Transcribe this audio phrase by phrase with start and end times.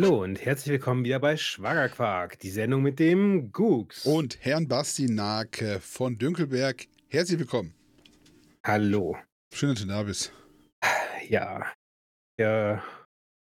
[0.00, 4.06] Hallo und herzlich willkommen wieder bei Schwagerquark, die Sendung mit dem Gux.
[4.06, 7.74] Und Herrn Basti Nake von Dünkelberg, herzlich willkommen.
[8.64, 9.16] Hallo.
[9.52, 10.32] Schön, dass du da bist.
[11.28, 11.66] Ja,
[12.38, 12.80] ja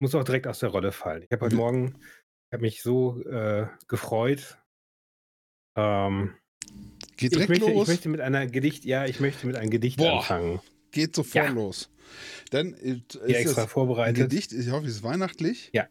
[0.01, 1.23] muss auch direkt aus der Rolle fallen.
[1.23, 4.59] Ich habe heute Morgen, ich habe mich so äh, gefreut.
[5.79, 6.35] Ähm,
[7.19, 7.87] Geht ich direkt möchte, ich los.
[7.87, 10.19] möchte mit einer Gedicht, ja, ich möchte mit einem Gedicht Boah.
[10.19, 10.61] anfangen.
[10.91, 11.53] Geht sofort Ja.
[11.53, 11.89] los.
[12.51, 14.17] Dann äh, ist Hier extra das ein vorbereitet.
[14.17, 15.71] Gedicht, ich hoffe, es ist weihnachtlich.
[15.73, 15.87] Ja,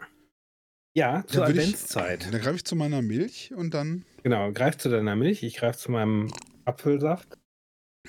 [0.96, 2.34] zur Dann würd ich- Adventszeit.
[2.34, 4.06] Dann greife ich zu meiner Milch und dann.
[4.24, 6.32] Genau, greif zu deiner Milch, ich greife zu meinem
[6.66, 7.38] Apfelsaft.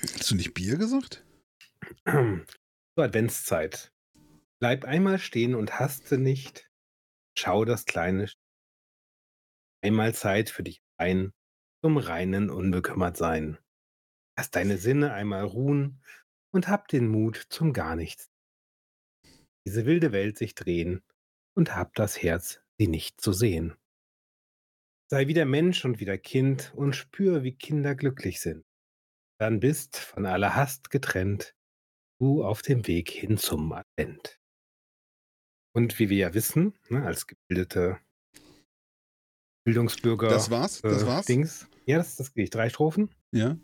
[0.01, 1.25] Hast du nicht Bier gesagt?
[2.05, 3.91] Zur Adventszeit.
[4.59, 6.69] Bleib einmal stehen und haste nicht.
[7.37, 8.29] Schau das kleine.
[9.83, 11.33] Einmal Zeit für dich ein,
[11.83, 13.57] zum reinen unbekümmert sein.
[14.37, 16.01] Lass deine Sinne einmal ruhen
[16.53, 18.29] und hab den Mut zum gar nichts.
[19.67, 21.03] Diese wilde Welt sich drehen
[21.55, 23.75] und hab das Herz, sie nicht zu sehen.
[25.09, 28.65] Sei wieder Mensch und wieder Kind und spür, wie Kinder glücklich sind.
[29.39, 31.55] Dann bist von aller Hast getrennt,
[32.19, 34.39] du auf dem Weg hin zum Advent.
[35.75, 37.99] Und wie wir ja wissen, ne, als gebildete
[39.65, 40.81] Bildungsbürger Das war's?
[40.81, 41.25] Das äh, war's?
[41.25, 42.53] Dings, ja, das ist das Gedicht.
[42.53, 43.09] Drei Strophen.
[43.31, 43.57] Ja.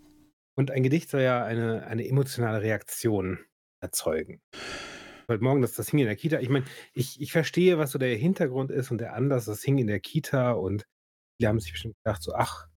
[0.55, 3.39] Und ein Gedicht soll ja eine, eine emotionale Reaktion
[3.81, 4.41] erzeugen.
[5.29, 6.39] Heute Morgen, dass das hing in der Kita.
[6.39, 9.77] Ich meine, ich, ich verstehe, was so der Hintergrund ist und der Anlass, das hing
[9.77, 10.87] in der Kita und
[11.39, 12.67] die haben sich bestimmt gedacht, so, ach,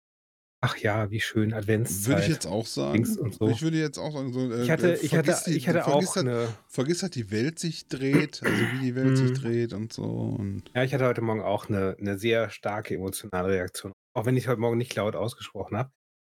[0.62, 2.08] ach ja, wie schön, Adventszeit.
[2.08, 3.05] Würde ich jetzt auch sagen.
[3.06, 3.48] So.
[3.48, 6.14] Ich würde jetzt auch sagen, so, äh, ich hatte, ich hatte, die- ich hatte auch
[6.14, 9.34] halt, eine, Vergiss, dass die Welt sich dreht, also wie die Welt sich Mhm.
[9.34, 10.05] dreht und so.
[10.39, 13.92] Und ja, ich hatte heute Morgen auch eine, eine sehr starke emotionale Reaktion.
[14.14, 15.91] Auch wenn ich heute Morgen nicht laut ausgesprochen habe.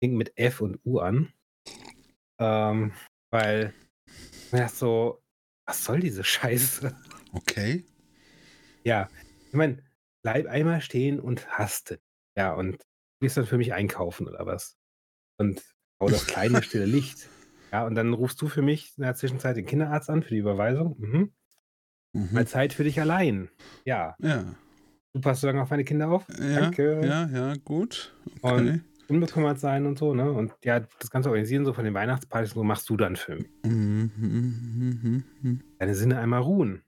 [0.03, 1.33] Fing mit F und U an.
[2.39, 2.93] Ähm,
[3.33, 3.75] weil,
[4.53, 5.24] ja, so,
[5.67, 6.95] was soll diese Scheiße?
[7.33, 7.85] okay.
[8.85, 9.09] Ja,
[9.49, 9.83] ich meine,
[10.23, 12.01] bleib einmal stehen und haste.
[12.37, 12.79] Ja, und du
[13.21, 14.77] gehst dann für mich einkaufen oder was?
[15.39, 15.63] Und
[16.01, 17.29] hau das kleine stille Licht.
[17.73, 20.39] Ja, und dann rufst du für mich in der Zwischenzeit den Kinderarzt an für die
[20.41, 20.97] Überweisung.
[20.99, 21.33] Mhm.
[22.13, 22.29] Mhm.
[22.33, 23.49] Mal Zeit für dich allein.
[23.85, 24.45] Ja, Ja.
[25.13, 26.25] du passt so lange auf meine Kinder auf.
[26.39, 27.01] Ja, Danke.
[27.05, 28.15] ja, ja, gut.
[28.43, 28.81] Und- Okay.
[29.09, 30.33] Unbekümmert sein und so, ne?
[30.33, 33.37] Und ja, das ganze Organisieren so von den Weihnachtspartys und so machst du dann für
[33.37, 33.51] mich.
[33.65, 35.63] Mhm, mhm, mhm.
[35.79, 36.83] Deine Sinne einmal ruhen.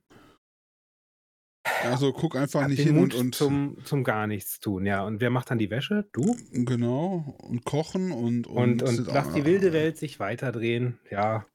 [1.83, 5.05] Also guck einfach Hab nicht hin Mut und, und zum, zum gar nichts tun, ja.
[5.05, 6.09] Und wer macht dann die Wäsche?
[6.13, 6.37] Du?
[6.53, 10.99] genau und kochen und Und, und, sind lass die wilde Welt sich weiterdrehen.
[11.11, 11.47] Ja.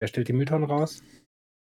[0.00, 1.02] Wer stellt die Mülltonnen raus?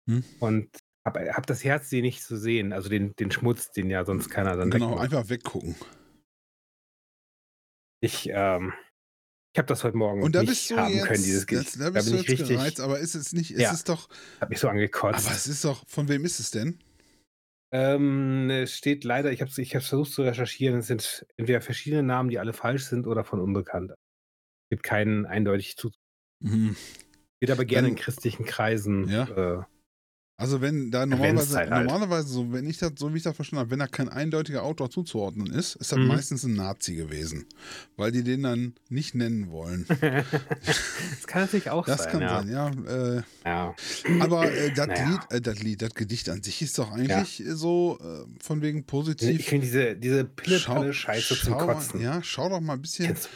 [0.10, 0.24] Hm.
[0.40, 0.70] Und
[1.06, 2.74] hab, hab das Herz, sie nicht zu sehen.
[2.74, 5.04] Also den, den Schmutz, den ja sonst keiner dann Genau, wegmacht.
[5.06, 5.76] einfach weggucken.
[8.02, 8.74] Ich, ähm,
[9.54, 11.80] ich habe das heute Morgen Und da nicht bist du haben jetzt, können, dieses Gedicht.
[11.80, 13.74] da Da bist bin du ich jetzt richtig, gereizt, aber ist es nicht, ist Ja.
[13.74, 14.08] es doch,
[14.40, 15.26] hab mich so angekotzt.
[15.26, 16.80] aber es ist doch, von wem ist es denn?
[17.74, 22.04] Ähm, es steht leider, ich habe ich hab's versucht zu recherchieren, es sind entweder verschiedene
[22.04, 23.92] Namen, die alle falsch sind oder von Unbekannt.
[23.92, 25.92] Es gibt keinen eindeutig zu.
[26.44, 26.76] Mhm.
[27.42, 29.10] Wird aber gerne in Dann- christlichen Kreisen.
[29.10, 29.60] Ja.
[29.62, 29.64] Äh,
[30.40, 31.70] Also wenn da normalerweise, halt.
[31.72, 34.62] normalerweise so, wenn ich das, so wie ich das verstanden habe, wenn da kein eindeutiger
[34.62, 36.06] Autor zuzuordnen ist, ist das Mhm.
[36.08, 37.48] meistens ein Nazi gewesen.
[37.96, 39.86] Weil die den dann nicht nennen wollen.
[40.00, 42.12] das kann natürlich auch Das sein.
[42.12, 42.74] kann ja.
[42.74, 43.16] sein, ja.
[43.18, 43.76] Äh, Ja.
[44.20, 45.10] Aber äh, das Naja.
[45.10, 48.62] Lied, äh, das Lied, das Gedicht an sich ist doch eigentlich äh, so äh, von
[48.62, 49.44] wegen Ich positiv.
[49.44, 52.00] finde diese, diese pille Scheiße zum schau, Kotzen.
[52.00, 53.08] Ja, schau doch mal ein bisschen.
[53.08, 53.30] Kennst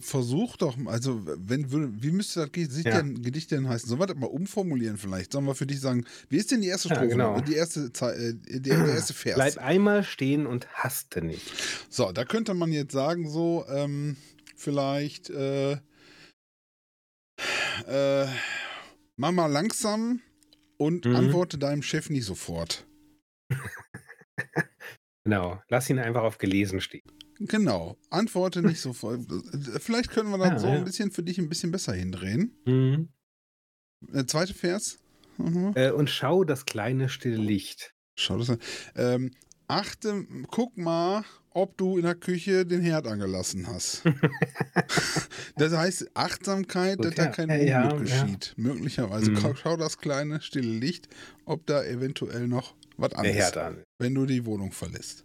[0.00, 1.70] Versuch doch, mal, also wenn
[2.02, 3.02] wie müsste das Gedicht, Ja.
[3.02, 3.88] denn, Gedicht denn heißen?
[3.88, 5.32] Sollen wir das mal umformulieren vielleicht?
[5.32, 7.10] Sollen wir für dich sagen, wie ist denn die erste Ja, Strophe?
[7.10, 7.40] genau.
[7.40, 9.34] Die erste, äh, der erste Vers.
[9.36, 11.52] Bleib einmal stehen und haste nicht.
[11.90, 14.16] So, da könnte man jetzt sagen, so, ähm,
[14.56, 15.78] vielleicht, äh,
[17.86, 18.26] äh,
[19.16, 20.20] mach mal langsam
[20.76, 21.16] und Mhm.
[21.16, 22.86] antworte deinem Chef nicht sofort.
[25.24, 25.60] Genau.
[25.68, 27.02] Lass ihn einfach auf gelesen stehen.
[27.40, 29.20] Genau, antworte nicht sofort.
[29.80, 30.72] Vielleicht können wir das Ja, so ja.
[30.74, 32.56] ein bisschen für dich ein bisschen besser hindrehen.
[32.66, 33.08] Mhm.
[34.12, 34.98] Äh, zweite Vers.
[35.36, 35.72] Mhm.
[35.76, 37.94] Äh, und schau das kleine stille Licht.
[38.16, 38.58] Schau das an.
[38.96, 39.30] Ähm,
[39.68, 44.02] achte, guck mal, ob du in der Küche den Herd angelassen hast.
[45.56, 48.22] das heißt Achtsamkeit, Gut, dass da ja, kein ja, Unglück ja.
[48.24, 48.54] geschieht.
[48.56, 49.30] Möglicherweise.
[49.30, 49.54] Mhm.
[49.56, 51.08] Schau, das kleine stille Licht,
[51.44, 53.82] ob da eventuell noch was Der anderes Herd an.
[53.98, 55.24] wenn du die Wohnung verlässt.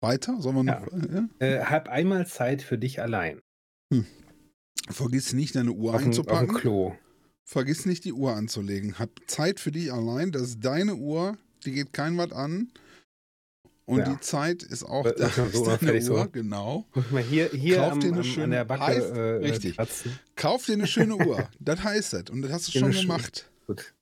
[0.00, 0.40] Weiter?
[0.40, 0.80] Sollen wir Ja.
[0.80, 0.92] noch?
[1.12, 1.28] Ja.
[1.46, 3.40] Äh, hab einmal Zeit für dich allein.
[4.90, 6.54] Vergiss nicht, deine Uhr Auf dem, auf einzupacken.
[6.54, 6.94] Klo.
[7.44, 8.98] Vergiss nicht, die Uhr anzulegen.
[8.98, 10.32] Hab Zeit für dich allein.
[10.32, 11.36] Das ist deine Uhr.
[11.64, 12.70] Die geht kein was an.
[13.86, 14.10] Und Ja.
[14.14, 16.30] die Zeit ist auch Äh, da, so ist unauffällig deine Uhr, so.
[16.30, 16.86] genau.
[17.10, 19.76] Mal hier, hier Kauf am, dir eine am, schöne- an der Backe heißt- äh, richtig.
[19.76, 20.18] kratzen.
[20.36, 21.48] Kauf dir eine schöne Uhr.
[21.58, 22.24] Das heißt das.
[22.30, 23.50] Und das hast du schon gemacht.
[23.66, 23.94] Gut.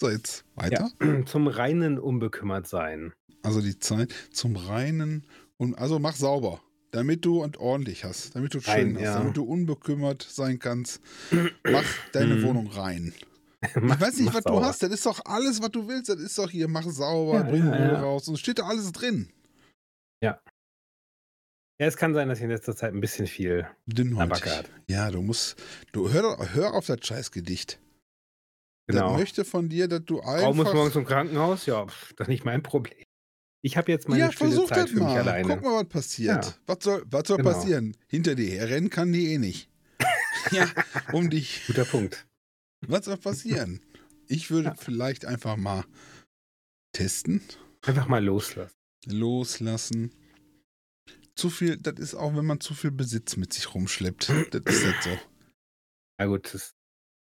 [0.00, 0.90] So, jetzt weiter.
[1.02, 1.24] Ja.
[1.26, 3.12] Zum reinen unbekümmert sein.
[3.42, 5.24] Also die Zeit zum reinen
[5.58, 6.60] und also mach sauber,
[6.90, 9.18] damit du und ordentlich hast, damit du schön Rein, hast, ja.
[9.18, 11.00] damit du unbekümmert sein kannst.
[11.64, 12.42] Mach deine Mhm.
[12.44, 13.14] Wohnung rein.
[13.80, 14.66] Mach- ich weiß nicht, was du sauber.
[14.66, 14.82] hast.
[14.82, 16.08] Das ist doch alles, was du willst.
[16.08, 18.00] Das ist doch hier, mach sauber, Ja, bring ja, ja.
[18.00, 18.28] raus.
[18.28, 19.30] Und steht da alles drin.
[21.80, 24.44] Ja, es kann sein, dass ich in letzter Zeit ein bisschen viel Dünnhäutig.
[24.88, 25.56] Ja, du musst,
[25.92, 27.78] du hör, hör auf das Scheißgedicht.
[28.88, 29.16] Genau.
[29.18, 30.92] Möchte von dir, dass du Frau muss morgens einfach...
[30.94, 31.66] zum Krankenhaus?
[31.66, 33.04] Ja, pff, das ist nicht mein Problem.
[33.62, 35.18] Ich habe jetzt meine Ja, stille versuch Zeit das für mich mal.
[35.18, 35.54] alleine.
[35.56, 36.44] Guck mal, was passiert.
[36.46, 36.54] Ja.
[36.66, 37.50] Was soll, was soll Genau.
[37.52, 37.96] passieren?
[38.08, 39.68] Hinter dir herrennen kann die eh nicht.
[40.52, 40.66] ja,
[41.12, 41.64] um dich.
[41.66, 42.26] Guter Punkt.
[42.86, 43.80] Was soll passieren?
[44.26, 44.74] Ich würde Ja.
[44.74, 45.84] vielleicht einfach mal
[46.92, 47.42] testen,
[47.84, 48.74] Einfach mal loslassen.
[49.06, 50.14] loslassen.
[51.34, 54.28] Zu viel, das ist auch, wenn man zu viel Besitz mit sich rumschleppt.
[54.50, 55.18] Das ist jetzt so.
[56.18, 56.72] Na gut, das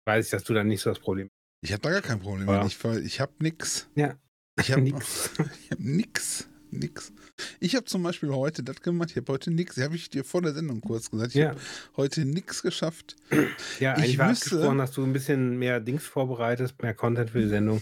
[0.07, 1.29] weiß ich, dass du dann nicht so das Problem
[1.61, 2.65] Ich habe da gar kein Problem Ja.
[2.65, 3.87] Ich, ich habe nix.
[3.95, 4.15] Ja.
[4.59, 5.31] Ich habe Nix.
[5.63, 6.47] Ich habe nix.
[6.71, 7.11] Nix.
[7.59, 9.09] Ich habe zum Beispiel heute das gemacht.
[9.11, 9.75] Ich habe heute nix.
[9.77, 11.29] Habe ich dir vor der Sendung kurz gesagt.
[11.29, 11.59] Ich Ja, habe
[11.97, 13.15] heute nix geschafft.
[13.79, 17.41] ja Ich war müsste- abgesprochen, dass du ein bisschen mehr Dings vorbereitest, mehr Content für
[17.41, 17.81] die Sendung.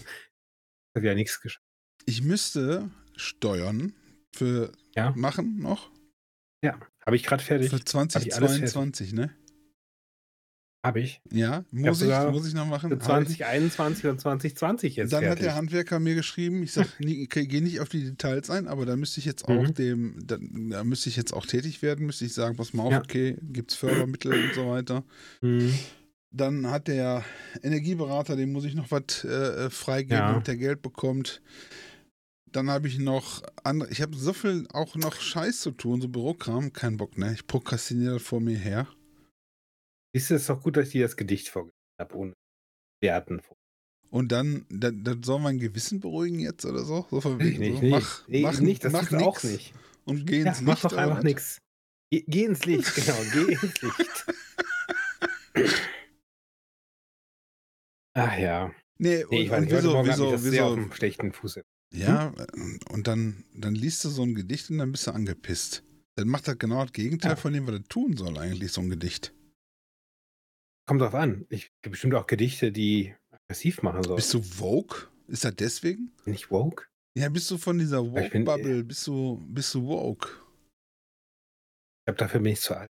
[0.96, 1.62] Hat ja nichts geschafft.
[2.06, 3.92] Ich müsste Steuern
[4.34, 5.12] für Ja.
[5.14, 5.90] machen noch.
[6.64, 7.68] Ja, habe ich gerade fertig.
[7.70, 8.32] Für ich alles fertig.
[8.32, 9.30] 2022, ne?
[10.88, 11.20] Habe ich.
[11.30, 12.88] Ja, muss ich, muss ich noch machen.
[12.90, 13.36] Für Hab ich.
[13.38, 15.44] 2021 und 2020 jetzt Dann hat fertig.
[15.44, 18.86] der Handwerker mir geschrieben, ich sag, nee, okay, geh nicht auf die Details ein, aber
[18.86, 19.74] da müsste ich jetzt auch Mhm.
[19.74, 22.92] dem, da, da müsste ich jetzt auch tätig werden, müsste ich sagen, pass mal auf,
[22.92, 22.98] Ja.
[23.00, 25.04] okay, gibt's Fördermittel und so weiter.
[25.42, 25.74] Mhm.
[26.30, 27.24] Dann hat der
[27.62, 30.32] Energieberater, dem muss ich noch was äh, freigeben, Ja.
[30.32, 31.40] damit der Geld bekommt.
[32.50, 36.08] Dann habe ich noch andere, ich habe so viel auch noch Scheiß zu tun, so
[36.08, 37.34] Bürokram, kein Bock, ne?
[37.34, 38.86] Ich prokrastiniere vor mir her.
[40.14, 42.32] Siehst du, es doch gut, dass ich dir das Gedicht vorgelesen habe, ohne
[43.02, 43.40] Werten.
[44.10, 47.06] Und dann, dann, dann soll mein Gewissen beruhigen jetzt oder so?
[47.10, 49.44] So von wegen nicht, so, nee, mach, nee, mach, nicht, das mach du auch nix
[49.44, 49.74] nicht.
[50.06, 50.84] Und geh Ja, ins mach Licht.
[50.84, 51.58] doch oder einfach nichts.
[52.10, 54.26] Geh, geh ins Licht, genau, geh ins Licht.
[58.14, 58.72] Ach ja.
[58.98, 61.60] Nee, Nee, ich weiß nicht, heute wieso, ich wieso, sehr auf wieso, dem schlechten Fuß.
[61.94, 62.32] ja,
[62.90, 65.84] und dann, dann liest du so ein Gedicht und dann bist du angepisst.
[66.16, 67.36] Dann macht das genau das Gegenteil Ja.
[67.36, 69.32] von dem, was er tun soll, eigentlich, so ein Gedicht.
[70.88, 71.44] Kommt drauf an.
[71.50, 74.16] Ich gibt bestimmt auch Gedichte, die aggressiv machen sollen.
[74.16, 74.96] Bist du Vogue?
[75.26, 76.10] Ist das deswegen?
[76.24, 76.86] Bin ich woke?
[77.14, 80.28] Ja, bist du von dieser bin- Woke-Bubble, bist du, bist du Woke?
[80.30, 82.88] Ich glaube, dafür bin ich zu alt.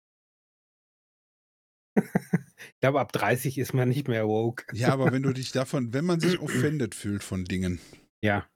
[1.97, 4.65] ich glaube, ab 30 ist man nicht mehr woke.
[4.75, 7.79] Ja, aber wenn du dich davon, wenn man sich offended fühlt von Dingen,
[8.23, 8.47] Ja.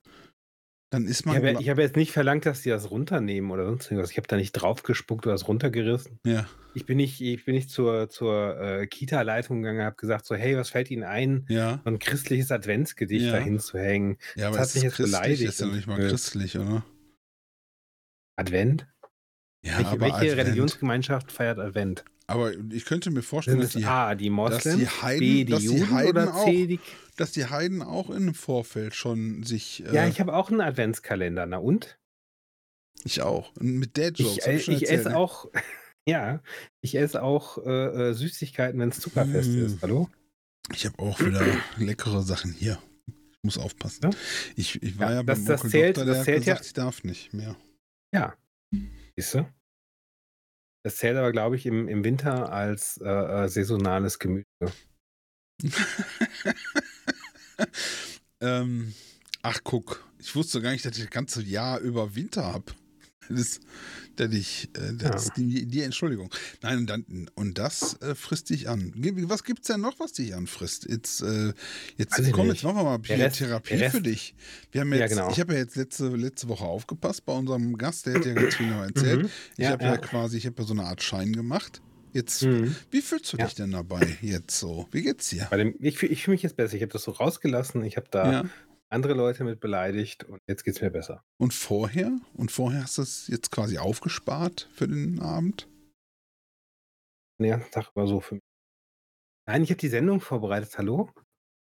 [0.91, 1.37] Dann ist Ich man.
[1.37, 4.11] habe, gla- ich habe jetzt nicht verlangt, dass die das runternehmen oder sonst irgendwas.
[4.11, 6.19] Ich habe da nicht draufgespuckt oder das runtergerissen.
[6.25, 10.25] ja, Ich bin nicht, ich bin nicht zur, zur äh, Kita-Leitung gegangen und habe gesagt,
[10.25, 13.31] so, hey, was fällt Ihnen ein, ja, so ein christliches Adventsgedicht Ja.
[13.31, 14.17] dahin zu hängen?
[14.35, 16.85] ja, aber hat es mich ist jetzt christlich, beleidigt ist ja nicht mal christlich, oder?
[18.37, 18.87] Advent?
[19.63, 20.37] Ja, welche aber welche Advent.
[20.37, 22.03] Religionsgemeinschaft feiert Advent?
[22.31, 25.51] Aber ich könnte mir vorstellen, dass die, A, die dass die Moslems, Heiden, B, die
[25.51, 26.79] dass die Heiden auch, C, die...
[27.17, 29.83] dass die Heiden auch im Vorfeld schon sich.
[29.85, 31.45] Äh, Ja, ich habe auch einen Adventskalender.
[31.45, 31.97] Na und?
[33.03, 33.51] ich auch.
[33.59, 34.45] Mit Dad Jokes.
[34.47, 35.17] Ich, ich esse ne?
[35.17, 35.49] auch,
[36.07, 36.41] ja,
[36.81, 39.65] ich esse auch äh, äh, Süßigkeiten, wenn es Zuckerfest Mm.
[39.65, 39.81] ist.
[39.81, 40.07] Hallo?
[40.73, 41.41] Ich habe auch wieder
[41.77, 42.77] leckere Sachen hier.
[43.07, 44.01] Ich muss aufpassen.
[44.03, 44.09] Ja?
[44.55, 46.45] Ich, ich war Ja, ja, das- beim das Onkel zählt- Doktor, der das hat zählt
[46.45, 47.55] ja- gesagt, ich darf nicht mehr.
[48.13, 48.35] Ja.
[49.17, 49.47] Siehst du?
[50.83, 54.45] Das zählt aber, glaube ich, im, im Winter als äh, äh, saisonales Gemüse.
[58.41, 58.93] ähm,
[59.43, 60.03] ach, guck.
[60.17, 62.73] Ich wusste gar nicht, dass ich das ganze Jahr über Winter habe.
[63.29, 63.59] Das,
[64.21, 65.33] dass ich, äh, das Ja.
[65.37, 66.29] die, die Entschuldigung.
[66.61, 68.93] Nein, und, dann, und das äh, frisst dich an.
[69.27, 70.87] Was gibt's denn noch, was dich anfrisst?
[70.89, 71.53] Jetzt, äh,
[71.97, 72.57] jetzt ich komm, nicht.
[72.57, 74.35] jetzt machen wir mal Rest- Therapie für dich.
[74.71, 75.29] Wir haben Ja, jetzt, genau.
[75.31, 78.55] Ich habe ja jetzt letzte, letzte Woche aufgepasst bei unserem Gast, der hat ja ganz
[78.55, 79.23] viel noch erzählt.
[79.23, 79.29] Mhm.
[79.57, 79.91] Ich Ja, habe ja.
[79.91, 79.97] ja.
[79.97, 81.81] quasi, ich habe ja so eine Art Schein gemacht.
[82.13, 82.75] Jetzt, Mhm.
[82.91, 83.45] wie fühlst du Ja.
[83.45, 84.87] dich denn dabei jetzt so?
[84.91, 85.47] Wie geht's dir?
[85.49, 86.75] Bei dem, ich ich fühle mich jetzt besser.
[86.75, 87.83] Ich habe das so rausgelassen.
[87.85, 88.45] Ich habe da Ja.
[88.91, 91.23] Andere Leute mit beleidigt und jetzt geht es mir besser.
[91.37, 92.19] Und vorher?
[92.33, 95.67] Und vorher hast du es jetzt quasi aufgespart für den Abend?
[97.39, 98.43] Den ganzen Tag war so für mich.
[99.47, 100.77] Nein, ich habe die Sendung vorbereitet.
[100.77, 101.09] Hallo?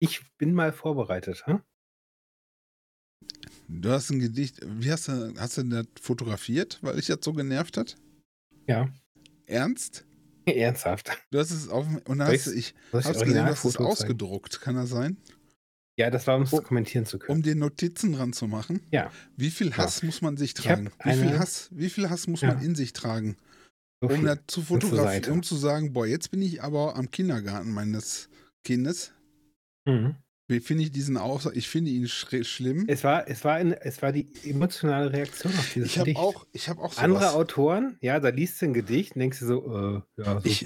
[0.02, 1.46] Ich bin mal vorbereitet.
[1.46, 1.62] Hm?
[3.68, 7.34] Du hast ein Gedicht, wie hast du, hast du das fotografiert, weil dich das so
[7.34, 7.98] genervt hat?
[8.66, 8.90] Ja.
[9.46, 10.06] Ernst?
[10.46, 11.12] Ernsthaft.
[11.32, 13.78] Du hast es auf und Soll hast ich ich hast das gesehen, du hast es
[13.78, 15.18] ausgedruckt, kann das sein?
[16.00, 17.40] Ja, das war, um es Oh, kommentieren zu können.
[17.40, 18.80] Um den Notizen dran zu machen?
[18.90, 19.12] Ja.
[19.36, 20.92] Wie viel Hass muss man sich Ich hab tragen?
[21.04, 22.54] Wie viel Hass, wie viel Hass muss Ja.
[22.54, 23.36] man in sich tragen?
[24.02, 27.74] So Um das zu fotografieren, um zu sagen, boah, jetzt bin ich aber am Kindergarten
[27.74, 28.30] meines
[28.64, 29.12] Kindes.
[29.86, 30.16] Mhm.
[30.48, 31.58] Wie finde ich diesen Aussage?
[31.58, 32.86] Ich finde ihn schlimm.
[32.88, 36.20] Es war, es war, ein, es war die emotionale Reaktion auf dieses Ich habe Gedicht.
[36.24, 39.40] auch, ich habe auch so Andere Autoren, ja, da liest du ein Gedicht und denkst
[39.42, 40.66] du so, äh, ja, so Ich.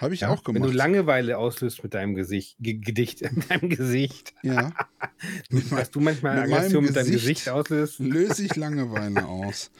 [0.00, 0.72] Habe ich Ja, auch wenn gemacht.
[0.72, 4.72] du Langeweile auslöst mit deinem Gesicht, Ge Gedicht, in deinem Gesicht, ja.
[5.70, 9.70] Dass du manchmal mit Aggression mit deinem Gesicht auslöst löse ich Langeweile aus.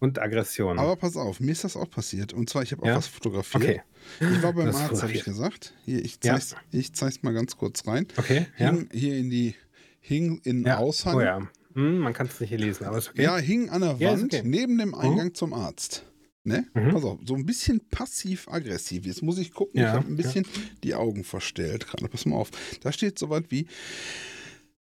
[0.00, 0.78] und Aggression.
[0.78, 2.32] Aber pass auf, mir ist das auch passiert.
[2.32, 2.96] Und zwar, ich habe auch Ja?
[2.96, 3.62] was fotografiert.
[3.62, 3.82] okay,
[4.20, 5.74] Ich war beim Arzt, habe ich gesagt.
[5.84, 6.34] Hier, ich Ja.
[6.34, 8.06] zeig's, ich zeig's mal ganz kurz rein.
[8.16, 8.70] okay, ja.
[8.72, 9.54] Hing hier in die,
[10.00, 10.78] hing in ja.
[10.78, 11.14] Aushang.
[11.16, 13.22] Oh ja, hm, man kann es nicht hier lesen, aber ist okay.
[13.22, 14.42] Ja, hing an der Ja, Wand okay.
[14.44, 16.04] neben dem Eingang zum Arzt.
[16.48, 16.66] Ne?
[16.74, 16.90] Mhm.
[16.90, 19.06] Pass auf, so ein bisschen passiv-aggressiv.
[19.06, 20.46] Jetzt muss ich gucken, ich Ja, habe ein bisschen
[20.82, 22.08] die Augen verstellt gerade.
[22.08, 22.50] Pass mal auf.
[22.80, 23.66] Da steht so was wie,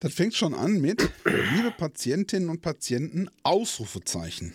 [0.00, 1.02] das fängt schon an mit,
[1.54, 4.54] liebe Patientinnen und Patienten, Ausrufezeichen.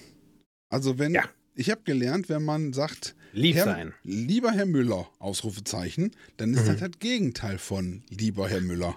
[0.69, 1.25] Also wenn, Ja.
[1.55, 3.93] ich habe gelernt, wenn man sagt, Lieb Herr, sein.
[4.03, 6.67] lieber Herr Müller, Ausrufezeichen, dann ist Mhm.
[6.67, 8.93] das das Gegenteil von lieber Herr Müller.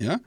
[0.00, 0.20] Ja?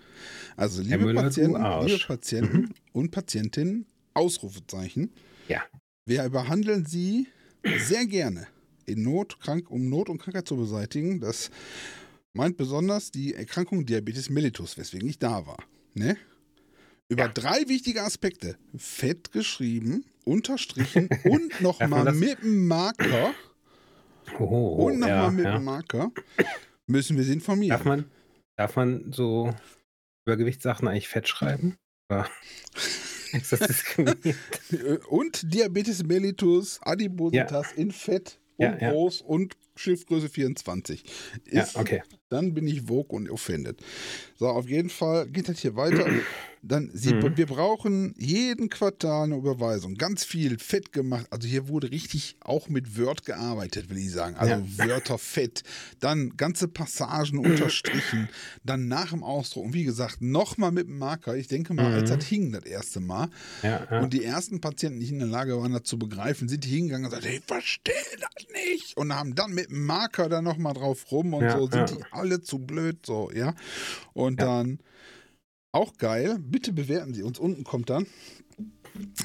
[0.56, 1.62] Also liebe Müller, Patienten.
[1.62, 1.86] Mhm.
[1.88, 5.12] liebe Patienten und Patientinnen, Ausrufezeichen.
[5.48, 5.62] Ja.
[6.10, 7.28] Wir behandeln sie
[7.78, 8.48] sehr gerne
[8.88, 11.20] in Not, krank, um Not und Krankheit zu beseitigen.
[11.20, 11.52] Das
[12.34, 15.58] meint besonders die Erkrankung Diabetes mellitus, weswegen ich da war.
[15.94, 16.18] Ne?
[17.10, 17.28] Über Ja.
[17.28, 18.58] drei wichtige Aspekte.
[18.76, 23.36] Fett geschrieben, unterstrichen und nochmal mit dem Marker
[24.40, 25.58] Oh, oh, und nochmal ja, mit ja.
[25.58, 26.12] dem Marker
[26.88, 27.70] müssen wir sie informieren.
[27.78, 28.06] Darf man,
[28.58, 29.54] darf man so
[30.26, 31.78] Übergewichtssachen eigentlich fett schreiben?
[32.12, 32.28] Oder
[33.34, 34.38] ist das diskriminierend?
[35.10, 38.92] Und Diabetes mellitus, Adipositas in Fett und Ja, ja.
[38.92, 41.04] groß und Schriftgröße 24.
[41.52, 42.04] ja, Ist, okay.
[42.28, 43.82] Dann bin ich vogue und offended.
[44.36, 46.06] So, auf jeden Fall geht das hier weiter.
[46.62, 47.38] Dann, sie, Mhm.
[47.38, 49.96] wir brauchen jeden Quartal eine Überweisung.
[49.96, 51.26] Ganz viel fett gemacht.
[51.30, 54.36] Also hier wurde richtig auch mit Word gearbeitet, will ich sagen.
[54.36, 54.88] Also Ja.
[54.88, 55.64] Wörter fett.
[56.00, 58.28] Dann ganze Passagen unterstrichen.
[58.64, 59.66] Dann nach dem Ausdruck.
[59.66, 61.36] Und wie gesagt, nochmal mit dem Marker.
[61.38, 62.16] Ich denke mal, als Mhm.
[62.16, 63.30] das hing das erste Mal.
[63.64, 64.00] Ja, ja.
[64.02, 66.70] Und die ersten Patienten, die nicht in der Lage waren, das zu begreifen, sind die
[66.70, 68.98] hingegangen und gesagt, ich verstehe das nicht.
[68.98, 72.42] Und haben dann mit dem Marker da nochmal drauf rum und so, sind die alle
[72.42, 73.56] zu blöd, so, ja.
[74.14, 74.80] Und dann,
[75.72, 77.40] auch geil, bitte bewerten Sie uns.
[77.40, 78.08] Unten kommt dann,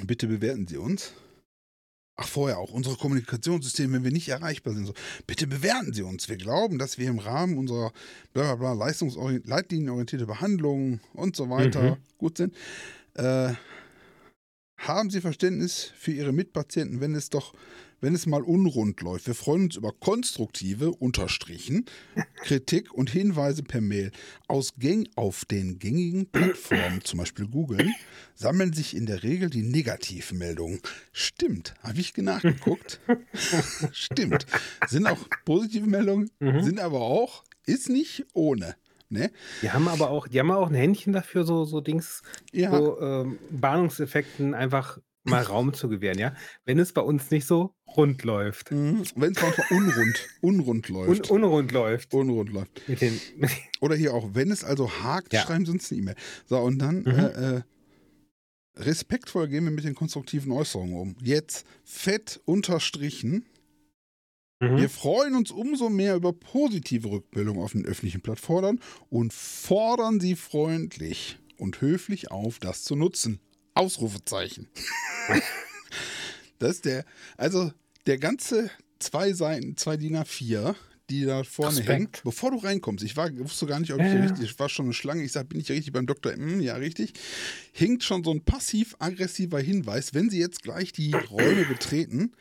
[0.04, 1.12] bitte bewerten Sie uns.
[2.16, 4.94] Ach, vorher auch, unsere Kommunikationssysteme, wenn wir nicht erreichbar sind, so,
[5.26, 6.28] bitte bewerten Sie uns.
[6.28, 7.92] Wir glauben, dass wir im Rahmen unserer
[8.32, 11.96] bla bla bla leitlinienorientierte Behandlung und so weiter Mhm.
[12.18, 12.54] gut sind.
[13.14, 13.54] Äh,
[14.76, 17.52] haben Sie Verständnis für Ihre Mitpatienten, wenn es doch,
[18.04, 19.26] wenn es mal unrund läuft?
[19.26, 21.86] Wir freuen uns über konstruktive, unterstrichen,
[22.42, 24.12] Kritik und Hinweise per Mail.
[24.46, 27.90] Aus Gang auf den gängigen Plattformen, zum Beispiel Google,
[28.34, 30.80] sammeln sich in der Regel die Negativmeldungen.
[31.12, 33.00] Stimmt, habe ich nachgeguckt.
[33.92, 34.44] Stimmt.
[34.86, 36.62] Sind auch positive Meldungen, Mhm.
[36.62, 38.76] sind aber auch, ist nicht ohne.
[39.08, 39.30] Ne?
[39.62, 42.70] Die haben aber auch, die haben auch ein Händchen dafür, so, so Dings, Ja.
[42.70, 46.34] so ähm, Warnungseffekten einfach mal Raum zu gewähren, ja.
[46.64, 48.70] Wenn es bei uns nicht so rund läuft.
[48.70, 49.02] Mhm.
[49.16, 51.30] Wenn es manchmal unrund, unrund Un läuft.
[51.30, 52.14] unrund läuft.
[52.14, 52.88] unrund läuft.
[52.88, 55.42] Mit den, mit den, Oder hier auch, wenn es also hakt, Ja.
[55.42, 56.16] schreiben Sie uns eine E-Mail.
[56.46, 57.06] So, und dann Mhm.
[57.06, 57.62] äh, äh,
[58.76, 61.16] respektvoll gehen wir mit den konstruktiven Äußerungen um.
[61.22, 63.46] Jetzt fett unterstrichen.
[64.60, 64.76] Mhm.
[64.76, 70.36] Wir freuen uns umso mehr über positive Rückmeldungen auf den öffentlichen Plattformen und fordern Sie
[70.36, 73.40] freundlich und höflich auf, das zu nutzen.
[73.74, 74.68] Ausrufezeichen.
[76.58, 77.04] das ist der,
[77.36, 77.72] also
[78.06, 80.74] der ganze zwei Seiten, zwei DIN A4,
[81.10, 81.88] die da vorne Respekt.
[81.88, 83.04] hängt, bevor du reinkommst.
[83.04, 84.22] Ich war, wusste gar nicht, ob ich hier ja.
[84.22, 85.22] richtig, ich war schon eine Schlange.
[85.22, 86.32] Ich sage, bin ich hier richtig beim Doktor?
[86.32, 87.12] Hm, ja, richtig.
[87.72, 92.32] Hinkt schon so ein passiv-aggressiver Hinweis, wenn Sie jetzt gleich die Räume betreten,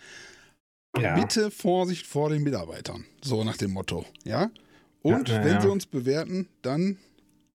[0.99, 1.15] ja.
[1.19, 3.05] Bitte Vorsicht vor den Mitarbeitern.
[3.23, 4.05] So nach dem Motto.
[4.25, 4.51] Ja?
[5.01, 6.97] Und Ja, wenn sie uns bewerten, dann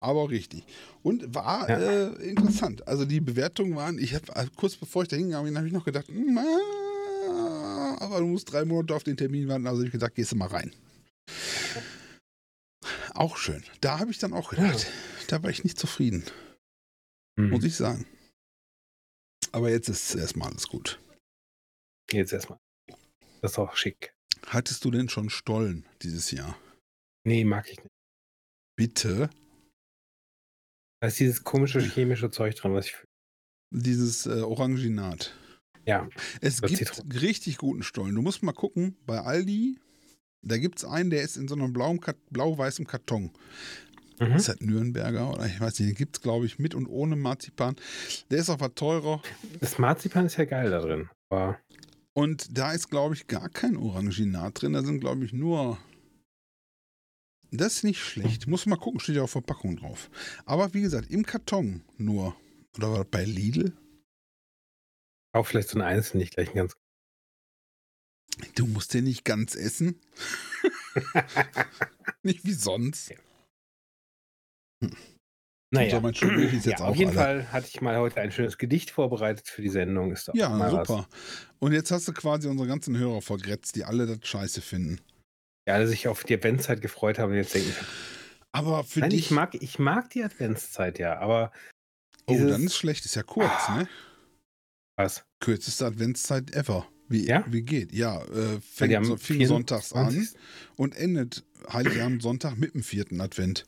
[0.01, 0.65] aber richtig.
[1.03, 1.79] Und war Ja.
[1.79, 2.87] äh, interessant.
[2.87, 5.85] Also die Bewertungen waren, ich habe kurz bevor ich da hingegangen bin, habe ich noch
[5.85, 9.67] gedacht, hm, ah, aber du musst drei Monate auf den Termin warten.
[9.67, 10.73] Also ich gesagt, gehst du mal rein.
[13.15, 13.65] Auch schön.
[13.81, 14.87] Da habe ich dann auch gedacht,
[15.29, 16.25] da war ich nicht zufrieden,
[17.37, 17.51] Mhm.
[17.51, 18.07] muss ich sagen.
[19.53, 21.01] Aber jetzt ist erstmal alles gut.
[22.13, 22.59] Jetzt erstmal.
[23.41, 24.13] Das ist auch schick.
[24.47, 26.57] Hattest du denn schon Stollen dieses Jahr?
[27.25, 27.89] Nee, mag ich nicht.
[28.77, 29.31] Bitte?
[31.01, 32.97] Da ist dieses komische chemische Zeug dran, was ich.
[33.71, 35.35] Dieses äh, Oranginat.
[35.87, 36.09] Ja.
[36.41, 38.15] Es Das gibt Zitron- richtig guten Stollen.
[38.15, 39.79] Du musst mal gucken, bei Aldi,
[40.43, 43.31] da gibt es einen, der ist in so einem blau-weißem Karton.
[44.21, 44.33] Mhm.
[44.33, 47.15] Ist das Nürnberger oder ich weiß nicht, den gibt es, glaube ich, mit und ohne
[47.15, 47.77] Marzipan.
[48.31, 49.23] Der ist auch was teurer.
[49.61, 51.09] Das Marzipan ist ja geil da drin.
[51.31, 51.59] Aber
[52.15, 54.73] Und da ist, glaube ich, gar kein Oranginat drin.
[54.73, 55.79] Da sind, glaube ich, nur
[57.51, 58.47] Das ist nicht schlecht.
[58.47, 60.11] Muss mal gucken, steht ja auf Verpackung drauf.
[60.45, 62.37] Aber wie gesagt, im Karton nur.
[62.77, 63.77] Oder war das bei Lidl?
[65.35, 66.77] Auch vielleicht so ein Einzelnen, nicht gleich ein ganz.
[68.55, 70.01] Du musst den nicht ganz essen.
[72.23, 73.13] nicht wie sonst.
[74.81, 74.91] So,
[75.71, 76.01] Naja.
[76.01, 77.19] mein Studium ist jetzt ja, auf jeden alle.
[77.19, 80.13] Fall hatte ich mal heute ein schönes Gedicht vorbereitet für die Sendung.
[80.13, 80.87] Ist doch Ja, mal was.
[80.89, 81.09] super.
[81.59, 85.01] Und jetzt hast du quasi unsere ganzen Hörer vergrätzt, die alle das scheiße finden.
[85.69, 87.71] Ja, alle sich auf die Adventszeit gefreut haben und jetzt denken,
[88.53, 89.21] Aber für nein, dich.
[89.27, 91.53] ich mag, ich mag die Adventszeit ja, aber
[92.27, 93.77] oh, dieses- dann ist schlecht, ist ja kurz, Ah.
[93.81, 93.89] ne?
[94.97, 95.25] was?
[95.41, 96.89] Kürzeste Adventszeit ever.
[97.11, 97.45] Wie, Ja?
[97.49, 97.93] wie geht?
[97.93, 100.41] Ja, äh, fängt so, fing sonntags an 24.
[100.77, 103.67] und endet Heiligabend Sonntag mit dem vierten Advent.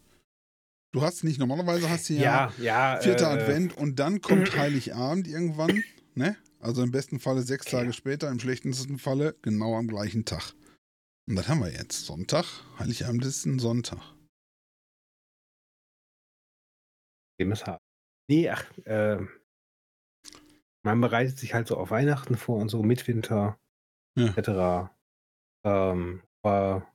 [0.93, 3.01] Du hast nicht, normalerweise hast du ja, Ja, ja.
[3.03, 6.35] vierter äh, Advent und dann kommt Heiligabend irgendwann, ne?
[6.61, 7.67] Also im besten Falle sechs.
[7.67, 10.55] Tage später, im schlechtesten Falle genau am gleichen Tag.
[11.31, 12.07] Und das haben wir jetzt.
[12.07, 12.45] Sonntag,
[12.81, 14.01] Heiligabend ist ein Sonntag.
[17.41, 17.81] Dem ist hart.
[18.29, 19.25] Nee, ach, äh,
[20.85, 23.61] man bereitet sich halt so auf Weihnachten vor und so, Mitwinter,
[24.19, 24.35] Ja.
[24.37, 24.91] etc.
[25.65, 26.93] Ähm, aber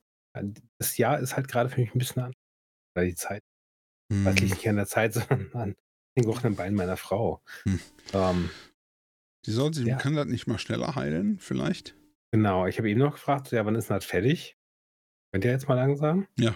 [0.81, 2.41] das Jahr ist halt gerade für mich ein bisschen anders.
[2.93, 3.41] Weil die Zeit,
[4.11, 4.25] Hm.
[4.25, 5.13] das liegt nicht an der Zeit,
[5.47, 5.75] sondern an
[6.17, 7.41] den gebrochenen Beinen meiner Frau.
[7.63, 7.79] Hm.
[8.11, 8.49] Ähm,
[9.45, 9.95] Die soll sich, Ja.
[9.95, 11.95] kann das nicht mal schneller heilen, vielleicht?
[12.35, 14.57] Genau, ich habe eben noch gefragt, ja, wann ist denn das fertig?
[15.31, 16.27] Könnt ihr jetzt mal langsam?
[16.37, 16.55] Ja.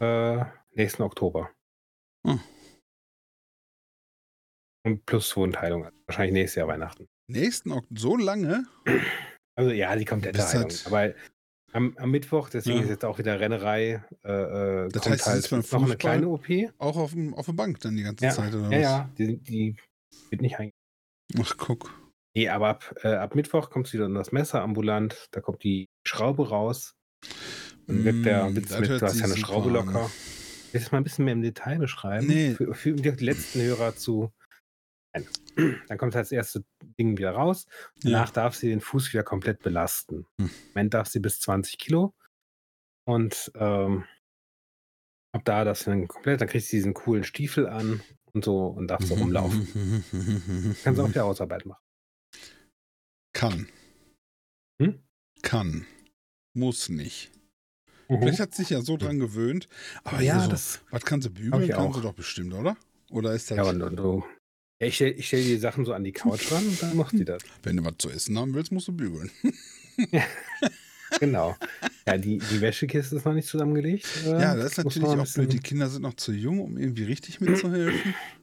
[0.00, 0.44] Äh,
[0.74, 1.50] nächsten Oktober.
[2.26, 2.38] Oh.
[4.84, 5.88] Und plus Wundheilung.
[6.06, 7.06] Wahrscheinlich nächstes Jahr Weihnachten.
[7.28, 8.66] Nächsten Oktober, so lange?
[9.54, 10.70] Also ja, die komplette Das Heilung.
[10.70, 11.14] hat- Aber
[11.74, 12.84] am, am Mittwoch, deswegen Ja.
[12.84, 14.32] ist jetzt auch wieder Rennerei, äh,
[14.86, 15.96] äh, Das heißt, halt ist noch eine Fußball?
[15.98, 16.46] kleine OP.
[16.78, 18.80] Auch auf, dem, auf der Bank dann die ganze Ja, Zeit, oder ja, was?
[18.80, 19.76] ja, die, die
[20.30, 20.72] wird nicht eingegangen.
[21.38, 22.01] Ach, guck.
[22.34, 25.88] Nee, aber ab, äh, ab Mittwoch kommt wieder in das Messer ambulant, da kommt die
[26.06, 26.94] Schraube raus.
[27.86, 30.10] Dann wirkt der Mm, Witz mit, du hast ja eine Schraube locker.
[30.72, 32.26] Willst du mal ein bisschen mehr im Detail beschreiben?
[32.26, 32.54] Nee.
[32.54, 34.32] Für, für die letzten Hörer zu.
[35.14, 35.26] Nein.
[35.88, 36.64] Dann kommt das erste
[36.98, 37.66] Ding wieder raus.
[38.02, 40.26] Danach darf sie den Fuß wieder komplett belasten.
[40.40, 40.46] Hm.
[40.46, 42.14] Im Moment darf sie bis 20 Kilo.
[43.04, 44.04] Und ähm,
[45.32, 48.00] ab da das dann komplett, dann kriegt sie diesen coolen Stiefel an
[48.32, 49.66] und so und darf so rumlaufen.
[50.84, 51.81] Kann sie auch wieder Hausarbeit machen.
[53.32, 53.68] Kann.
[54.80, 54.98] Hm?
[55.42, 55.86] Kann.
[56.54, 57.30] Muss nicht.
[58.08, 59.68] Vielleicht hat sich ja so dran gewöhnt.
[60.04, 60.80] Aber ja, so, das.
[60.90, 61.62] was kann sie bügeln?
[61.62, 61.94] ich Kann auch.
[61.94, 62.76] sie doch bestimmt, oder?
[63.10, 64.24] Oder ist das, Ja, und, du.
[64.80, 67.24] Ja, ich stelle stell die Sachen so an die Couch ran und dann macht sie
[67.24, 67.42] das.
[67.62, 69.30] wenn du was zu essen haben willst, musst du bügeln.
[71.20, 71.54] Genau.
[72.06, 74.06] Ja, die, die Wäschekiste ist noch nicht zusammengelegt.
[74.24, 75.52] Ja, das ist natürlich auch blöd.
[75.52, 78.14] Die Kinder sind noch zu jung, um irgendwie richtig mitzuhelfen.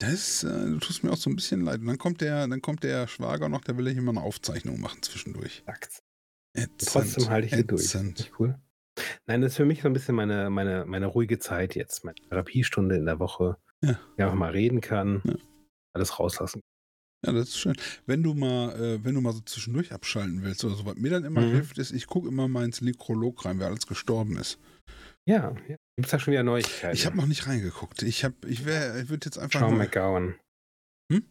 [0.00, 1.80] Das, äh, du tust mir auch so ein bisschen leid.
[1.80, 4.22] Und dann kommt der, dann kommt der Schwager noch, der will ja hier mal eine
[4.22, 5.64] Aufzeichnung machen zwischendurch.
[6.54, 7.94] Ätzend, Trotzdem halte ich sie durch.
[7.94, 8.58] Nicht cool.
[9.26, 12.04] Nein, das ist für mich so ein bisschen meine, meine, meine ruhige Zeit jetzt.
[12.04, 13.58] Meine Therapiestunde in der Woche.
[13.82, 13.98] Ja.
[14.16, 15.22] Ich einfach mal reden kann.
[15.24, 15.34] Ja.
[15.94, 16.60] Alles rauslassen.
[17.26, 17.76] Ja, das ist schön.
[18.06, 21.10] Wenn du mal, äh, wenn du mal so zwischendurch abschalten willst oder so, was mir
[21.10, 21.50] dann immer Mhm.
[21.52, 24.58] hilft, ist, ich gucke immer mal ins Nekrolog rein, wer alles gestorben ist.
[25.26, 25.76] Ja, ja.
[25.98, 26.94] Gibt es da schon wieder Neuigkeiten?
[26.94, 28.02] Ich habe noch nicht reingeguckt.
[28.04, 30.36] Ich habe, ich wäre, ich würde jetzt einfach Sean McGowan.
[31.12, 31.24] Hm?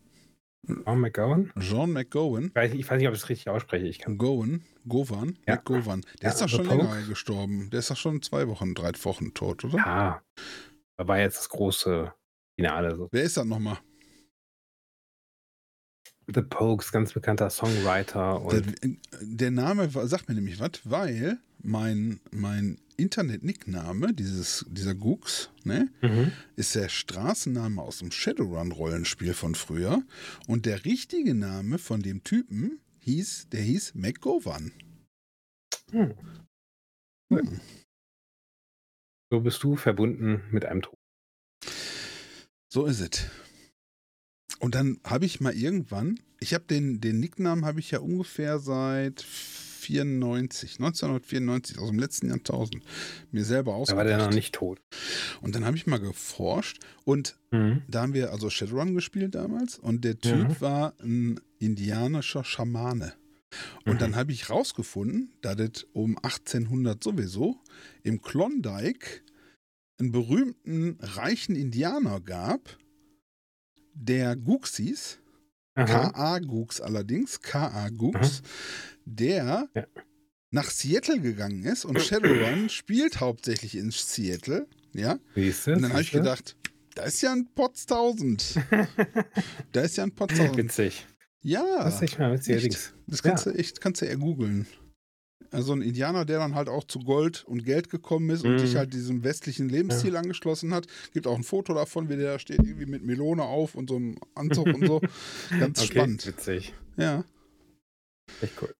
[0.83, 1.53] Sean McGowan?
[1.55, 3.85] John McGowan, Ich weiß, ich weiß nicht, ob ich es richtig ausspreche.
[3.87, 4.17] Ich kann.
[4.17, 5.55] Gowan, Gowan, Ja.
[5.55, 6.01] McGowan.
[6.21, 6.83] Der Ja, ist doch The schon Pope.
[6.83, 7.69] länger gestorben.
[7.69, 9.77] Der ist doch schon zwei Wochen, drei Wochen tot, oder?
[9.77, 10.21] Ja.
[10.97, 12.13] Da war jetzt das große
[12.59, 12.93] Finale.
[12.97, 13.07] So.
[13.13, 13.77] Wer ist das nochmal?
[16.27, 18.41] The Pokes, ganz bekannter Songwriter.
[18.51, 25.49] Der, Und der Name sagt mir nämlich was, weil mein, mein Internet-Nickname, dieses, dieser Gux,
[25.63, 26.31] ne, Mhm.
[26.55, 30.03] ist der Straßenname aus dem Shadowrun-Rollenspiel von früher.
[30.47, 34.71] Und der richtige Name von dem Typen hieß, der hieß McGowan.
[35.91, 36.13] Hm.
[37.31, 37.59] Hm.
[39.31, 40.97] So bist du verbunden mit einem Tod.
[42.69, 43.25] So ist es.
[44.59, 48.59] Und dann habe ich mal irgendwann, ich habe den, den Nicknamen habe ich ja ungefähr
[48.59, 49.21] seit
[49.87, 52.83] 94, 1994, aus dem letzten Jahrtausend,
[53.31, 53.97] mir selber Da ausgedacht.
[53.97, 54.79] war der noch nicht tot.
[55.41, 57.83] Und dann habe ich mal geforscht und Mhm.
[57.87, 60.61] da haben wir also Shadowrun gespielt damals und der Typ Ja.
[60.61, 63.13] war ein indianischer Schamane.
[63.85, 63.99] Und Mhm.
[63.99, 67.61] dann habe ich rausgefunden, dass es um 1800 sowieso
[68.03, 69.21] im Klondike
[69.99, 72.77] einen berühmten reichen Indianer gab,
[73.93, 75.26] der Gux hieß, Aha.
[75.85, 76.39] K.A.
[76.39, 77.89] Gux allerdings, K.A.
[77.89, 78.41] Gux,
[79.05, 79.87] der Ja.
[80.51, 85.17] nach Seattle gegangen ist und Shadowrun spielt hauptsächlich in Seattle, ja.
[85.35, 85.73] Siehst du?
[85.73, 86.55] Und dann habe ich gedacht,
[86.95, 88.55] da ist ja ein Potztausend.
[89.71, 90.57] da ist ja ein Potztausend.
[90.57, 91.05] Witzig.
[91.43, 92.65] Ja, Das ist echt mal witzig.
[92.65, 92.93] echt.
[93.05, 94.65] das kannst du echt, kannst du eher googeln.
[95.51, 98.59] Also ein Indianer, der dann halt auch zu Gold und Geld gekommen ist und Mhm.
[98.59, 100.87] sich halt diesem westlichen Lebensstil angeschlossen hat.
[101.13, 103.95] Gibt auch ein Foto davon, wie der da steht, irgendwie mit Melone auf und so
[103.95, 105.01] einem Anzug und so.
[105.59, 106.25] Ganz Okay, spannend.
[106.27, 106.73] witzig.
[106.97, 107.23] Ja.
[108.41, 108.73] Echt cool.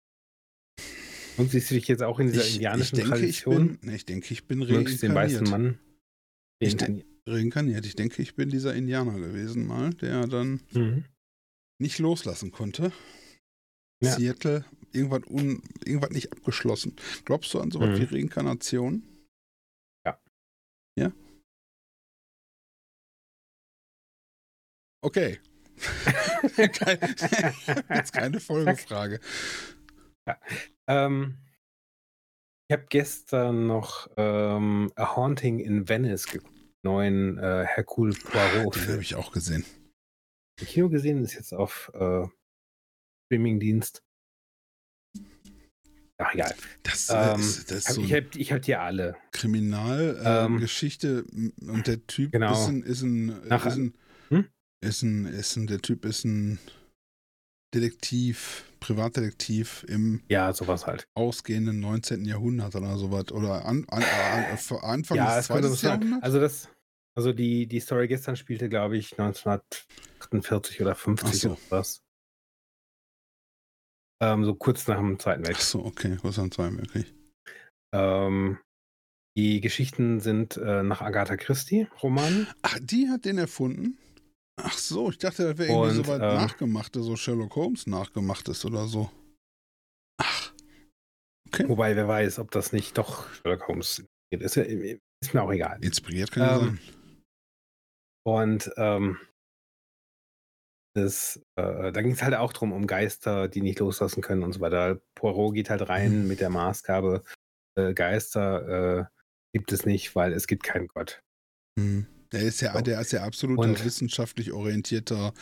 [1.38, 3.67] Und siehst du dich jetzt auch in dieser Ich, ich indianischen denke, ich Tradition?
[3.67, 5.76] bin, nee, ich denke, ich bin mögst den weißen reinkarniert.
[5.76, 5.80] Mann.
[6.60, 7.08] Ich reinkarnieren.
[7.30, 7.86] Reinkarniert.
[7.86, 11.06] Ich denke, ich bin dieser Indianer gewesen mal, der dann Mhm.
[11.80, 12.91] nicht loslassen konnte.
[14.04, 14.15] Ja.
[14.15, 16.95] Seattle, irgendwas, un, irgendwas nicht abgeschlossen.
[17.26, 18.10] Glaubst du an sowas Mhm.
[18.12, 19.04] wie Reinkarnation?
[20.06, 20.19] Ja.
[20.97, 21.12] Ja?
[25.04, 25.39] Okay.
[26.58, 29.19] Jetzt keine Folgefrage.
[30.88, 31.38] Ähm,
[32.69, 36.54] ich habe gestern noch ähm, A Haunting in Venice geguckt.
[36.84, 38.76] Neuen äh, Hercule Poirot.
[38.76, 39.65] Den habe ich auch gesehen.
[40.60, 42.26] Im Kino gesehen, ist jetzt auf äh,
[43.28, 44.02] Streamingdienst.
[46.19, 46.56] Ach egal.
[46.84, 49.15] Das, Ähm, äh, ist, das ist so ich habe ich hab die alle.
[49.32, 51.25] Kriminalgeschichte Ähm, Geschichte
[51.62, 52.53] und der Typ genau.
[52.53, 53.93] ist ein, ist ein, Nach- ist ein,
[54.30, 54.47] Hm?
[54.82, 56.60] ist ein, ist ein, der Typ ist ein
[57.73, 61.08] Detektiv, Privatdetektiv im Ja, sowas halt.
[61.15, 62.25] ausgehenden 19.
[62.25, 63.32] Jahrhundert oder sowas.
[63.32, 65.69] Oder an, an, an, Anfang ja, des es könnte 20.
[65.69, 65.89] so sein.
[66.01, 66.23] Jahrhunderts?
[66.23, 66.69] Also das,
[67.15, 71.49] also die, die Story gestern spielte, glaube ich, 1948 oder 50 Ach so.
[71.49, 72.01] oder was.
[74.21, 75.65] Ähm, so kurz nach dem Zweiten Ach Weltkrieg.
[75.65, 77.13] so, okay, was am Zweiten Weltkrieg.
[77.93, 78.58] Ähm,
[79.38, 82.47] die Geschichten sind äh, nach Agatha Christie Romanen.
[82.63, 83.97] Ach, die hat den erfunden?
[84.60, 88.47] Ach so, ich dachte, das wäre irgendwie so weit ähm, nachgemachte, so Sherlock Holmes nachgemacht
[88.49, 89.12] ist oder so.
[90.19, 90.51] Ach,
[91.67, 94.08] Wobei, wer weiß, ob das nicht doch Sherlock Holmes ist.
[94.58, 95.77] Ist, ist mir auch egal.
[95.84, 96.80] inspiriert kann Ähm, sein.
[98.25, 99.17] Und ähm,
[100.98, 104.52] das, äh, da ging es halt auch drum, um Geister, die nicht loslassen können und
[104.54, 105.00] so weiter.
[105.16, 106.28] Poirot geht halt rein Mhm.
[106.28, 107.24] mit der Maßgabe,
[107.76, 109.06] äh, Geister äh,
[109.54, 111.22] gibt es nicht, weil es gibt keinen Gott.
[111.78, 112.06] Mhm.
[112.34, 112.82] Der ist ja, So.
[112.82, 115.34] der ist ja absolut Und- wissenschaftlich orientierter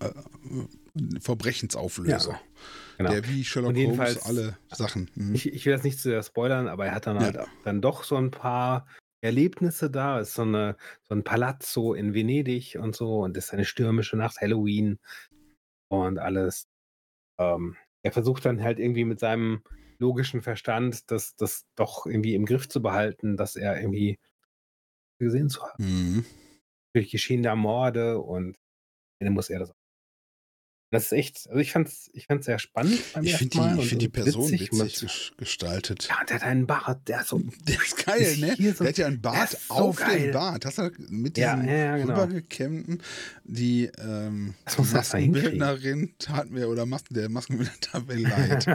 [0.00, 0.10] äh,
[1.20, 2.40] Verbrechensauflöser.
[2.98, 3.10] Genau.
[3.10, 5.10] Der wie Sherlock Holmes alle Sachen.
[5.14, 5.34] Mhm.
[5.34, 7.22] Ich, ich will das nicht zu sehr spoilern, aber er hat dann Ja.
[7.22, 8.86] halt dann doch so ein paar
[9.24, 10.20] Erlebnisse da.
[10.20, 13.64] Es ist so, eine, so ein Palazzo in Venedig und so und es ist eine
[13.64, 14.98] stürmische Nacht, Halloween
[15.88, 16.68] und alles.
[17.38, 19.62] Ähm, er versucht dann halt irgendwie mit seinem
[19.98, 24.18] logischen Verstand das, das doch irgendwie im Griff zu behalten, dass er irgendwie
[25.18, 25.84] gesehen zu haben.
[25.84, 26.24] Mhm.
[26.94, 28.56] Durch geschehen da Morde und
[29.20, 29.72] dann muss er das.
[30.94, 33.68] Das ist echt, also ich fand's, ich fand's sehr spannend beim Ich ersten finde Mal
[33.68, 36.08] die, ich und- find die Person witzig, ges- gestaltet.
[36.08, 38.72] Ja, und der hat einen Bart, der ist so Der ist geil, Ist ne?
[38.72, 40.22] so- der hat ja einen Bart so auf geil.
[40.22, 40.64] dem Bart.
[40.64, 42.14] Hast du mit diesem ja, ja, genau.
[42.22, 43.02] rübergekämmten,
[43.44, 44.54] die ähm.
[44.92, 48.66] Maskenbildnerin tat mir, oder Masken, der Maskenbildner tat mir leid.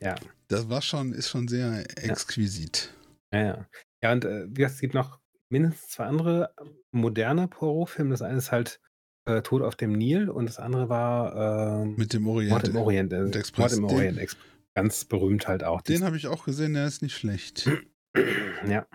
[0.00, 0.14] ja,
[0.48, 2.92] Das war schon, ist schon sehr exquisit.
[3.32, 3.66] ja, ja.
[4.02, 6.54] Ja, und äh, es gibt noch mindestens zwei andere
[6.90, 8.10] moderne Poirot-Filme.
[8.10, 8.78] Das eine ist halt
[9.26, 12.68] äh, Tod auf dem Nil und das andere war ähm, Mit dem Mord Orient.
[12.68, 13.12] im Orient.
[13.12, 13.76] Äh, Express.
[13.76, 14.44] Mord im Orient Express.
[14.74, 15.80] Ganz berühmt halt auch.
[15.82, 17.68] Den habe ich auch gesehen, der ist nicht schlecht.
[18.68, 18.86] ja.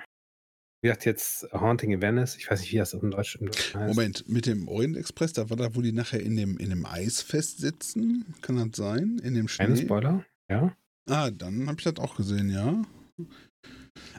[0.84, 2.36] Wie gesagt, jetzt Haunting in Venice.
[2.38, 3.76] Ich weiß nicht, wie das im Deutschen, heißt.
[3.76, 6.86] Moment, mit dem Orient Express, da war da, wo die nachher in dem, in dem
[6.86, 8.26] Eis festsitzen?
[8.41, 9.20] Kann das sein?
[9.24, 9.86] In dem Keine Schnee?
[9.86, 10.26] Spoiler?
[10.50, 10.76] Ja.
[11.10, 12.82] Ah, dann habe ich das auch gesehen, ja.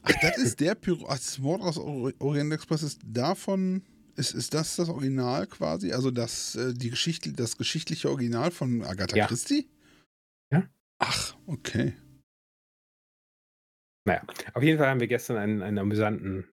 [0.03, 1.07] Ach, das ist der Pyro.
[1.09, 3.83] Ach, das Wort aus Ori- Orient Express ist davon.
[4.17, 5.93] Ist, ist das das Original quasi?
[5.93, 9.27] Also das, äh, die Geschichte, das geschichtliche Original von Agatha Ja.
[9.27, 9.71] Christie?
[10.53, 10.69] Ja.
[10.99, 11.97] Ach, okay.
[14.07, 14.23] Naja,
[14.55, 16.51] auf jeden Fall haben wir gestern einen, einen amüsanten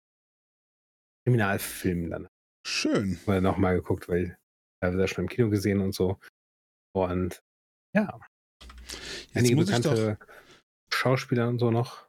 [1.26, 2.28] Kriminalfilm dann
[2.66, 3.20] Schön.
[3.26, 4.38] mal nochmal geguckt, weil
[4.82, 6.20] da wir das schon im Kino gesehen und so.
[6.96, 7.42] Und
[7.96, 8.20] ja,
[9.34, 10.18] Jetzt einige bekannte
[10.92, 12.08] Schauspieler und so noch.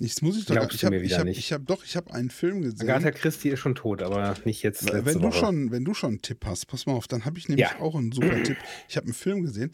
[0.00, 0.54] Jetzt muss ich doch.
[0.54, 2.82] Glaubst Ich habe ich hab, ich hab, doch, ich habe einen Film gesehen.
[2.88, 5.38] Agatha Christie ist schon tot, aber nicht jetzt letzte Wenn du, Woche.
[5.38, 7.80] schon, wenn du schon einen Tipp hast, pass mal auf, dann habe ich nämlich Ja.
[7.80, 8.58] auch einen super Tipp.
[8.88, 9.72] Ich habe einen Film gesehen,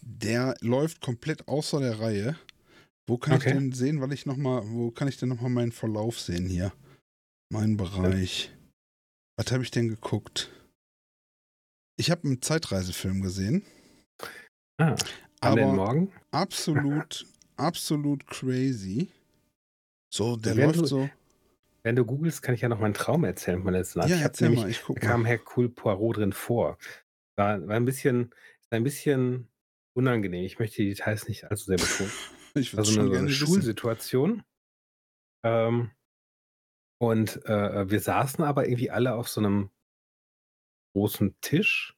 [0.00, 2.36] der läuft komplett außer der Reihe.
[3.06, 3.48] Wo kann Okay.
[3.50, 6.46] ich denn sehen, weil ich noch mal, wo kann ich denn nochmal meinen Verlauf sehen
[6.46, 6.72] hier?
[7.50, 8.50] Mein Bereich.
[9.38, 10.50] Was habe ich denn geguckt?
[11.98, 13.64] Ich habe einen Zeitreisefilm gesehen,
[14.80, 14.94] ah,
[15.40, 16.12] aber Morgen.
[16.30, 17.26] absolut,
[17.56, 19.08] absolut crazy.
[20.10, 21.10] So, der Wenn läuft du- so.
[21.84, 24.10] Wenn du googelst, kann ich ja noch meinen Traum erzählen von letzten Nacht.
[24.10, 26.76] Ja, ich erzähl nämlich, mal, ich guck da kam Hercule Poirot drin vor.
[27.36, 28.34] War, war ein bisschen,
[28.70, 29.48] ein bisschen
[29.96, 30.44] unangenehm.
[30.44, 32.10] Ich möchte die Details nicht allzu sehr betonen.
[32.54, 33.30] Ich würde Also schon eine, so eine.
[33.30, 34.42] Schulsituation.
[35.44, 35.90] Ähm,
[37.00, 39.70] und äh, wir saßen aber irgendwie alle auf so einem
[40.96, 41.96] großen Tisch.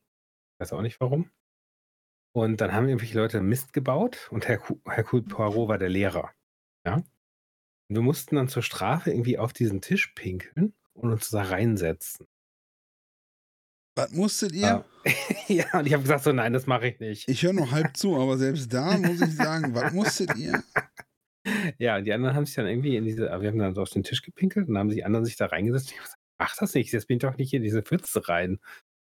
[0.60, 1.30] Weiß auch nicht warum.
[2.36, 6.34] Und dann haben irgendwelche Leute Mist gebaut und Hercu Hercule Poirot war der Lehrer.
[6.84, 7.02] Ja?
[7.90, 12.26] Wir mussten dann zur Strafe irgendwie auf diesen Tisch pinkeln und uns da reinsetzen.
[13.96, 14.84] Was musstet ihr?
[15.04, 15.12] Äh,
[15.54, 17.96] ja, und ich habe gesagt so: „Nein, das mache ich nicht.“ Ich höre noch halb
[17.96, 20.62] zu, aber selbst da muss ich sagen, was musstet ihr?
[21.78, 23.88] Ja, und die anderen haben sich dann irgendwie in diese wir haben dann so auf
[23.88, 25.90] den Tisch gepinkelt und dann haben die anderen sich da reingesetzt.
[25.90, 28.28] Ich habe gesagt: „Mach das nicht, jetzt bin ich doch nicht hier in diese Pfütze
[28.28, 28.60] rein.“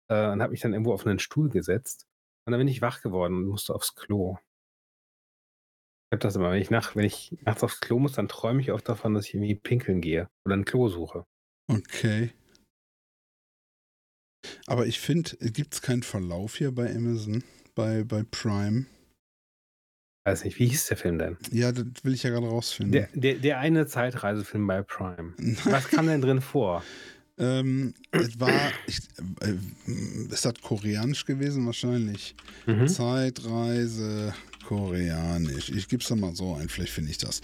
[0.09, 2.07] Äh, und habe mich dann irgendwo auf einen Stuhl gesetzt
[2.45, 4.38] und dann bin ich wach geworden und musste aufs Klo.
[6.13, 8.62] Ich habe das immer, wenn ich nach wenn ich nachts aufs Klo muss, dann träume
[8.62, 11.26] ich oft davon, dass ich irgendwie pinkeln gehe oder 'n Klo suche.
[11.67, 12.30] Okay.
[14.67, 18.86] Aber ich finde, gibt's keinen Verlauf hier bei Amazon, bei bei Prime?
[20.28, 21.38] Weiß nicht, wie hieß der Film denn?
[21.52, 22.91] Ja, das will ich ja grade rausfinden.
[22.91, 25.34] Der der der eine Zeitreisefilm bei Prime.
[25.65, 26.84] Was kam denn drin vor?
[27.38, 29.00] Ähm, es war ich
[29.41, 29.56] äh,
[30.32, 32.36] ist das koreanisch gewesen wahrscheinlich?
[32.67, 32.88] Mhm.
[32.88, 35.69] Zeitreise koreanisch.
[35.69, 37.41] Ich gebe es doch mal so ein, vielleicht finde ich das.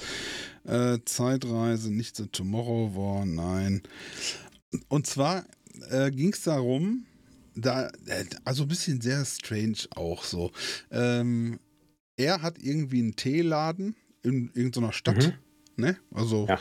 [0.66, 3.82] Äh, Zeitreise, nicht The Tomorrow War, nein.
[4.88, 5.46] Und zwar
[5.90, 7.06] äh, ging es darum,
[7.56, 10.52] da, äh, also ein bisschen sehr strange auch so.
[10.92, 11.60] Ähm,
[12.16, 15.28] er hat irgendwie einen Teeladen in irgendeiner Stadt.
[15.28, 15.34] Mhm.
[15.80, 15.98] Ne?
[16.12, 16.60] Also, Ja.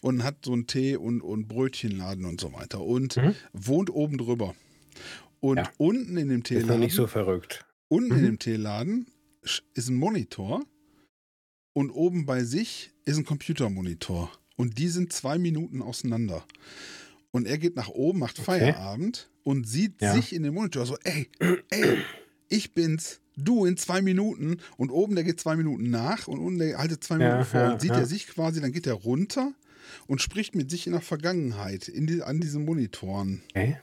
[0.00, 2.80] und hat so einen Tee- und, und Brötchenladen und so weiter.
[2.80, 3.34] Und Mhm.
[3.52, 4.54] wohnt oben drüber.
[5.40, 5.70] Und Ja.
[5.78, 7.64] unten in dem Ist noch Teeladen, nicht so verrückt.
[7.88, 8.24] unten in Mhm.
[8.26, 9.06] dem Teeladen
[9.74, 10.62] ist ein Monitor
[11.72, 14.30] und oben bei sich ist ein Computermonitor.
[14.56, 16.44] Und die sind zwei Minuten auseinander.
[17.30, 18.44] Und er geht nach oben, macht Okay.
[18.58, 20.12] Feierabend und sieht Ja.
[20.14, 21.28] sich in dem Monitor so, ey,
[21.70, 21.98] ey,
[22.48, 24.58] ich bin's, du in zwei Minuten.
[24.76, 27.60] Und oben, der geht zwei Minuten nach und unten, der haltet zwei Ja, Minuten vor.
[27.60, 29.52] ja, und sieht er sich quasi, dann geht er runter
[30.06, 33.42] und spricht mit sich in der Vergangenheit in die, an diesen Monitoren.
[33.50, 33.78] Okay.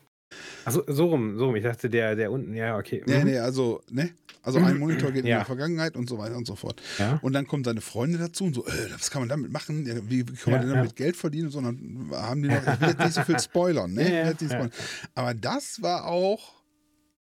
[0.65, 1.55] Achso, so rum, so rum.
[1.55, 3.01] Ich dachte, der, der unten, ja, okay.
[3.05, 3.23] Nee, Mhm.
[3.25, 4.09] nee, also, ne?
[4.43, 5.37] Also ein Monitor geht in Ja.
[5.37, 6.81] der Vergangenheit und so weiter und so fort.
[6.99, 7.17] Ja.
[7.21, 9.85] Und dann kommen seine Freunde dazu und so, äh, was kann man damit machen?
[10.09, 11.49] Wie, kann man Ja, denn damit Geld verdienen?
[11.49, 14.33] Sondern haben die noch, ich will jetzt nicht so viel spoilern, ne?
[14.37, 14.71] Spoilern.
[15.15, 16.61] Aber das war auch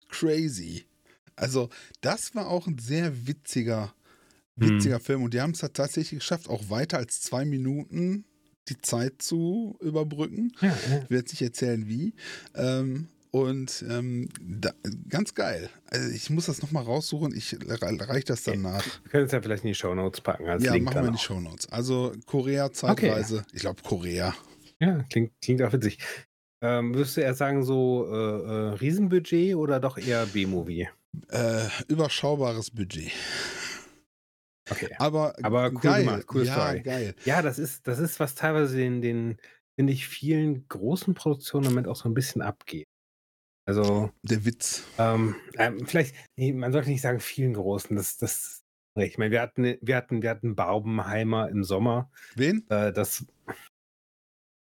[0.09, 0.85] crazy.
[1.39, 1.69] Also,
[2.01, 3.93] das war auch ein sehr witziger,
[4.59, 4.69] Hm.
[4.77, 5.23] witziger Film.
[5.23, 8.25] Und die haben es halt tatsächlich geschafft, auch weiter als zwei Minuten
[8.67, 10.51] die Zeit zu überbrücken.
[10.61, 11.01] Ja, ja.
[11.03, 12.13] Ich jetzt nicht erzählen, wie.
[12.55, 14.71] Ähm, und ähm, da,
[15.07, 15.69] ganz geil.
[15.91, 17.35] Also ich muss das nochmal raussuchen.
[17.35, 18.83] Ich reiche das dann nach.
[19.03, 21.19] Wir können es ja vielleicht in die Shownotes packen Ja, Link machen wir in die.
[21.19, 21.69] Shownotes.
[21.71, 23.45] Also Korea Zeitreise.
[23.53, 24.35] Ich glaube Korea.
[24.79, 25.99] Ja, klingt, klingt auch witzig.
[26.61, 30.89] Ähm, würdest du eher sagen, so äh, äh, Riesenbudget oder doch eher B-Movie?
[31.29, 33.11] Äh, überschaubares Budget.
[34.69, 34.89] Okay.
[34.99, 36.03] Aber, Aber cool geil.
[36.05, 36.81] gemacht, coole ja, Story.
[36.81, 37.15] geil.
[37.25, 39.37] Ja, das ist, das ist, was teilweise den, den
[39.75, 42.85] finde ich, vielen großen Produktionen damit auch so ein bisschen abgeht.
[43.65, 44.83] Also, Der Witz.
[44.97, 48.63] ähm, ähm, vielleicht, nee, man sollte nicht sagen vielen großen, das, das,
[48.95, 52.65] ich meine, wir hatten, wir hatten, wir hatten Barbenheimer im Sommer, Wen?
[52.69, 53.25] äh, das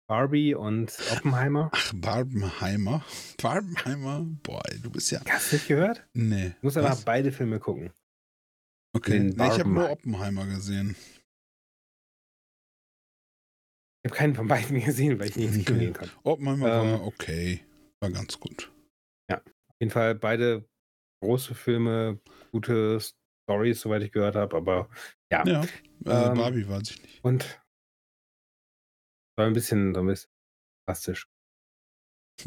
[0.08, 1.70] Barbie und Oppenheimer.
[1.74, 3.04] Ach, Barbenheimer.
[3.41, 4.22] Barbenheimer?
[4.44, 5.20] Boah, ey, du bist ja.
[5.28, 6.08] Hast du nicht gehört?
[6.13, 6.50] Nee.
[6.50, 7.91] Du musst aber beide Filme gucken.
[8.96, 9.20] Okay.
[9.20, 9.89] Nee, ich habe nur.
[9.89, 10.96] Oppenheimer gesehen.
[14.04, 15.91] Ich habe keinen von beiden gesehen, weil ich nicht Okay.
[15.91, 16.12] konnte.
[16.24, 16.91] Oppenheimer Ähm.
[16.91, 17.62] war okay.
[18.00, 18.72] War ganz gut.
[19.32, 20.65] Auf jeden Fall beide
[21.22, 22.22] große Filme,
[22.54, 23.02] gute
[23.44, 24.89] Stories, soweit ich gehört habe, aber
[25.30, 25.46] ja.
[25.46, 25.63] Ja.
[26.06, 27.24] Äh, Ähm, Barbie weiß ich nicht.
[27.26, 27.62] Und
[29.38, 30.32] war ein bisschen, so ein bisschen
[30.88, 31.28] plastisch.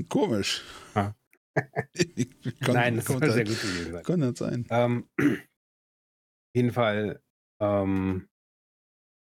[0.09, 0.65] Komisch.
[0.95, 1.15] Ah.
[2.61, 4.03] kann, Nein, das kann, soll sehr gut gewesen sein.
[4.05, 4.67] kann das sein.
[4.71, 7.23] Ähm, auf jeden Fall,
[7.61, 8.29] ähm,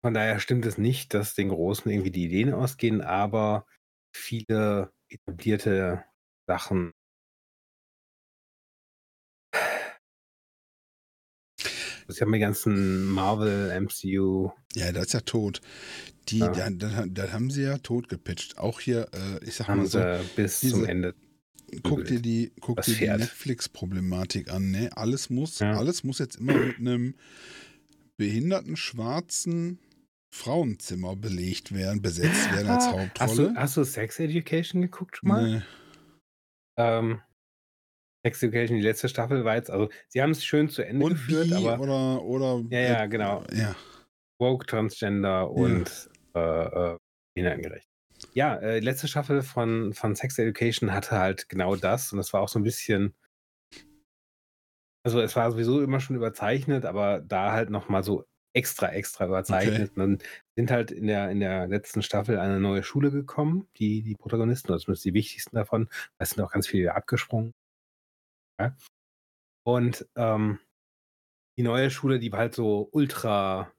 [0.05, 3.67] von daher stimmt es nicht, dass den Großen irgendwie die Ideen ausgehen, aber
[4.15, 6.05] viele etablierte
[6.47, 6.93] Sachen.
[12.07, 14.53] Das haben die ganzen Marvel, MCU.
[14.75, 15.61] Ja, das ist ja tot.
[16.29, 16.49] Die, Ja.
[16.49, 18.59] da, da, da haben sie ja tot gepitcht.
[18.59, 21.15] Auch hier, äh, ich sag mal haben so, sie bis diese- zum Ende.
[21.83, 23.07] guck dir die, guck dir die.
[23.07, 24.71] Netflix-Problematik an.
[24.71, 24.91] Ne?
[24.97, 25.73] Alles, muss, Ja.
[25.77, 27.15] alles muss jetzt immer mit einem
[28.17, 29.79] behinderten schwarzen
[30.35, 33.53] Frauenzimmer belegt werden, besetzt werden als Ah, Hast Hauptrolle.
[33.53, 35.49] du, hast du Sex Education geguckt schon mal?
[35.59, 35.63] Nee.
[36.77, 37.21] Ähm,
[38.27, 41.13] Sex Education, die letzte Staffel war jetzt, also sie haben es schön zu Ende Und
[41.13, 43.45] geführt, aber oder, oder Ja, ja, genau.
[43.53, 43.77] Ja.
[44.39, 46.99] Woke, Transgender und äh, äh,
[47.35, 47.89] behindertengerecht.
[48.33, 52.33] Ja, äh, die letzte Staffel von, von Sex Education hatte halt genau das und das
[52.33, 53.15] war auch so ein bisschen,
[55.05, 59.91] also es war sowieso immer schon überzeichnet, aber da halt nochmal so extra, extra überzeichnet.
[59.97, 60.19] Und dann
[60.57, 64.71] sind halt in der, in der letzten Staffel eine neue Schule gekommen, die, die Protagonisten,
[64.71, 67.53] oder zumindest die wichtigsten davon, es sind auch ganz viele abgesprungen.
[68.61, 68.77] Ja.
[69.67, 70.61] Und ähm,
[71.59, 73.74] die neue Schule, die war halt so ultra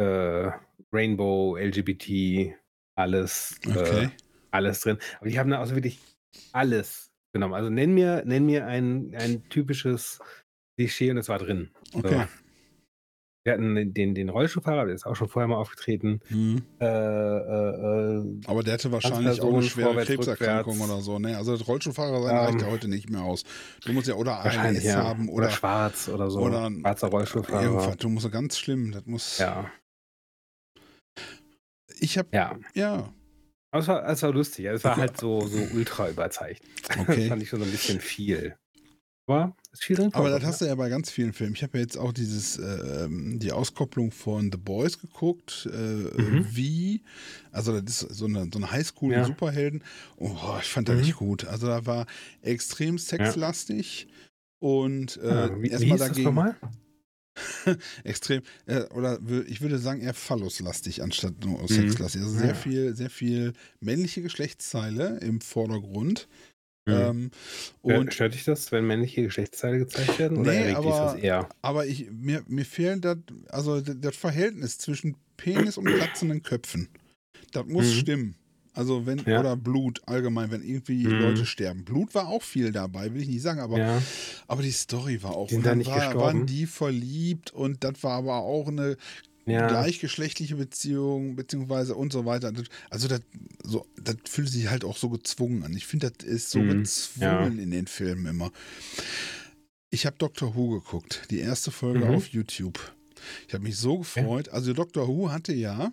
[0.00, 0.50] äh,
[0.92, 2.54] Rainbow, LGBT,
[2.96, 4.10] alles, äh, Okay.
[4.50, 4.98] alles drin.
[5.20, 6.00] Aber die haben da also wirklich
[6.52, 7.54] alles genommen.
[7.54, 10.20] Also nenn mir, nenn mir ein, ein typisches
[10.76, 11.70] Klischee und es war drin.
[11.92, 12.26] Okay.
[13.42, 16.20] Wir hatten den, den, Rollstuhlfahrer, der ist auch schon vorher mal aufgetreten.
[16.28, 16.62] Hm.
[16.78, 20.92] Äh, äh, äh, Aber der hatte wahrscheinlich auch eine schwere Krebserkrankung rückwärts.
[20.92, 21.18] oder so.
[21.18, 21.38] Ne?
[21.38, 23.44] Also das Rollstuhlfahrer sein Ähm, reicht ja heute nicht mehr aus.
[23.84, 25.02] Du musst ja oder ALS ja.
[25.04, 26.40] haben Oder, oder, schwarz oder so.
[26.40, 27.96] oder Schwarzer Rollstuhlfahrer.
[27.96, 28.92] Du musst ja ganz schlimm.
[28.92, 29.38] Das muss.
[29.38, 29.70] Ja,
[32.00, 32.58] Ich habe ja.
[32.74, 33.12] ja.
[33.72, 34.64] Aber es war, es war lustig.
[34.66, 36.68] Es war halt so, so ultra überzeichnet.
[36.88, 37.28] Das Okay.
[37.28, 38.56] fand ich schon so ein bisschen viel.
[39.28, 40.10] Aber ist viel drin.
[40.12, 41.54] Aber das hast du ja bei ganz vielen Filmen.
[41.54, 46.46] Ich habe ja jetzt auch dieses, ähm, die Auskopplung von The Boys geguckt, äh, Mhm.
[46.50, 47.04] wie,
[47.52, 49.24] also das ist so eine, so eine Highschool Ja.
[49.24, 49.84] Superhelden.
[50.16, 51.02] Oh, ich fand das Mhm.
[51.02, 51.44] nicht gut.
[51.44, 52.06] Also da war
[52.42, 54.08] extrem sexlastig
[54.58, 55.56] und äh, Ja.
[55.58, 56.56] Wie, wie erstmal das dagegen nochmal?
[58.04, 61.66] extrem, äh, oder ich würde sagen eher phalluslastig anstatt nur Mhm.
[61.68, 62.22] sexlastig.
[62.22, 62.54] Also sehr Ja.
[62.54, 66.28] viel, sehr viel männliche Geschlechtsteile im Vordergrund.
[66.86, 66.92] Mhm.
[66.94, 67.30] Ähm,
[67.82, 70.38] Und und Stört dich das, wenn männliche Geschlechtsteile gezeigt werden?
[70.38, 71.48] Oder Nee, erregt dich aber- das eher?
[71.62, 76.88] Aber ich, mir, mir fehlt das, also das, das Verhältnis zwischen Penis und platzenden Köpfen.
[77.52, 77.98] Das muss Mhm.
[77.98, 78.34] stimmen.
[78.72, 79.40] Also wenn, Ja.
[79.40, 81.18] oder Blut allgemein, wenn irgendwie Mhm.
[81.20, 81.84] Leute sterben.
[81.84, 84.02] Blut war auch viel dabei, will ich nicht sagen, aber, ja.
[84.46, 85.48] aber die Story war auch.
[85.48, 86.20] Die sind dann nicht war, gestorben?
[86.40, 88.96] waren die verliebt und das war aber auch eine
[89.46, 89.66] ja.
[89.66, 92.52] gleichgeschlechtliche Beziehung, beziehungsweise und so weiter.
[92.90, 93.22] Also das,
[93.64, 95.74] so, das fühlt sich halt auch so gezwungen an.
[95.76, 96.68] Ich finde, das ist so Mhm.
[96.82, 98.52] gezwungen in den Filmen immer.
[99.90, 102.14] Ich habe Doctor Who geguckt, die erste Folge Mhm.
[102.14, 102.78] auf YouTube.
[103.48, 104.48] Ich habe mich so gefreut.
[104.50, 105.92] Also Doctor Who hatte ja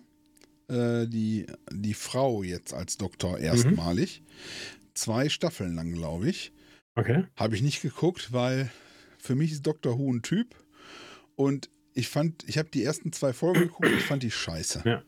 [0.68, 4.22] äh, die, die Frau jetzt als Doktor erstmalig.
[4.94, 6.52] Zwei Staffeln lang, glaube ich.
[6.94, 7.24] Okay.
[7.36, 8.70] Habe ich nicht geguckt, weil
[9.18, 10.54] für mich ist Doctor Who ein Typ
[11.36, 14.82] und ich fand, ich habe die ersten zwei Folgen geguckt, ich fand die scheiße.
[14.84, 15.02] Ja.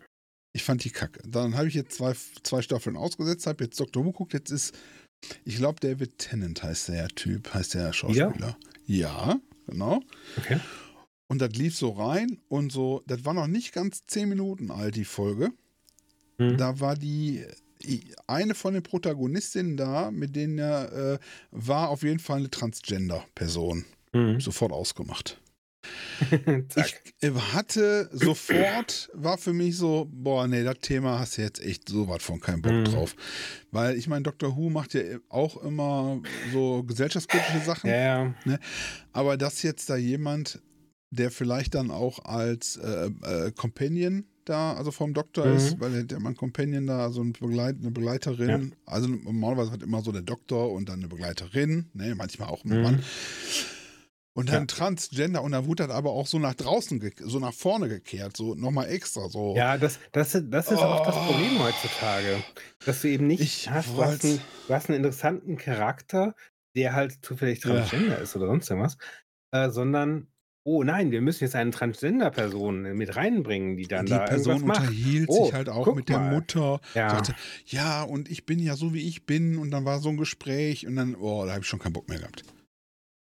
[0.53, 1.21] Ich fand die kacke.
[1.25, 4.77] Dann habe ich jetzt zwei, zwei Staffeln ausgesetzt, habe jetzt Doctor Who geguckt, jetzt ist,
[5.45, 8.57] ich glaube, David Tennant heißt der Typ, heißt der Schauspieler.
[8.87, 10.01] Ja, genau.
[10.37, 10.59] Okay.
[11.31, 14.97] Und das lief so rein und so, das war noch nicht ganz zehn Minuten alt,
[14.97, 15.53] die Folge.
[16.39, 16.57] Mhm.
[16.57, 17.45] Da war die
[17.85, 21.19] i- eine von den Protagonistinnen da, mit denen er äh,
[21.53, 23.85] war auf jeden Fall eine Transgender-Person.
[24.13, 24.41] Mhm.
[24.41, 25.41] Sofort ausgemacht.
[26.77, 31.63] Ich äh, hatte sofort, war für mich so, boah, nee, das Thema hast du jetzt
[31.63, 32.85] echt so was von keinen Bock Mhm.
[32.85, 33.15] drauf.
[33.71, 34.57] Weil ich meine, Dr.
[34.57, 36.21] Who macht ja auch immer
[36.53, 37.89] so gesellschaftskritische Sachen.
[37.89, 38.59] Ja, ja.
[39.13, 40.61] Aber dass jetzt da jemand,
[41.11, 45.51] der vielleicht dann auch als äh, äh, Companion da, also vom Doktor Mhm.
[45.51, 50.03] ist, weil der man Companion da, so ein Begleit, eine Begleiterin, also normalerweise hat immer
[50.03, 52.81] so der Doktor und dann eine Begleiterin, ne, manchmal auch ein Mhm.
[52.81, 53.01] Mann.
[54.33, 54.69] Und dann Ja.
[54.69, 58.55] Transgender und dann wurde das aber auch so nach draußen, so nach vorne gekehrt, so
[58.55, 59.57] nochmal extra, so.
[59.57, 61.21] Ja, das, das, das ist auch das Oh.
[61.21, 62.45] Problem heutzutage.
[62.85, 66.37] Dass du eben nicht Ich hast, du hast, einen, du hast einen interessanten Charakter,
[66.77, 67.91] der halt zufällig Ja.
[67.99, 68.97] Transgender ist oder sonst irgendwas,
[69.51, 70.29] äh, sondern,
[70.65, 74.79] oh nein, wir müssen jetzt eine Transgender-Person mit reinbringen, die dann die da Person irgendwas
[74.79, 74.89] macht.
[74.89, 76.35] unterhielt Oh, sich halt auch mit der mal.
[76.35, 76.81] Mutter.
[76.95, 77.35] Ja, sagte,
[77.67, 79.59] ja, und ich bin ja so, wie ich bin.
[79.59, 82.09] Und dann war so ein Gespräch und dann, oh, da habe ich schon keinen Bock
[82.09, 82.45] mehr gehabt.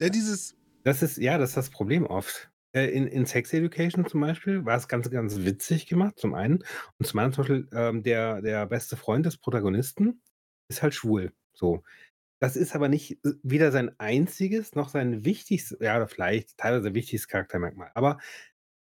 [0.01, 2.49] Ja, dieses, das ist, ja, das ist das Problem oft.
[2.73, 6.63] Äh, In, in Sex Education zum Beispiel war es ganz, ganz witzig gemacht, zum einen.
[6.97, 10.21] Und zum anderen zum Beispiel, ähm, der, der beste Freund des Protagonisten
[10.69, 11.33] ist halt schwul.
[11.53, 11.83] So.
[12.39, 16.93] Das ist aber nicht äh, weder sein einziges noch sein wichtigstes, ja, oder vielleicht teilweise
[16.93, 17.91] wichtigstes Charaktermerkmal.
[17.93, 18.19] Aber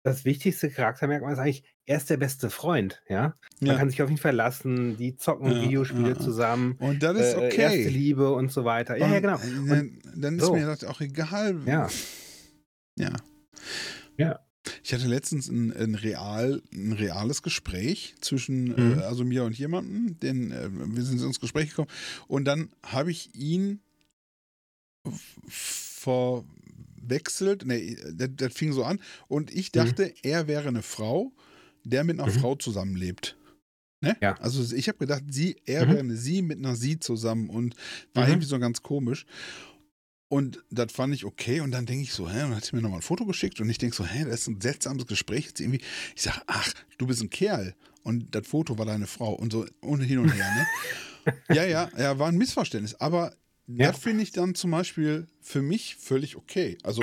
[0.05, 3.35] das wichtigste Charaktermerkmal ist eigentlich, er ist der beste Freund, ja.
[3.61, 3.77] Man ja.
[3.77, 7.55] kann sich auf ihn verlassen, die zocken Ja, Videospiele ja, zusammen, Und das ist äh,
[7.55, 7.89] erste okay.
[7.89, 8.97] Liebe und so weiter.
[8.97, 9.37] Ja, ja, genau.
[9.37, 10.55] Und dann, dann ist so.
[10.55, 11.57] mir das auch egal.
[11.67, 11.89] Ja.
[12.97, 13.13] Ja.
[14.17, 14.41] Ja.
[14.85, 18.99] Ich hatte letztens ein, ein, real, ein reales Gespräch zwischen Mhm.
[18.99, 21.89] äh, also mir und jemandem, den äh, wir sind ins Gespräch gekommen
[22.29, 23.81] und dann habe ich ihn
[25.49, 31.33] verwechselt, nee, das, das fing so an und ich dachte, er wäre eine Frau,
[31.85, 32.39] der mit einer Mhm.
[32.39, 33.37] Frau zusammenlebt.
[34.01, 34.17] Ne?
[34.21, 34.35] Ja.
[34.41, 35.91] Also ich habe gedacht, sie, er Mhm.
[35.91, 37.77] wäre eine sie mit einer sie zusammen und
[38.15, 38.31] war Mhm.
[38.33, 39.27] irgendwie so ganz komisch.
[40.33, 41.61] Und das fand ich okay.
[41.61, 42.45] Und dann denke ich so, hä?
[42.45, 43.61] Und dann hat sie mir nochmal ein Foto geschickt.
[43.61, 45.45] Und ich denke so, hä, das ist ein seltsames Gespräch.
[45.49, 45.83] Jetzt irgendwie.
[46.17, 47.75] Ich sage, ach, du bist ein Kerl.
[48.03, 49.35] Und das Foto war deine Frau.
[49.35, 50.51] Und so und hin und her,
[51.27, 51.35] ne?
[51.55, 52.95] ja, ja, ja, war ein Missverständnis.
[52.95, 53.35] Aber
[53.67, 53.93] da Ja.
[53.93, 56.79] finde ich dann zum Beispiel für mich völlig okay.
[56.85, 57.03] Also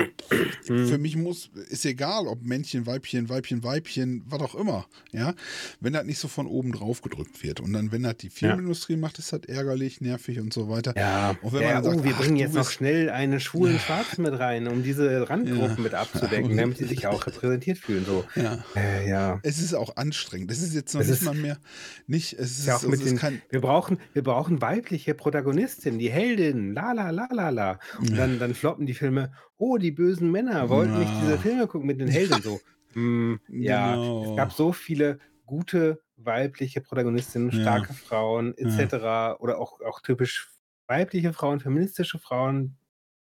[0.68, 0.86] Mhm.
[0.88, 5.34] für mich muss, ist egal, ob Männchen, Weibchen, Weibchen, Weibchen, was auch immer, ja,
[5.80, 7.60] wenn das nicht so von oben drauf gedrückt wird.
[7.60, 10.94] Und dann, wenn das die Filmindustrie macht, ist das ärgerlich, nervig und so weiter.
[10.96, 13.78] Ja, Und wenn ja, man sagt, oh, wir ach, bringen jetzt noch schnell einen schwulen
[13.78, 15.82] Schwarzen mit rein, um diese Randgruppen Ja.
[15.82, 18.04] mit abzudecken, damit sie sich auch repräsentiert fühlen.
[18.06, 18.24] So.
[18.36, 18.64] Ja.
[18.74, 19.38] Äh, ja.
[19.42, 20.50] Es ist auch anstrengend.
[20.50, 21.58] Es ist jetzt noch Es nicht ist- mal mehr,
[22.06, 26.10] nicht, es ist, Ja, auch mit den, kein, wir, brauchen, wir brauchen weibliche Protagonistinnen, die
[26.10, 27.78] Heldinnen, la la la la la.
[27.98, 31.20] Und dann, dann floppen die Filme, oh, die bösen Männer wollten nicht Ja.
[31.20, 32.42] diese Filme gucken mit den Helden.
[32.42, 32.62] So,
[32.94, 34.24] hm, ja, Genau.
[34.24, 37.60] es gab so viele gute weibliche Protagonistinnen, Ja.
[37.60, 39.36] starke Frauen etc.
[39.40, 40.48] Oder auch, auch typisch
[40.86, 42.76] weibliche Frauen, feministische Frauen,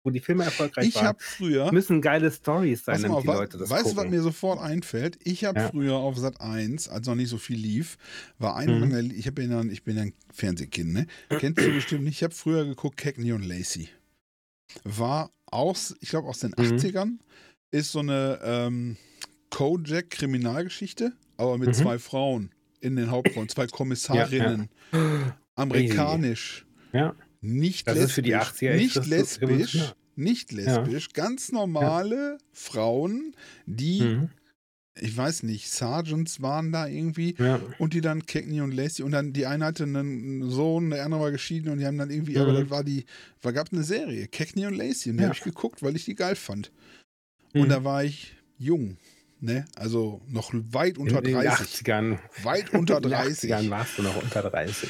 [0.04, 1.06] wo die Filme erfolgreich ich waren.
[1.06, 4.60] habe früher, müssen geile Stories sein, damit die Leute das weißt du, was mir sofort
[4.60, 5.18] einfällt?
[5.24, 5.68] Ich habe Ja.
[5.70, 7.96] früher auf Sat 1, als noch nicht so viel lief,
[8.38, 8.80] war einer Mhm.
[8.80, 9.32] meiner, ich, ja,
[9.62, 11.06] ich bin ja ein Fernsehkind, ne?
[11.38, 12.16] Kennst du bestimmt nicht.
[12.16, 13.88] Ich habe früher geguckt, Cagney und Lacey.
[14.84, 16.64] War aus, ich glaube aus den Mhm.
[16.76, 17.18] 80ern,
[17.70, 18.96] ist so eine ähm,
[19.50, 21.74] Kojak-Kriminalgeschichte, aber mit Mhm.
[21.74, 22.50] zwei Frauen
[22.80, 24.68] in den Hauptrollen, zwei Kommissarinnen,
[25.54, 26.66] amerikanisch.
[26.92, 27.14] Ja.
[27.40, 28.14] Nicht Das ist lesbisch.
[28.14, 29.94] für die 80er echt Nicht lesbisch.
[30.16, 31.08] Nicht lesbisch.
[31.12, 33.34] Ganz normale Frauen,
[33.66, 34.30] die, Mhm.
[35.00, 37.34] Ich weiß nicht, Sergeants waren da irgendwie.
[37.38, 37.60] Ja.
[37.78, 41.20] Und die dann Cagney und Lacey und dann die eine hatte einen Sohn, der andere
[41.20, 42.60] war geschieden und die haben dann irgendwie, aber Mhm.
[42.60, 43.04] das war die,
[43.40, 45.28] da gab eine Serie, Cagney und Lacey und die Ja.
[45.30, 46.70] habe ich geguckt, weil ich die geil fand.
[47.52, 47.62] Mhm.
[47.62, 48.96] Und da war ich jung,
[49.40, 49.64] ne?
[49.74, 51.82] Also noch weit unter in den 30.
[51.86, 52.18] 80ern.
[52.44, 53.52] Weit unter In den 30.
[53.52, 54.88] 80ern warst du noch unter 30.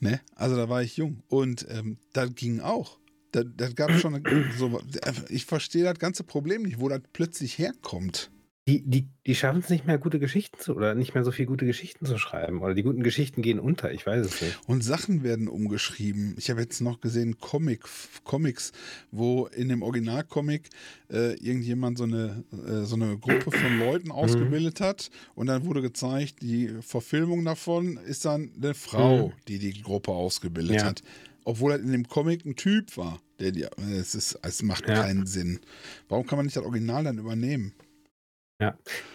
[0.00, 0.20] Ne?
[0.34, 1.22] Also da war ich jung.
[1.28, 2.98] Und ähm, das ging auch.
[3.32, 4.22] Da, das gab schon
[4.56, 4.80] so.
[5.28, 8.30] Ich verstehe das ganze Problem nicht, wo das plötzlich herkommt.
[8.68, 11.46] Die, die, die schaffen es nicht mehr, gute Geschichten zu, oder nicht mehr so viel
[11.46, 12.60] gute Geschichten zu schreiben.
[12.60, 14.58] Oder die guten Geschichten gehen unter, ich weiß es nicht.
[14.66, 16.34] Und Sachen werden umgeschrieben.
[16.36, 17.84] Ich habe jetzt noch gesehen Comic,
[18.24, 18.72] Comics,
[19.10, 20.68] wo in dem Originalcomic
[21.10, 25.10] äh, irgendjemand so eine, äh, so eine Gruppe von Leuten ausgebildet hat.
[25.34, 29.32] Und dann wurde gezeigt, die Verfilmung davon ist dann eine Frau, Mhm.
[29.48, 30.84] die die Gruppe ausgebildet Ja.
[30.84, 31.02] hat.
[31.44, 33.18] Obwohl er in dem Comic ein Typ war.
[33.40, 33.66] Der die,
[33.98, 35.00] es, ist, es macht Ja.
[35.00, 35.60] keinen Sinn.
[36.08, 37.72] Warum kann man nicht das Original dann übernehmen?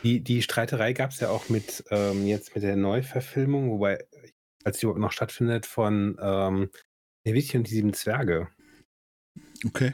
[0.03, 4.05] Die, die Streiterei gab es ja auch mit ähm, jetzt mit der Neuverfilmung, wobei,
[4.63, 6.69] als die überhaupt noch stattfindet, von ähm,
[7.21, 8.47] Schneewittchen und die sieben Zwerge.
[9.65, 9.93] Okay.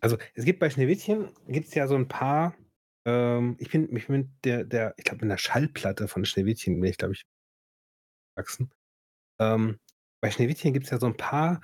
[0.00, 2.54] Also es gibt bei Schneewittchen gibt es ja so ein paar.
[3.06, 6.90] Ähm, ich bin, ich bin der, der, ich glaube, in der Schallplatte von Schneewittchen bin
[6.90, 7.24] ich, glaube ich,
[8.36, 8.70] gewachsen.
[9.40, 9.80] Ähm,
[10.20, 11.60] bei Schneewittchen gibt es ja so ein paar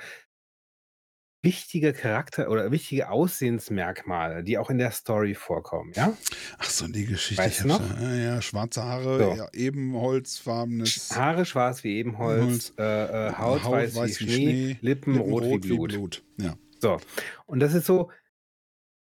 [1.43, 6.17] wichtige Charakter- oder wichtige Aussehensmerkmale, die auch in der Story vorkommen, ja?
[6.59, 7.43] Ach so, die Geschichte.
[7.43, 8.01] Weißt du noch?
[8.01, 9.37] Ja, ja, ja, schwarze Haare, So.
[9.37, 11.11] ja, ebenholzfarbenes.
[11.15, 16.23] Haare schwarz wie Ebenholz, äh, äh, Haut, weiß, wie, Schnee, Lippen, rot, wie Blut.
[16.39, 16.55] Ja.
[16.81, 16.99] So.
[17.47, 18.11] Und das ist so,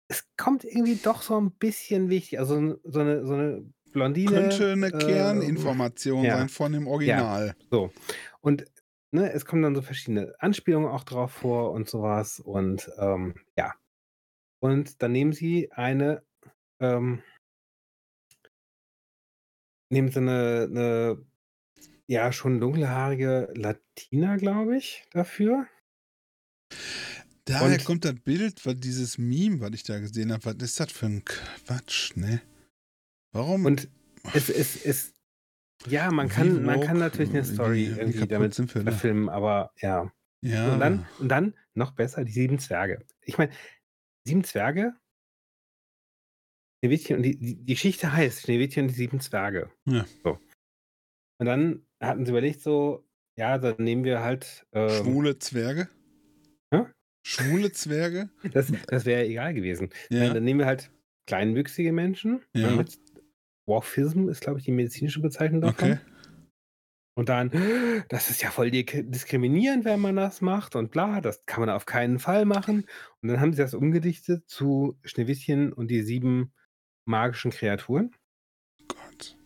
[0.08, 2.38] es kommt irgendwie doch so ein bisschen wichtig.
[2.38, 4.30] Also so eine, so eine Blondine.
[4.30, 6.36] Könnte eine äh, Kerninformation ja.
[6.38, 7.54] sein von dem Original.
[7.70, 7.90] So.
[8.40, 8.64] Und
[9.12, 12.40] ne, es kommen dann so verschiedene Anspielungen auch drauf vor und sowas.
[12.40, 13.74] Und ähm, ja.
[14.62, 16.22] Und dann nehmen sie eine,
[16.80, 17.22] ähm,
[19.90, 21.26] nehmen sie eine, eine
[22.06, 25.66] ja, schon dunkelhaarige Latina, glaube ich, dafür.
[27.44, 30.78] Daher Und- kommt das Bild, was dieses Meme, was ich da gesehen habe, was ist
[30.80, 32.42] das für ein Quatsch, ne?
[33.32, 33.64] Warum?
[33.64, 33.88] Und
[34.34, 35.14] es ist, es,
[35.86, 38.90] ja, man kann, man kann natürlich eine wie- Story wie irgendwie damit sind wir da?
[38.92, 40.12] verfilmen, aber ja.
[40.42, 40.72] ja.
[40.74, 43.04] Und dann, und dann noch besser, die sieben Zwerge.
[43.22, 43.52] Ich meine,
[44.26, 44.94] sieben Zwerge,
[46.82, 49.70] Schneewittchen und die, die, Geschichte heißt Schneewittchen und die sieben Zwerge.
[49.86, 50.06] Ja.
[50.24, 50.38] So.
[51.38, 53.06] Und dann hatten sie überlegt, so,
[53.38, 54.66] ja, dann nehmen wir halt.
[54.72, 55.88] Ähm, Schwule Zwerge?
[56.72, 56.86] Hä?
[57.26, 58.30] Schwule Zwerge?
[58.52, 59.90] das das wäre egal gewesen.
[60.10, 60.32] Ja.
[60.32, 60.90] Dann nehmen wir halt
[61.26, 62.42] kleinwüchsige Menschen.
[62.54, 62.70] Ja.
[62.70, 62.98] ne, Mit
[63.70, 65.92] Dwarfism ist, glaube ich, die medizinische Bezeichnung davon.
[65.92, 66.00] Okay.
[67.16, 67.50] Und dann,
[68.08, 71.84] das ist ja voll diskriminierend, wenn man das macht und bla, das kann man auf
[71.84, 72.86] keinen Fall machen.
[73.20, 76.52] Und dann haben sie das umgedichtet zu Schneewittchen und die sieben
[77.06, 78.14] magischen Kreaturen,
[78.88, 79.36] Gott.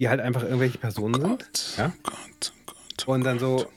[0.00, 1.38] die halt einfach irgendwelche Personen sind.
[1.40, 1.74] Gott.
[1.76, 1.92] ja?
[2.04, 2.52] Gott.
[2.66, 3.04] Gott.
[3.06, 3.70] oh Und dann so-.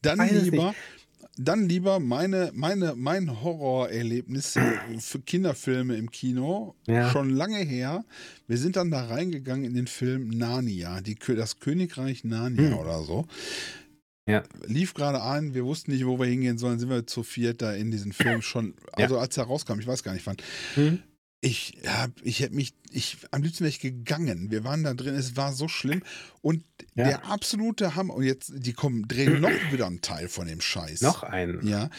[0.00, 0.74] Dann lieber,
[1.36, 4.58] dann lieber meine, meine, mein Horrorerlebnis
[4.98, 7.10] für Kinderfilme im Kino, Ja.
[7.10, 8.04] schon lange her.
[8.46, 12.78] Wir sind dann da reingegangen in den Film Narnia, die, das Königreich Narnia Hm.
[12.78, 13.26] oder so.
[14.28, 14.42] Ja.
[14.66, 17.72] Lief gerade an, wir wussten nicht, wo wir hingehen sollen, sind wir zu viert da
[17.72, 19.04] in diesen Film schon, Ja.
[19.04, 20.36] also als er rauskam, ich weiß gar nicht wann.
[20.74, 21.02] Hm?
[21.44, 24.52] Ich hab, ich hätte mich, ich, am liebsten wäre ich gegangen.
[24.52, 26.02] Wir waren da drin, es war so schlimm.
[26.40, 26.64] Und
[26.94, 27.04] Ja.
[27.04, 31.00] der absolute Hammer, und jetzt, die kommen, drehen noch wieder einen Teil von dem Scheiß.
[31.00, 31.66] Noch einen.
[31.66, 31.90] Ja.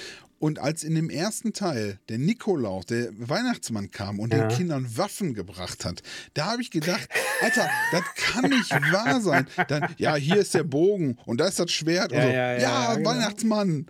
[0.44, 4.46] Und als in dem ersten Teil der Nikolaus, der Weihnachtsmann kam und Ja.
[4.46, 6.02] den Kindern Waffen gebracht hat,
[6.34, 7.08] da habe ich gedacht,
[7.42, 9.48] Alter, das kann nicht wahr sein.
[9.70, 12.12] Dann, ja, hier ist der Bogen und da ist das Schwert.
[12.12, 12.28] Ja, so.
[12.28, 13.10] ja, ja, genau.
[13.10, 13.86] Weihnachtsmann.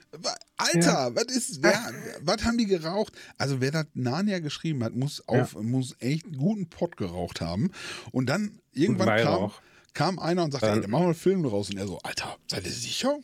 [0.58, 1.92] Alter, was ist, wer,
[2.22, 3.14] was haben die geraucht?
[3.40, 7.72] Also wer das Narnia geschrieben hat, muss auf, muss echt einen guten Pott geraucht haben.
[8.12, 9.52] Und dann irgendwann kam,
[9.96, 11.72] kam einer und sagte, Dann- ey, dann machen wir einen Film draus.
[11.72, 13.18] Und er so, Alter, seid ihr sicher?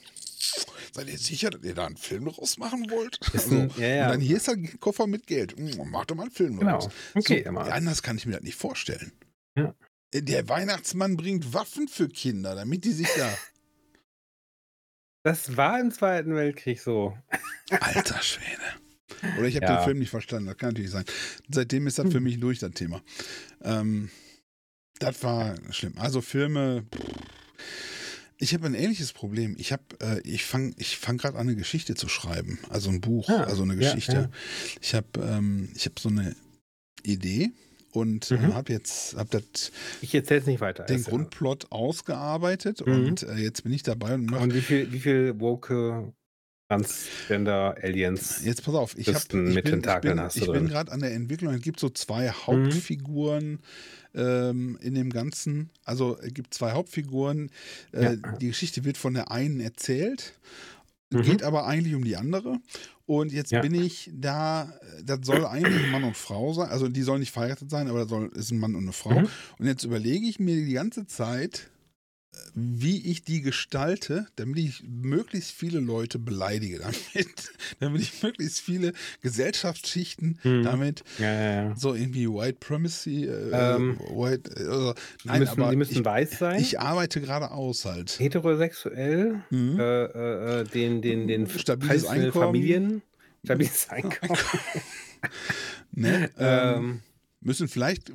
[0.94, 3.20] Seid ihr sicher, dass ihr da einen Film draus machen wollt?
[3.34, 4.06] Also, ein- ja, ja.
[4.06, 5.58] Und dann hier ist der Koffer mit Geld.
[5.60, 6.80] Mm, Mach doch mal einen Film Genau.
[6.80, 6.90] draus.
[7.16, 9.12] Okay, so, anders kann ich mir das nicht vorstellen.
[9.56, 9.76] Ja.
[10.14, 13.30] Der Weihnachtsmann bringt Waffen für Kinder, damit die sich da.
[15.24, 17.18] Das war im Zweiten Weltkrieg so.
[17.70, 18.62] Alter Schwede.
[19.38, 19.76] Oder ich habe Ja.
[19.78, 21.04] den Film nicht verstanden, das kann natürlich sein.
[21.50, 22.24] Seitdem ist das für Hm.
[22.24, 23.02] mich durch, das Thema.
[23.62, 24.10] Ähm,
[25.00, 25.98] das war schlimm.
[25.98, 26.86] Also Filme.
[26.96, 27.02] pff.
[28.42, 29.56] Ich habe ein ähnliches Problem.
[29.60, 33.02] Ich habe, äh, ich fange, ich fang gerade an, eine Geschichte zu schreiben, also ein
[33.02, 34.14] Buch, Ah, also eine ja, Geschichte.
[34.14, 34.30] ja.
[34.82, 36.36] Ich habe, ähm, ich habe so eine
[37.04, 37.52] Idee
[37.92, 38.38] und Mhm.
[38.52, 39.72] äh, habe jetzt, habe das
[40.02, 40.86] Ich erzähle es nicht weiter.
[40.86, 42.94] den ja- Grundplot ausgearbeitet Mhm.
[42.94, 46.14] und äh, jetzt bin ich dabei und mache Und wie viel, wie viel woke
[46.72, 48.46] Transgender Aliens?
[48.46, 50.68] Jetzt pass auf, ich, hab, ich mit bin, Tentakeln ich bin, hast du ich bin
[50.68, 51.54] gerade an der Entwicklung.
[51.56, 51.96] Es gibt so Mhm.
[51.96, 53.60] zwei Hauptfiguren
[54.16, 55.70] ähm, in dem Ganzen.
[55.84, 57.52] Also es gibt zwei Hauptfiguren.
[57.92, 58.16] Äh, Ja.
[58.38, 60.34] Die Geschichte wird von der einen erzählt,
[61.12, 61.24] Mhm.
[61.24, 62.60] geht aber eigentlich um die andere.
[63.08, 63.62] Und jetzt Ja.
[63.62, 64.72] bin ich da,
[65.04, 66.70] das soll eigentlich ein Mann und Frau sein.
[66.70, 69.20] Also die sollen nicht verheiratet sein, aber das soll, ist ein Mann und eine Frau.
[69.22, 69.28] Mhm.
[69.58, 71.72] Und jetzt überlege ich mir die ganze Zeit,
[72.56, 78.94] wie ich die gestalte, damit ich möglichst viele Leute beleidige damit, damit ich möglichst viele
[79.22, 80.64] Gesellschaftsschichten Mhm.
[80.64, 81.76] damit Ja, ja, ja.
[81.76, 86.00] so irgendwie White Primacy, äh, Ähm, White, äh, also, Die nein, müssen, aber die müssen
[86.00, 86.60] ich, weiß sein.
[86.62, 88.20] ich arbeite gerade aus halt.
[88.20, 89.80] heterosexuell, Mhm.
[89.80, 92.32] äh, äh, äh, den, den, den Stabiles Einkommen.
[92.46, 93.02] Familien,
[93.44, 94.40] stabiles Einkommen.
[95.92, 96.30] Ne?
[96.38, 97.00] Ähm, ähm,
[97.42, 98.12] müssen vielleicht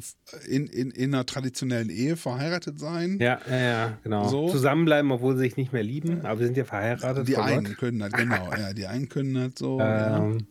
[0.46, 3.18] in, in, in einer traditionellen Ehe verheiratet sein.
[3.20, 4.28] ja, ja, ja, genau.
[4.28, 4.50] So.
[4.50, 7.28] Zusammenbleiben, obwohl sie sich nicht mehr lieben, aber wir sind ja verheiratet.
[7.28, 7.78] die vor einen Gott.
[7.78, 8.52] können das, genau.
[8.52, 9.78] Ja, die einen können das so.
[9.78, 10.18] ja.
[10.18, 10.46] Ähm,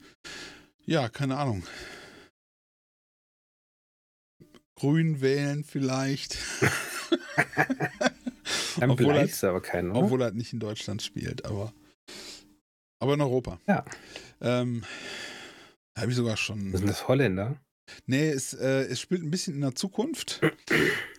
[0.85, 1.63] ja, keine Ahnung.
[4.75, 6.37] Grün wählen vielleicht.
[8.79, 10.05] dann obwohl, du aber keinen, er, oder?
[10.05, 11.73] obwohl er nicht in Deutschland spielt, aber,
[12.99, 13.59] aber in Europa.
[13.65, 13.85] Ja.
[14.41, 14.83] Ähm,
[15.97, 16.75] Habe ich sogar schon.
[16.75, 17.55] Sind das Holländer?
[18.05, 20.41] Nee, es, äh, es spielt ein bisschen in der Zukunft.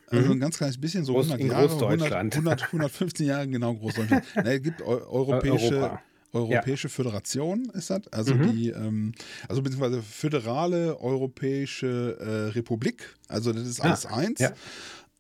[0.07, 1.19] Also ein ganz kleines bisschen, so Mhm.
[1.19, 2.35] Groß- 100 in Jahre, 100, Großdeutschland.
[2.37, 4.25] 100, 115 Jahre, genau, Großdeutschland.
[4.45, 6.03] nee, es gibt eu europäische, Europa.
[6.33, 8.03] Europäische Föderation, ist das.
[8.13, 8.43] Also Mhm.
[8.43, 9.13] die, ähm,
[9.49, 13.17] also beziehungsweise föderale Europäische äh, Republik.
[13.29, 14.41] Also das ist Ah, alles eins.
[14.41, 14.53] ja.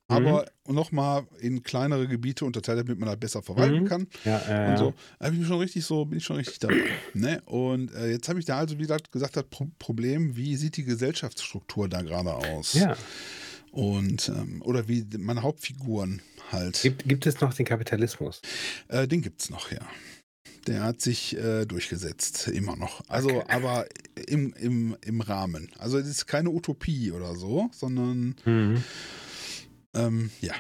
[0.08, 0.16] Mhm.
[0.16, 3.88] Aber nochmal in kleinere Gebiete unterteilt, damit man da besser verwalten Mhm.
[3.88, 4.06] kann.
[4.24, 4.94] Ja, ja, Und so.
[5.18, 6.76] Da bin ich schon richtig so, bin ich schon richtig dabei.
[7.14, 7.40] ne?
[7.46, 10.76] Und äh, jetzt habe ich da also, wie gesagt, gesagt, das Pro Problem, wie sieht
[10.76, 12.74] die Gesellschaftsstruktur da gerade aus?
[12.74, 12.96] ja.
[13.72, 16.80] Und ähm, oder wie meine Hauptfiguren halt.
[16.82, 18.40] Gibt, gibt es noch den Kapitalismus?
[18.88, 19.80] Äh, den gibt's noch, ja.
[20.68, 23.02] Der hat sich äh, durchgesetzt, immer noch.
[23.08, 23.44] Also, Okay.
[23.48, 23.86] aber
[24.28, 25.70] im, im, im Rahmen.
[25.78, 28.84] Also, es ist keine Utopie oder so, sondern Mhm.
[29.94, 30.54] Ähm, ja.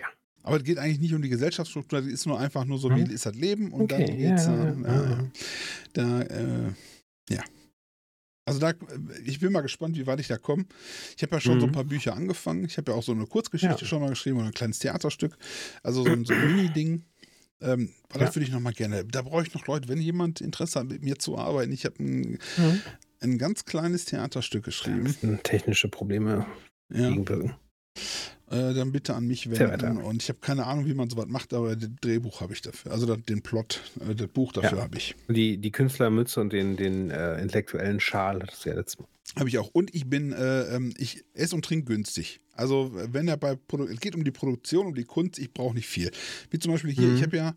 [0.00, 0.06] Ja.
[0.42, 3.08] Aber es geht eigentlich nicht um die Gesellschaftsstruktur, es ist nur einfach nur so, Mhm.
[3.08, 5.30] wie ist das Leben und Okay, dann geht's ja, ja, äh,
[5.92, 6.72] da, äh,
[7.30, 7.44] ja.
[8.46, 8.72] Also da,
[9.24, 10.64] ich bin mal gespannt, wie weit ich da komme.
[11.16, 11.74] Ich habe ja schon so ein Mhm.
[11.74, 12.64] paar Bücher angefangen.
[12.64, 13.86] Ich habe ja auch so eine Kurzgeschichte Ja.
[13.86, 15.36] schon mal geschrieben oder ein kleines Theaterstück.
[15.84, 17.04] Also so ein, so ein Mini-Ding.
[17.60, 18.34] Ähm, aber das Ja.
[18.36, 19.04] würde ich noch mal gerne.
[19.04, 21.70] Da brauche ich noch Leute, wenn jemand Interesse hat, mit mir zu arbeiten.
[21.70, 22.80] Ich habe ein, Mhm.
[23.20, 25.14] ein ganz kleines Theaterstück geschrieben.
[25.44, 26.46] technische Probleme
[26.88, 27.10] Ja.
[27.10, 27.54] gegenwirken.
[28.50, 29.98] Äh, dann bitte an mich wenden.
[29.98, 32.90] Und ich habe keine Ahnung, wie man sowas macht, aber das Drehbuch habe ich dafür.
[32.90, 34.84] Also das, den Plot, äh, das Buch dafür Ja.
[34.84, 35.14] habe ich.
[35.28, 39.06] Die, die Künstlermütze und den, den äh, intellektuellen Schal hattest du ja letztes Mal.
[39.36, 39.68] Habe ich auch.
[39.72, 42.40] Und ich bin, äh, ähm, ich esse und trinke günstig.
[42.52, 45.74] Also wenn er bei Produ es geht um die Produktion, um die Kunst, ich brauche
[45.74, 46.10] nicht viel.
[46.50, 47.14] Wie zum Beispiel hier, Mhm.
[47.14, 47.54] ich habe ja,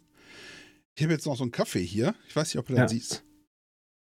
[0.96, 2.14] ich habe jetzt noch so einen Kaffee hier.
[2.30, 2.84] Ich weiß nicht, ob du Ja.
[2.84, 3.24] das siehst.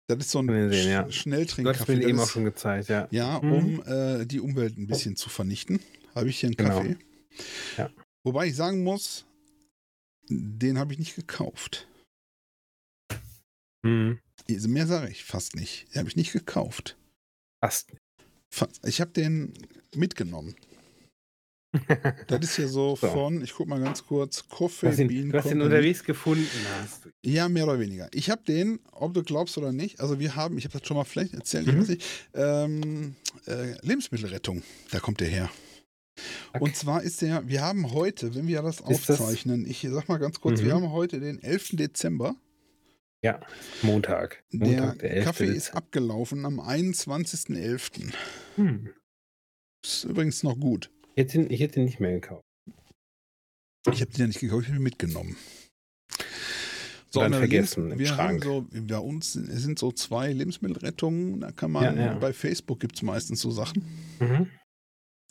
[0.06, 1.02] Das ist so ein Sch ja.
[1.02, 1.96] Du hast Schnelltrinkkaffee.
[1.96, 3.06] mir eben Das auch schon gezeigt, ja.
[3.10, 3.52] Ja, Mhm.
[3.52, 5.78] um äh, die Umwelt ein bisschen zu vernichten,
[6.14, 6.78] habe ich hier einen Genau.
[6.78, 6.96] Kaffee.
[7.76, 7.90] Ja.
[8.24, 9.24] Wobei ich sagen muss,
[10.28, 11.86] den habe ich nicht gekauft.
[13.82, 14.18] Mhm.
[14.48, 15.86] Also Mehr sage ich fast nicht.
[15.94, 16.96] Den habe ich nicht gekauft.
[17.64, 17.92] Fast.
[18.54, 18.80] Fast.
[18.86, 19.52] Ich habe den
[19.94, 20.54] mitgenommen.
[22.26, 23.08] Das ist ja so, So.
[23.08, 25.64] von, ich guck mal ganz kurz, Coffee ihn, Bean du hast ihn Company.
[25.66, 26.48] unterwegs gefunden,
[26.80, 27.10] hast du.
[27.24, 28.08] Ja, mehr oder weniger.
[28.12, 30.96] Ich habe den, ob du glaubst oder nicht, also wir haben, ich habe das schon
[30.96, 31.80] mal vielleicht erzählt, ich Mhm.
[31.80, 32.04] weiß nicht,
[32.34, 33.14] ähm,
[33.46, 35.48] äh, Lebensmittelrettung, da kommt der her.
[36.52, 36.62] Zack.
[36.62, 40.08] Und zwar ist der, wir haben heute, wenn wir das Ist das- aufzeichnen, ich sag
[40.08, 40.82] mal ganz kurz, wir Mhm.
[40.84, 41.76] haben heute den 11.
[41.76, 42.34] Dezember.
[43.22, 43.40] Ja,
[43.82, 44.42] Montag.
[44.52, 45.24] Der, Montag, der 11.
[45.24, 45.76] Kaffee ist Dezember.
[45.78, 48.12] abgelaufen am 21.11.
[48.56, 48.88] Hm.
[49.84, 50.90] Ist übrigens noch gut.
[51.14, 52.44] Ich hätte, ihn, ich hätte ihn nicht mehr gekauft.
[53.92, 55.36] Ich habe den ja nicht gekauft, ich habe ihn mitgenommen.
[57.12, 58.44] dann und vergessen Lebens- im wir Schrank.
[58.46, 62.18] haben so, bei uns sind so zwei Lebensmittelrettungen, da kann man, Ja, ja.
[62.18, 63.84] bei Facebook gibt es meistens so Sachen.
[64.20, 64.48] Mhm.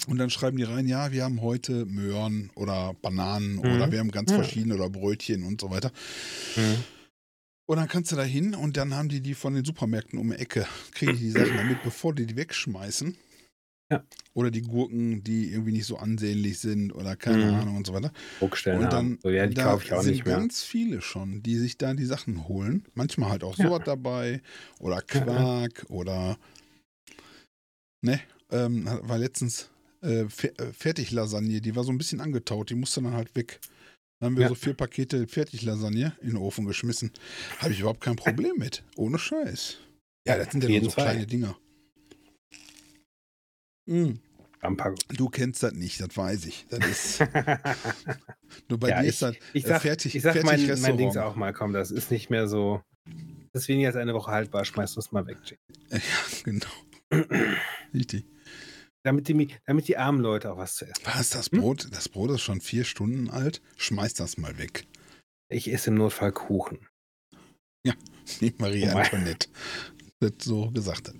[0.07, 3.65] Und dann schreiben die rein, ja, wir haben heute Möhren oder Bananen Mhm.
[3.73, 4.37] oder wir haben ganz Ja.
[4.37, 5.91] verschiedene oder Brötchen und so weiter.
[6.55, 6.83] Mhm.
[7.67, 10.31] Und dann kannst du da hin und dann haben die die von den Supermärkten um
[10.31, 13.15] die Ecke, kriegen die die Sachen damit, bevor die die wegschmeißen.
[13.91, 14.03] Ja.
[14.33, 17.53] Oder die Gurken, die irgendwie nicht so ansehnlich sind oder keine Mhm.
[17.53, 18.11] Ahnung und so weiter.
[18.39, 19.19] Druckstellen Und dann.
[19.21, 20.37] So, ja, die da ich auch sind nicht mehr.
[20.37, 22.85] ganz viele schon, die sich da die Sachen holen.
[22.93, 23.65] Manchmal halt auch Ja.
[23.65, 24.41] sowas dabei
[24.79, 26.37] oder Quark oder
[28.01, 28.19] ne,
[28.51, 29.69] ähm, war letztens
[30.01, 30.27] äh, äh,
[30.73, 33.59] Fertiglasagne, die war so ein bisschen angetaut, die musste dann halt weg.
[34.19, 34.49] Dann haben wir Ja.
[34.49, 37.11] so vier Pakete Fertiglasagne in den Ofen geschmissen.
[37.59, 38.83] Habe ich überhaupt kein Problem mit.
[38.97, 39.77] Ohne Scheiß.
[40.27, 41.05] Ja, das sind ja nur so Fall.
[41.05, 41.57] kleine Dinger.
[44.61, 44.97] Anpackung.
[45.15, 46.65] du kennst das nicht, das weiß ich.
[46.69, 47.19] Das ist,
[48.69, 50.59] nur bei ja, dir ich, ist das ich äh, sag, fertig, ich sag fertig mein,
[50.61, 50.99] mein Restaurant.
[50.99, 52.81] Dings auch mal, komm, das ist nicht mehr so.
[53.53, 55.37] Das ist weniger als eine Woche haltbar, schmeißt du es mal weg.
[55.43, 55.59] Jack.
[55.91, 55.99] Ja,
[56.43, 56.67] genau.
[57.93, 58.25] Richtig.
[59.03, 61.03] Damit die, mi- damit die armen Leute auch was zu essen.
[61.05, 61.59] Was, das Hm?
[61.61, 61.87] Brot?
[61.91, 63.61] Das Brot ist schon vier Stunden alt.
[63.77, 64.85] Schmeiß das mal weg.
[65.49, 66.87] Ich esse im Notfall Kuchen.
[68.39, 68.97] Wie Maria Oh.
[68.99, 69.47] Antoinette
[70.21, 71.15] das so gesagt hat.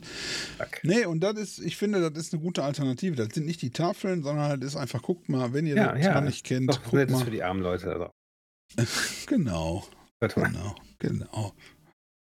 [0.57, 0.81] Zack.
[0.83, 3.15] Nee, und das ist, ich finde, das ist eine gute Alternative.
[3.15, 6.03] Das sind nicht die Tafeln, sondern das ist einfach, guckt mal, wenn ihr Ja, das
[6.05, 6.19] ja.
[6.19, 7.23] nicht kennt, Doch, guckt das ist mal.
[7.23, 7.89] für die armen Leute.
[7.93, 8.11] Also.
[9.25, 9.87] Genau,
[10.19, 11.53] genau, genau.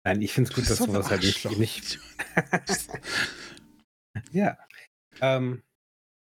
[0.07, 1.23] Nein, ich finde es gut, dass so ein sowas halt
[1.59, 1.99] nicht
[4.33, 4.57] ja.
[5.23, 5.63] Ähm,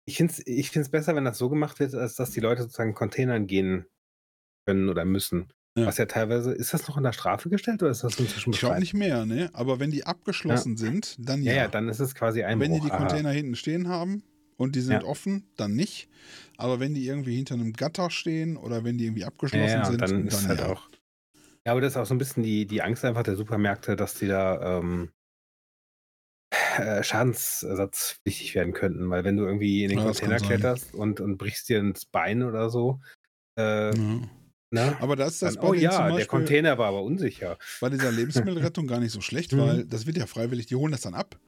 [0.05, 2.63] ich finde es ich find's besser, wenn das so gemacht wird, als dass die Leute
[2.63, 3.85] sozusagen Containern gehen
[4.67, 5.51] können oder müssen.
[5.75, 5.87] Ja.
[5.87, 8.79] Was ja teilweise, ist das noch unter Strafe gestellt oder ist das inzwischen Ich glaube
[8.79, 9.49] nicht mehr, ne?
[9.53, 11.61] Aber wenn die abgeschlossen sind, dann Ja, ja.
[11.63, 14.21] ja, dann ist es quasi ein wenn die die Container hinten stehen haben
[14.57, 15.03] und die sind Ja.
[15.03, 16.09] offen, dann nicht.
[16.57, 19.85] Aber wenn die irgendwie hinter einem Gatter stehen oder wenn die irgendwie abgeschlossen ja, ja,
[19.85, 20.67] sind, und dann ist halt ja.
[20.67, 20.89] auch.
[21.65, 24.13] Ja, aber das ist auch so ein bisschen die, die Angst einfach der Supermärkte, dass
[24.15, 25.09] die da ähm,
[26.79, 29.09] äh, schadensersatzpflichtig werden könnten.
[29.09, 32.05] Weil wenn du irgendwie in den Ja, das Container kletterst und, und brichst dir ins
[32.05, 32.99] Bein oder so,
[33.57, 34.19] äh, Ja.
[34.71, 34.97] ne?
[34.99, 37.57] Aber das ist das Dann, bei oh ja, der Beispiel Container war aber unsicher.
[37.81, 39.57] bei dieser Lebensmittelrettung gar nicht so schlecht, Mhm.
[39.59, 41.39] weil das wird ja freiwillig, die holen das dann ab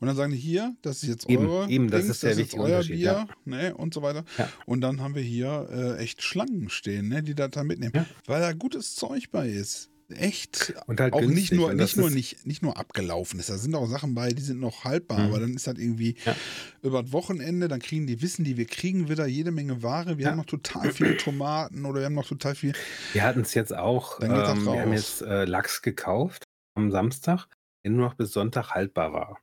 [0.00, 2.30] und dann sagen die hier, das ist jetzt Eben, eure eben, das Dings, ist der
[2.30, 3.26] jetzt wichtige euer Unterschied, Bier, ja.
[3.44, 4.24] ne, und so weiter.
[4.38, 4.48] Ja.
[4.66, 8.06] Und dann haben wir hier äh, echt Schlangen stehen, ne, die das da mitnehmen, Ja.
[8.26, 9.90] weil da gutes Zeug bei ist.
[10.10, 11.50] Echt Und halt auch günstig.
[11.50, 13.48] nicht nur nicht nur nicht, nicht nur abgelaufen ist.
[13.48, 15.24] Da sind auch Sachen bei, die sind noch haltbar, Mhm.
[15.26, 16.36] aber dann ist das irgendwie Ja.
[16.82, 20.18] über das Wochenende, dann kriegen die wissen die, wir kriegen wieder jede Menge Ware.
[20.18, 20.30] Wir Ja.
[20.30, 22.72] haben noch total viele Tomaten oder wir haben noch total viel.
[23.12, 24.20] Wir hatten es jetzt auch.
[24.20, 26.44] Ähm, wir haben jetzt äh, Lachs gekauft
[26.76, 27.46] am Samstag,
[27.84, 29.40] der nur noch bis Sonntag haltbar war.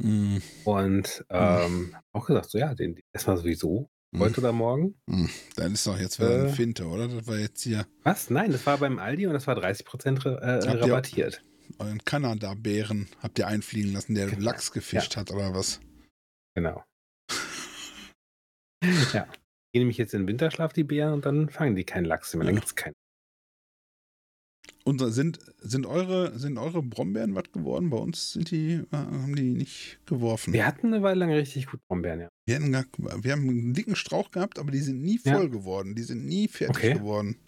[0.00, 3.88] Mm, Und ähm, auch gesagt, so ja, den, den essen wir sowieso,
[4.18, 4.94] heute oder morgen.
[5.06, 5.26] mm.
[5.56, 6.48] Dann ist doch jetzt wieder Äh.
[6.50, 7.08] Finte, oder?
[7.08, 8.30] Das war jetzt hier Was?
[8.30, 11.42] Nein, das war beim Aldi und das war 30% re äh, Habt rabattiert.
[11.78, 14.42] euren Kanada-Bären habt ihr einfliegen lassen, der Genau.
[14.42, 15.80] Lachs gefischt hat oder was?
[16.54, 16.82] Genau.
[19.12, 19.26] ja.
[19.72, 22.44] Gehen nämlich jetzt in den Winterschlaf, die Bären, und dann fangen die keinen Lachs mehr.
[22.44, 22.60] Dann Ja.
[22.60, 22.94] gibt es keinen.
[24.86, 27.88] Und sind, sind, eure, sind eure Brombeeren was geworden?
[27.88, 30.52] Bei uns sind die, äh, haben die nicht geworfen.
[30.52, 32.28] Wir hatten eine Weile lang richtig gut Brombeeren, ja.
[32.46, 35.36] Wir, hatten gar, wir haben einen dicken Strauch gehabt, aber die sind nie Ja.
[35.38, 35.94] voll geworden.
[35.94, 36.94] Die sind nie fertig Okay.
[36.94, 37.38] geworden.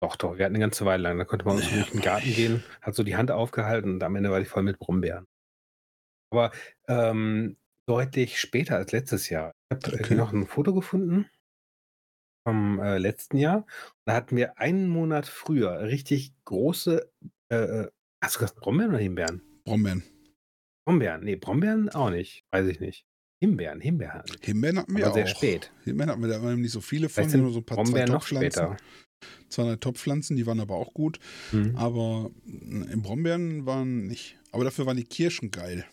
[0.00, 1.18] Doch, doch, wir hatten eine ganze Weile lang.
[1.18, 4.14] Da konnte man uns durch den Garten gehen, hat so die Hand aufgehalten und am
[4.14, 5.24] Ende war die voll mit Brombeeren.
[6.32, 6.52] Aber
[6.86, 7.56] ähm,
[7.86, 9.50] deutlich später als letztes Jahr.
[9.72, 9.96] Ich habe Okay.
[9.96, 11.26] irgendwie noch ein Foto gefunden
[12.48, 13.66] vom äh, letzten Jahr.
[14.06, 17.10] Da hatten wir einen Monat früher richtig große,
[17.52, 17.88] äh, äh,
[18.22, 19.42] hast du gesagt Brombeeren oder Himbeeren?
[19.64, 20.02] Brombeeren.
[20.86, 23.04] Brombeeren, nee, Brombeeren auch nicht, weiß ich nicht.
[23.40, 24.22] Himbeeren, Himbeeren.
[24.40, 25.28] Himbeeren hatten wir Aber sehr auch.
[25.28, 25.70] spät.
[25.84, 28.26] Himbeeren hatten wir da nicht so viele von, nur so ein paar zwei Brombeeren noch
[28.26, 28.76] später.
[29.48, 31.18] Zwei, drei Topfpflanzen, die waren aber auch gut.
[31.52, 31.76] Mhm.
[31.76, 34.38] Aber im Brombeeren waren nicht.
[34.52, 35.84] Aber dafür waren die Kirschen geil.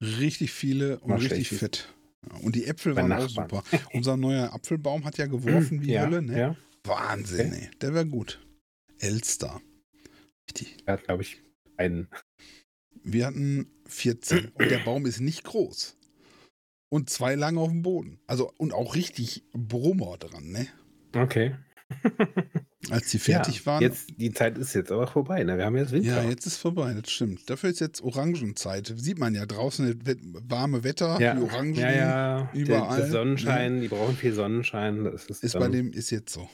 [0.00, 1.93] Richtig viele und War richtig fett.
[2.42, 3.62] Und die Äpfel Bei waren auch super.
[3.92, 6.38] Unser neuer Apfelbaum hat ja geworfen wie ja, Hölle, ne?
[6.38, 7.68] ja, Wahnsinn, Okay.
[7.70, 7.78] ey.
[7.80, 8.44] Der wäre gut.
[8.98, 9.60] Elster.
[10.48, 10.76] Richtig.
[10.86, 11.40] er hat, glaube ich,
[11.76, 12.08] einen.
[13.02, 15.96] Wir hatten 14 und der Baum ist nicht groß.
[16.90, 18.20] und zwei lagen auf dem Boden.
[18.26, 20.68] Also, und auch richtig Brummer dran, ne?
[21.14, 21.56] Okay.
[22.90, 23.82] Als die fertig ja, waren.
[23.82, 25.56] Jetzt, die Zeit ist jetzt aber vorbei, ne?
[25.56, 26.22] Wir haben jetzt Winter.
[26.22, 27.48] Ja, jetzt ist vorbei, das stimmt.
[27.48, 28.92] Dafür ist jetzt Orangenzeit.
[28.96, 30.16] Sieht man ja draußen, das
[30.48, 31.34] warme Wetter, ja.
[31.34, 32.50] die Orangen ja, ja.
[32.52, 33.00] überall.
[33.00, 33.80] Der, Sonnenschein, ne?
[33.82, 35.04] die brauchen viel Sonnenschein.
[35.04, 36.48] Das ist, ist bei dem, ist jetzt so.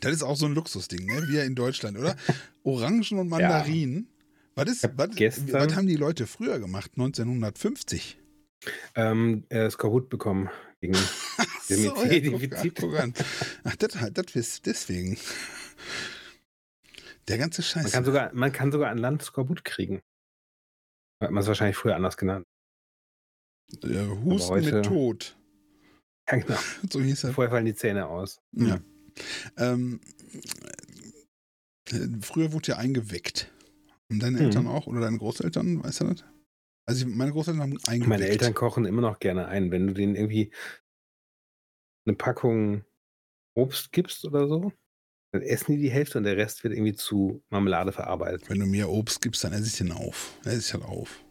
[0.00, 1.28] Das ist auch so ein Luxusding, ne?
[1.28, 2.16] Wir in Deutschland, oder?
[2.62, 4.08] Orangen und Mandarinen.
[4.08, 4.64] Ja.
[4.64, 8.18] Was, ist, was, was haben die Leute früher gemacht, 1950?
[8.96, 10.50] Ähm, äh, Skorbut bekommen
[10.80, 10.94] gegen
[11.62, 12.82] so, Defizit.
[13.64, 15.18] Ach, das, das ist deswegen.
[17.28, 17.84] Der ganze Scheiß.
[17.84, 20.00] Man kann sogar, man kann sogar an Land Skorbut kriegen.
[21.22, 22.46] Hat man es wahrscheinlich früher anders genannt.
[23.82, 25.36] Ja, Husten heute, mit Tod.
[26.30, 26.58] Ja, genau.
[26.90, 27.32] So hieß er.
[27.32, 28.40] Vorher fallen die Zähne aus.
[28.52, 28.80] Ja.
[29.56, 30.00] Ähm,
[32.22, 33.52] früher wurde ja eingeweckt.
[34.10, 34.70] Und deine Eltern mhm.
[34.70, 34.86] auch?
[34.86, 36.24] Oder deine Großeltern, weißt du das?
[36.88, 38.08] Also meine Großeltern haben eingeweckt.
[38.08, 39.70] Meine Eltern kochen immer noch gerne ein.
[39.70, 40.50] Wenn du denen irgendwie
[42.06, 42.82] eine Packung
[43.54, 44.72] Obst gibst oder so,
[45.32, 48.48] dann essen die die Hälfte und der Rest wird irgendwie zu Marmelade verarbeitet.
[48.48, 50.38] Wenn du mir Obst gibst, dann esse ich den auf.
[50.46, 51.22] Esse ich halt auf.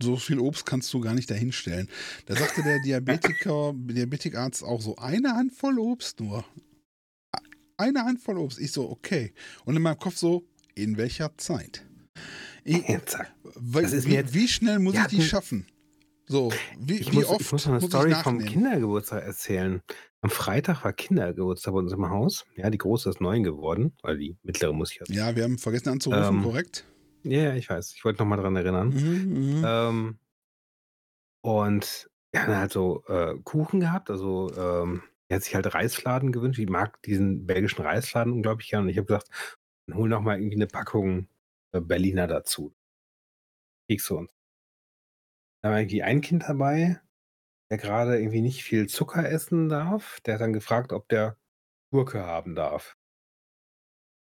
[0.00, 1.90] So viel Obst kannst du gar nicht dahinstellen.
[2.26, 6.44] Da sagte der Diabetiker, Diabetikarzt auch so, eine Handvoll Obst nur.
[7.76, 8.60] Eine Handvoll Obst.
[8.60, 9.34] Ich so, okay.
[9.64, 10.46] Und in meinem Kopf so,
[10.76, 11.87] in welcher Zeit?
[12.68, 15.66] Ich, wie, wie, schnell muss ich die schaffen?
[16.26, 19.82] So, wie, ich wie muss, oft ich muss noch eine muss Story vom Kindergeburtstag erzählen.
[20.20, 22.44] Am Freitag war Kindergeburtstag bei uns im Haus.
[22.56, 25.08] Ja, die große ist neun geworden, weil die mittlere muss ich jetzt.
[25.10, 26.84] Ja, wir haben vergessen anzurufen, ähm, korrekt?
[27.22, 27.94] Ja, ja, ich weiß.
[27.96, 28.88] Ich wollte noch mal dran erinnern.
[28.90, 30.18] Mhm, ähm,
[31.42, 34.10] und wir haben halt so äh, Kuchen gehabt.
[34.10, 36.58] Also, ähm, er hat sich halt Reisfladen gewünscht.
[36.58, 38.84] Ich mag diesen belgischen Reisfladen unglaublich gerne.
[38.84, 39.28] Und ich habe gesagt,
[39.86, 41.24] dann hol noch mal irgendwie eine Packung äh,
[41.80, 42.74] Berliner dazu.
[43.88, 44.30] Kekse und
[45.62, 47.00] da war irgendwie ein Kind dabei,
[47.70, 50.20] der gerade irgendwie nicht viel Zucker essen darf.
[50.20, 51.36] Der hat dann gefragt, ob der
[51.90, 52.96] Gurke haben darf.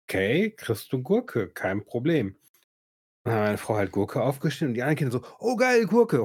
[0.08, 2.36] Okay, kriegst du Gurke, kein Problem.
[3.24, 6.24] Dann hat meine Frau halt Gurke aufgeschnitten und die anderen Kinder so, oh geil, Gurke.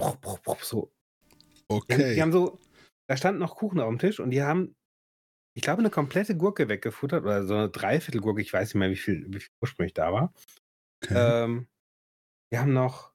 [0.62, 0.92] So.
[1.68, 1.98] Okay.
[1.98, 2.60] Die haben, die haben so,
[3.08, 4.76] da stand noch Kuchen auf dem Tisch und die haben,
[5.54, 8.96] ich glaube, eine komplette Gurke weggefuttert oder so eine Dreiviertelgurke, ich weiß nicht mehr, wie
[8.96, 10.34] viel, wie viel ursprünglich da war.
[11.04, 11.44] Okay.
[11.44, 11.68] Ähm,
[12.50, 13.12] wir haben noch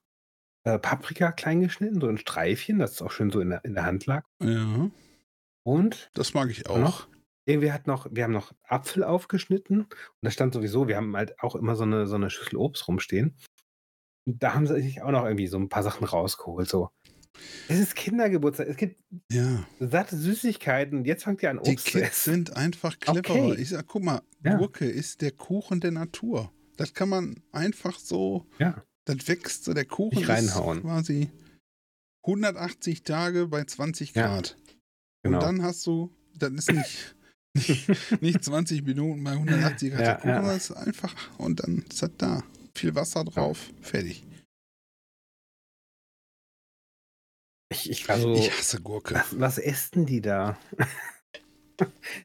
[0.63, 3.73] äh, Paprika klein geschnitten, so in Streifchen, dass es auch schön so in der, in
[3.73, 4.25] der Hand lag.
[4.41, 4.89] Ja.
[5.63, 6.77] Und das mag ich auch.
[6.77, 7.07] Noch,
[7.45, 11.39] irgendwie hat noch, wir haben noch Apfel aufgeschnitten und da stand sowieso, wir haben halt
[11.39, 13.35] auch immer so eine, so eine Schüssel Obst rumstehen.
[14.25, 16.69] Und da haben sie sich auch noch irgendwie so ein paar Sachen rausgeholt.
[16.69, 16.91] So.
[17.67, 18.67] Es ist Kindergeburtstag.
[18.67, 19.01] Es gibt
[19.31, 19.65] ja.
[19.79, 21.05] satte Süßigkeiten.
[21.05, 23.47] Jetzt fangt ihr an, Obst Die Kids sind einfach cleverer.
[23.47, 23.61] Okay.
[23.61, 24.57] Ich sag, guck mal, ja.
[24.57, 26.51] Gurke ist der Kuchen der Natur.
[26.81, 30.77] Das kann man einfach so ja das wächst so, der Kuchen Nicht reinhauen.
[30.77, 31.29] ist quasi
[32.25, 34.57] 180 Tage bei 20 Grad.
[34.59, 34.73] Ja,
[35.23, 35.37] genau.
[35.37, 37.15] Und dann hast du, das ist nicht,
[37.55, 40.05] nicht, nicht 20 Minuten bei 180 Grad.
[40.05, 40.53] Ja, Kuchen ja.
[40.53, 42.43] ist einfach, und dann ist das da.
[42.73, 44.25] Viel Wasser drauf, fertig.
[47.69, 49.15] Ich, ich, also, ich hasse Gurke.
[49.15, 50.57] Was, was essen die da?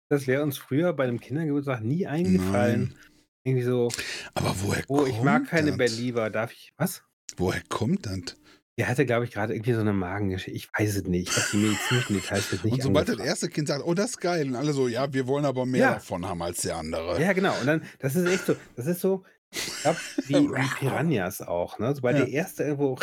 [0.09, 2.95] das wäre uns früher bei einem Kindergeburtstag nie eingefallen.
[2.95, 3.16] Nein.
[3.47, 3.89] Irgendwie so.
[4.35, 5.77] Aber woher oh, kommt Oh, ich mag keine das?
[5.77, 6.31] Believer.
[6.31, 6.73] Darf ich.
[6.77, 7.05] Was?
[7.37, 8.37] Woher kommt das?
[8.77, 10.57] Der hatte, glaube ich, gerade irgendwie so eine Magengeschichte.
[10.57, 11.31] Ich weiß es nicht.
[11.31, 13.21] Ich habe die medizinischen Details nicht Und sobald angefragt.
[13.21, 15.65] das erste Kind sagt, oh, das ist geil, und alle so, ja, wir wollen aber
[15.65, 15.95] mehr ja.
[15.95, 17.23] davon haben als der andere.
[17.23, 17.59] Ja, genau.
[17.59, 21.79] Und dann, das ist echt so, das ist so, ich glaube, wie, wie Piranhas auch,
[21.79, 21.95] ne?
[21.95, 22.25] Sobald ja.
[22.25, 22.99] der erste irgendwo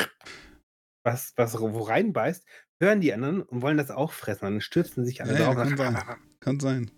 [1.03, 2.43] was, was wo reinbeißt,
[2.79, 4.45] hören die anderen und wollen das auch fressen.
[4.45, 5.55] Dann stürzen sich alle ja, drauf.
[5.55, 6.17] Ja, kann sein.
[6.39, 6.91] Kann sein.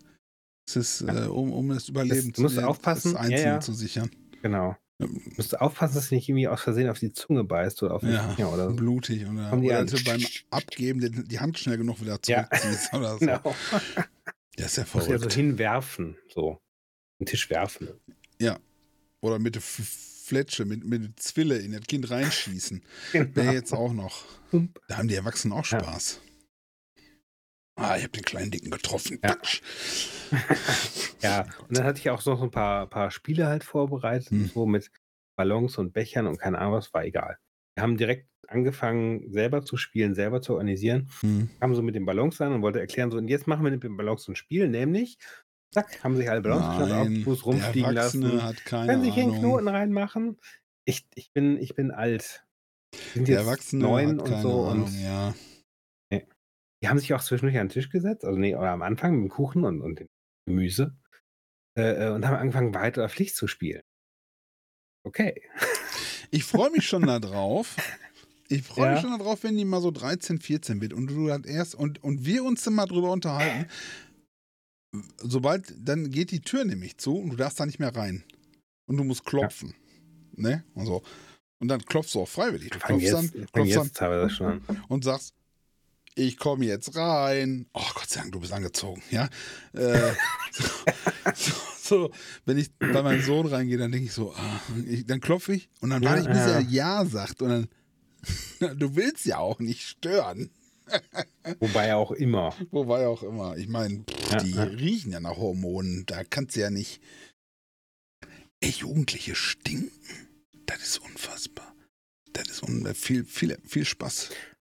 [0.67, 3.59] Es ist, äh, um, um das Überleben das, zu, aufpassen, das Einzelne ja, ja.
[3.59, 4.09] zu sichern.
[4.41, 4.75] Genau.
[4.97, 8.01] Du musst aufpassen, dass du nicht irgendwie aus Versehen auf die Zunge beißt oder auf
[8.01, 8.75] den ja, Finger oder so.
[8.75, 9.25] blutig.
[9.27, 12.97] Oder, oder du beim Abgeben die, die, Hand schnell genug wieder zurückziehst ja.
[12.99, 13.19] oder so.
[13.19, 13.55] Genau.
[14.55, 15.09] Das ist ja verrückt.
[15.09, 16.61] Du musst ja so hinwerfen, so.
[17.19, 17.89] Den Tisch werfen.
[18.39, 18.57] Ja.
[19.19, 22.81] Oder mit der Fletsche, mit, mit der Zwille in das Kind reinschießen.
[23.11, 23.35] genau.
[23.35, 24.23] Wäre jetzt auch noch.
[24.87, 26.21] Da haben die Erwachsenen auch Spaß.
[26.23, 26.34] Ja.
[27.75, 29.19] Ah, ich habe den kleinen Dicken getroffen.
[29.23, 29.37] Ja.
[31.21, 34.51] ja, und dann hatte ich auch so ein paar, paar Spiele halt vorbereitet, hm.
[34.53, 34.91] so mit
[35.37, 37.37] Ballons und Bechern und keine Ahnung was, war egal.
[37.75, 41.09] Wir haben direkt angefangen, selber zu spielen, selber zu organisieren.
[41.19, 41.49] Hm.
[41.59, 43.83] Haben so mit den Ballons an und wollte erklären, so, und jetzt machen wir mit
[43.83, 45.17] den Ballons ein Spiel, nämlich,
[45.73, 48.41] zack, haben sich alle Ballons auf Fuß rumfliegen lassen.
[48.41, 50.37] Hat keine Können sich einen Knoten reinmachen.
[50.85, 52.45] Ich, ich, bin, ich bin alt.
[53.13, 55.33] Sind der Erwachsene neun und so Ahnung, und ja.
[56.85, 59.23] Die haben sich auch zwischendurch an den Tisch gesetzt, also nee, oder am Anfang mit
[59.23, 60.07] dem Kuchen und, und dem
[60.47, 60.95] Gemüse
[61.75, 63.81] äh, äh und haben angefangen, Wahrheit oder Pflicht zu spielen.
[65.03, 65.41] Okay.
[66.29, 67.75] Ich freue mich schon darauf,
[68.47, 69.09] Ich freue mich Ja.
[69.09, 72.25] schon darauf, wenn die mal so 13, 14 wird und du dann erst und, und
[72.25, 73.67] wir uns dann mal drüber unterhalten.
[75.17, 78.23] Sobald, dann geht die Tür nämlich zu und du darfst da nicht mehr rein.
[78.87, 79.73] Und du musst klopfen.
[80.33, 80.63] Ne?
[80.75, 81.01] Und so.
[81.59, 82.69] Und dann klopfst du auch freiwillig.
[82.69, 84.83] Du klopfst dann, jetzt, fang klopfst dann an.
[84.89, 85.33] und sagst,
[86.15, 87.67] ich komme jetzt rein.
[87.73, 89.29] Oh Gott sei Dank, du bist angezogen, ja.
[89.73, 90.13] Äh,
[91.35, 92.11] so, so,
[92.45, 95.69] wenn ich bei meinem Sohn reingehe, dann denke ich so, ah, ich, dann klopfe ich
[95.81, 97.41] und dann Ja, warte ich, bis er Ja sagt.
[97.41, 97.69] Und dann,
[98.79, 100.49] du willst ja auch nicht stören.
[101.59, 102.55] Wobei auch immer.
[102.71, 103.57] Wobei auch immer.
[103.57, 104.63] Ich meine, Ja, die ja.
[104.63, 106.05] riechen ja nach Hormonen.
[106.05, 107.01] Da kannst du ja nicht.
[108.61, 109.91] Ey, Jugendliche stinken.
[110.65, 111.75] Das ist unfassbar.
[112.33, 114.29] Das ist un viel, viel, viel Spaß.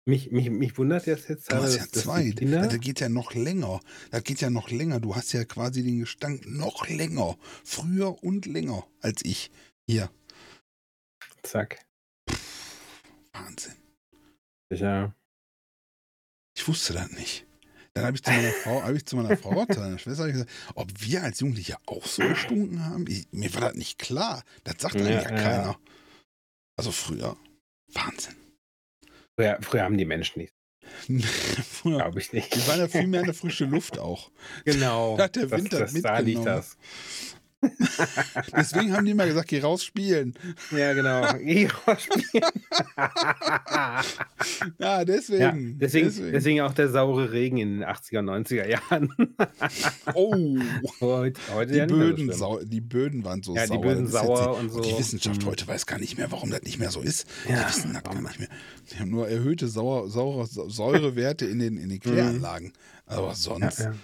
[0.08, 2.30] Mich, mich, mich wundert jetzt jetzt, Du hast ja zwei.
[2.30, 3.78] Kinder, Das geht ja noch länger.
[4.10, 5.00] Das geht ja noch länger.
[5.00, 7.36] Du hast ja quasi den Gestank noch länger.
[7.62, 9.50] Früher und länger als ich.
[9.86, 10.10] Hier.
[11.42, 11.84] zack,
[13.34, 13.74] Wahnsinn.
[14.72, 15.14] ja,
[16.56, 17.46] Ich wusste das nicht.
[17.92, 20.50] Dann habe ich zu meiner Frau, habe ich zu meiner Frau, zu meiner Schwester gesagt,
[20.74, 23.06] ob wir als Jugendliche auch so gestunken haben.
[23.08, 24.42] Ich, mir war das nicht klar.
[24.64, 25.36] Das sagt einem Ja, ja, ja.
[25.36, 25.80] keiner.
[26.76, 27.36] Also früher.
[27.92, 28.47] Wahnsinn.
[29.38, 30.54] Früher, früher haben die Menschen nicht,
[31.64, 31.98] früher.
[31.98, 32.54] glaube ich nicht.
[32.54, 34.30] Die waren ja viel mehr in der frischen Luft auch.
[34.64, 36.44] Genau, Hat der das, Winter das, da liegt mitgenommen.
[36.46, 36.76] das.
[38.56, 40.34] Deswegen haben die immer gesagt, geh raus spielen.
[40.70, 41.34] Ja, genau.
[41.38, 42.44] Geh raus spielen.
[44.78, 45.40] Ja, deswegen.
[45.42, 46.60] ja, deswegen, deswegen.
[46.62, 49.12] auch der saure Regen in den 80er und 90er Jahren.
[50.14, 50.58] Oh,
[51.00, 53.76] heute heute die ja so Böden, sau, die Böden waren so Ja, sauer.
[53.78, 54.80] die Böden sauer und so.
[54.80, 55.46] Die Wissenschaft Mhm.
[55.46, 57.26] heute weiß gar nicht mehr, warum das nicht mehr so ist.
[57.48, 58.48] Ja, die wissen das gar nicht mehr.
[58.92, 62.72] Die haben nur erhöhte Sauer, saurer, Säurewerte in den, in den Kläranlagen.
[63.06, 63.84] Aber sonst, Mhm.
[63.84, 63.94] Ja.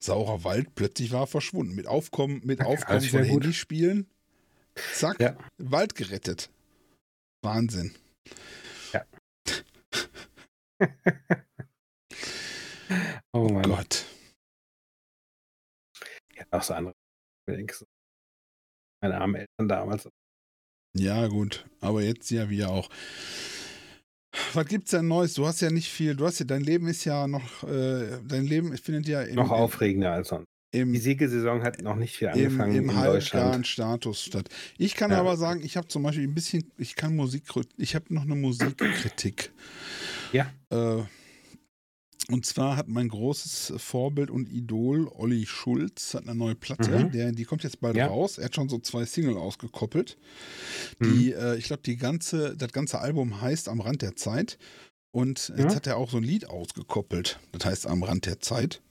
[0.00, 1.74] Saurer Wald plötzlich war verschwunden.
[1.74, 3.24] Mit Aufkommen, mit Ja, Aufkommen von.
[3.24, 4.06] Handyspielen,
[4.94, 5.36] zack, Ja.
[5.58, 6.50] Wald gerettet.
[7.42, 7.94] Wahnsinn.
[13.32, 13.62] Oh Mann.
[13.62, 14.06] Gott.
[16.34, 16.94] Ja, auch so andere.
[17.46, 17.54] Du,
[19.02, 20.08] Meine armen Eltern damals.
[20.96, 21.66] Ja, gut.
[21.80, 22.88] Aber jetzt ja wir auch.
[24.54, 25.34] Was gibt's denn Neues?
[25.34, 26.14] Du hast ja nicht viel.
[26.14, 29.50] Du hast ja, dein Leben ist ja noch, äh, dein Leben findet ja im, Noch
[29.50, 30.46] aufregender als sonst.
[30.72, 33.66] im, Die Siegesaison hat noch nicht viel im, angefangen im in halbgaren Deutschland.
[33.66, 34.48] Status statt.
[34.78, 35.20] Ich kann Ja.
[35.20, 37.44] aber sagen, ich habe zum Beispiel ein bisschen, ich kann Musik,
[37.76, 39.50] ich habe noch eine Musikkritik.
[40.32, 40.50] Ja.
[40.70, 41.02] Äh,
[42.30, 47.10] und zwar hat mein großes Vorbild und Idol Olli Schulz hat eine neue Platte, Mhm.
[47.12, 48.06] der, die kommt jetzt bald Ja.
[48.08, 48.38] raus.
[48.38, 50.18] Er hat schon so zwei Single ausgekoppelt.
[50.98, 51.18] Mhm.
[51.18, 54.58] Die, äh, ich glaube, die ganze, das ganze Album heißt Am Rand der Zeit.
[55.10, 55.74] Und jetzt Ja.
[55.76, 57.40] hat er auch so ein Lied ausgekoppelt.
[57.52, 58.82] Das heißt Am Rand der Zeit.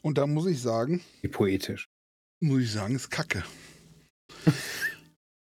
[0.00, 1.88] Und da muss ich sagen, Wie poetisch.
[2.40, 3.44] muss ich sagen, ist Kacke.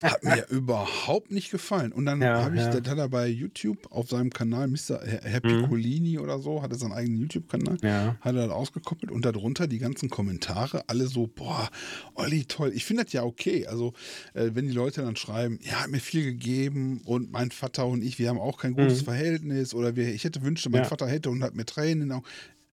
[0.03, 1.92] Hat mir überhaupt nicht gefallen.
[1.92, 2.68] Und dann Ja, habe ich, ja.
[2.78, 5.01] das hat er bei YouTube auf seinem Kanal, Mr.
[5.03, 5.62] Herr Herr Mhm.
[5.62, 8.16] Piccolini oder so, hat er seinen eigenen YouTube-Kanal, Ja.
[8.20, 11.70] hat er das ausgekoppelt und darunter die ganzen Kommentare, alle so, boah,
[12.14, 12.72] Olli, toll.
[12.74, 13.66] Ich finde das ja okay.
[13.66, 13.95] Also,
[14.34, 18.03] äh, wenn die Leute dann schreiben, ja, hat mir viel gegeben und mein Vater und
[18.03, 19.05] ich, wir haben auch kein gutes Mhm.
[19.07, 20.84] Verhältnis oder wir, ich hätte wünschte, mein.
[20.84, 22.26] Vater hätte und hat mir Tränen in den Augen.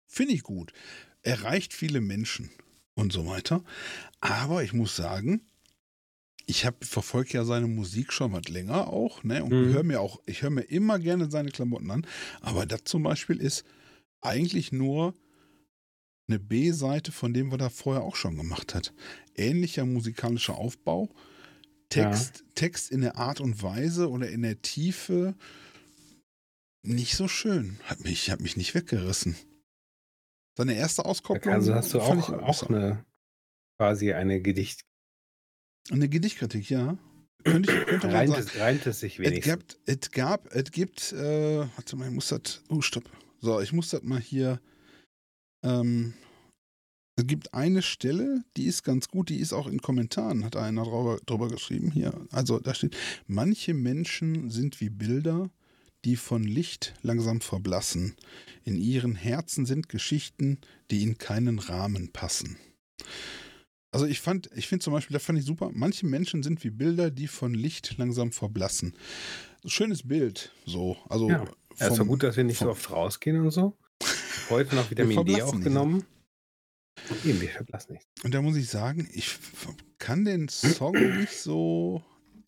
[0.07, 0.73] Finde ich gut.
[1.23, 2.51] Erreicht viele Menschen
[2.95, 3.65] und so weiter.
[4.21, 5.41] Aber ich muss sagen,
[6.47, 9.43] ich habe verfolge ja seine Musik schon was länger auch, ne?
[9.45, 9.73] Und Mhm.
[9.73, 12.07] höre mir auch, ich höre mir immer gerne seine Klamotten an.
[12.41, 13.65] Aber das zum Beispiel ist
[14.21, 15.15] eigentlich nur
[16.29, 18.95] eine B-Seite von dem, was er vorher auch schon gemacht hat.
[19.35, 21.11] Ähnlicher musikalischer Aufbau,
[21.89, 25.35] Text, Text in der Art und Weise oder in der Tiefe
[26.83, 27.79] nicht so schön.
[27.85, 29.37] Hat mich, hat mich nicht weggerissen.
[30.57, 31.53] Seine erste Auskopplung.
[31.53, 33.05] Also hast du auch, auch eine
[33.79, 34.86] quasi eine Gedicht.
[35.91, 36.97] Eine Gedichtkritik, ja.
[37.45, 38.47] Könnte ich, könnte man Reimt sagen.
[38.47, 39.47] es, reimt es sich wenigstens.
[39.47, 43.05] gab, es gab, es gibt, äh, warte mal, ich muss das, oh, stopp.
[43.41, 44.61] So, ich muss das mal hier,
[45.63, 46.15] ähm,
[47.19, 50.85] es gibt eine Stelle, die ist ganz gut, die ist auch in Kommentaren, hat einer
[50.85, 52.13] drüber, drüber geschrieben hier.
[52.31, 55.51] Also da steht, manche Menschen sind wie Bilder,
[56.05, 58.17] die von Licht langsam verblassen.
[58.65, 60.59] In ihren Herzen sind Geschichten,
[60.91, 62.59] die in keinen Rahmen passen.
[63.97, 65.71] Also ich fand, ich finde zum Beispiel, das fand ich super.
[65.73, 68.95] Manche Menschen sind wie Bilder, die von Licht langsam verblassen.
[69.65, 70.97] Schönes Bild, so.
[71.09, 71.45] Also Ja.
[71.77, 73.77] Vom- doch gut, dass wir nicht so vom- oft rausgehen und so.
[74.51, 75.43] Heute noch Vitamin D nicht.
[75.43, 76.05] aufgenommen.
[77.25, 78.07] Eben, wir verblassen nicht.
[78.25, 79.37] Und da muss ich sagen, ich
[79.99, 82.03] kann den Song nicht so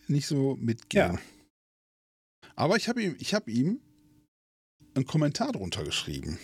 [0.06, 1.14] nicht so mitgehen.
[1.14, 1.18] Ja.
[2.56, 3.80] Aber ich habe ihm, ich habe ihm
[4.94, 6.38] einen Kommentar drunter geschrieben.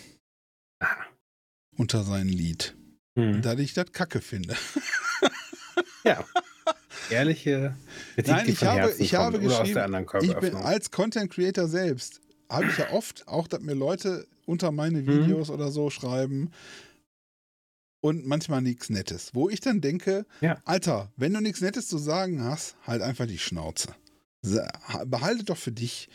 [0.79, 1.05] Ah.
[1.77, 2.75] Unter sein Lied.
[3.15, 3.41] Hm.
[3.41, 4.55] Da ich das Kacke finde.
[6.03, 6.23] Ja.
[7.09, 7.75] ehrliche
[8.13, 12.65] Kritik, Nein, ich habe, Herzen ich habe geschrieben, ich bin als Content Creator selbst, habe
[12.67, 15.07] ich ja oft auch, dass mir Leute unter meine Mhm.
[15.07, 16.51] Videos oder so schreiben
[18.01, 19.31] und manchmal nichts Nettes.
[19.33, 20.61] Wo ich dann denke, Ja.
[20.65, 23.95] Alter, wenn du nichts Nettes zu sagen hast, halt einfach die Schnauze.
[25.07, 26.07] Behalte doch für dich.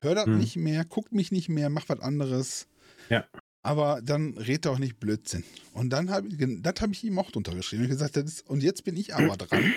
[0.00, 0.38] Hör das Mhm.
[0.38, 2.68] nicht mehr, guck mich nicht mehr, mach was anderes.
[3.08, 3.24] Ja.
[3.62, 5.44] Aber dann red doch nicht Blödsinn.
[5.72, 7.84] Und dann habe ich, das habe ich ihm auch drunter geschrieben.
[7.84, 9.72] Ich gesagt, das ist, und jetzt bin ich aber dran.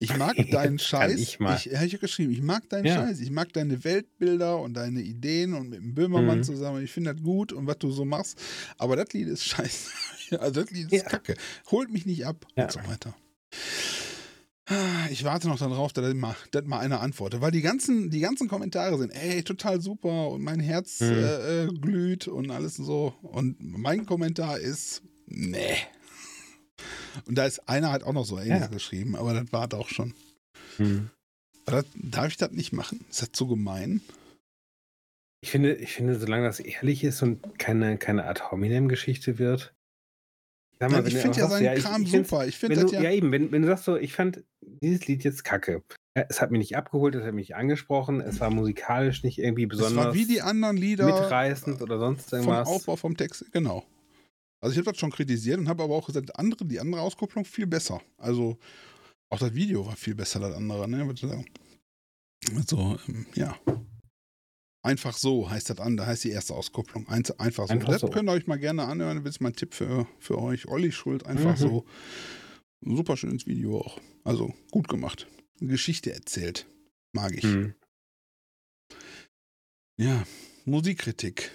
[0.00, 1.18] Ich mag deinen Scheiß.
[1.18, 1.56] ich mal.
[1.56, 2.96] Ich, ich geschrieben, ich mag deinen Ja.
[2.96, 3.20] Scheiß.
[3.20, 6.42] Ich mag deine Weltbilder und deine Ideen und mit dem Böhmermann Mhm.
[6.44, 6.84] zusammen.
[6.84, 8.38] Ich finde das gut und was du so machst.
[8.76, 9.90] Aber das Lied ist scheiße.
[10.38, 11.08] Also das Lied ist Ja.
[11.08, 11.36] kacke.
[11.70, 12.64] Holt mich nicht ab Ja.
[12.64, 13.14] und so weiter.
[15.10, 18.48] Ich warte noch darauf, dass mal, dass mal einer antwortet, weil die ganzen, die ganzen
[18.48, 21.12] Kommentare sind, ey, total super und mein Herz Mhm.
[21.12, 23.14] äh, äh, glüht und alles so.
[23.22, 25.76] Und mein Kommentar ist, nee.
[27.26, 28.66] Und da ist einer halt auch noch so ähnliches Ja.
[28.68, 30.12] geschrieben, aber das war doch schon.
[30.76, 31.10] Hm.
[31.66, 33.04] Aber das, darf ich das nicht machen?
[33.10, 34.00] Ist das zu gemein?
[35.40, 39.72] Ich finde, ich finde, solange das ehrlich ist und keine, keine Ad hominem-Geschichte wird.
[40.80, 42.46] Sag Nein, wenn ich du finde ja seinen ich- Kram ich super.
[42.46, 43.02] Ich finde das ja.
[43.02, 44.44] ja, eben, wenn, wenn du sagst so, ich fand
[44.82, 45.82] dieses Lied jetzt kacke.
[46.16, 49.38] Ja, Es hat mich nicht abgeholt, es hat mich nicht angesprochen, es war musikalisch nicht
[49.38, 52.68] irgendwie besonders war wie die anderen Lieder mitreißend oder sonst vom irgendwas.
[52.68, 53.44] Aufbau vom Text.
[53.52, 53.84] Genau.
[54.60, 57.44] Also ich habe das schon kritisiert und habe aber auch gesagt, andere, die andere Auskopplung
[57.44, 58.00] viel besser.
[58.16, 58.56] Also
[59.30, 60.88] auch das Video war viel besser, das andere.
[60.88, 60.98] Ne?
[61.06, 61.44] Würde ich sagen.
[62.56, 63.56] Also, ähm, ja.
[64.88, 67.06] Einfach so heißt das an, da heißt die erste Auskopplung.
[67.08, 67.72] Ein- Einfach so.
[67.74, 68.08] Einfach das so.
[68.08, 69.22] könnt ihr euch mal gerne anhören.
[69.22, 70.66] Das ist mein Tipp für, für euch.
[70.66, 71.56] Olli Schuld, einfach Mhm.
[71.56, 71.84] so.
[72.80, 74.00] Super schönes Video auch.
[74.24, 75.26] Also gut gemacht.
[75.60, 76.66] Geschichte erzählt.
[77.12, 77.42] Mag ich.
[77.44, 77.74] Hm.
[80.00, 80.24] Ja.
[80.64, 81.50] Musikkritik.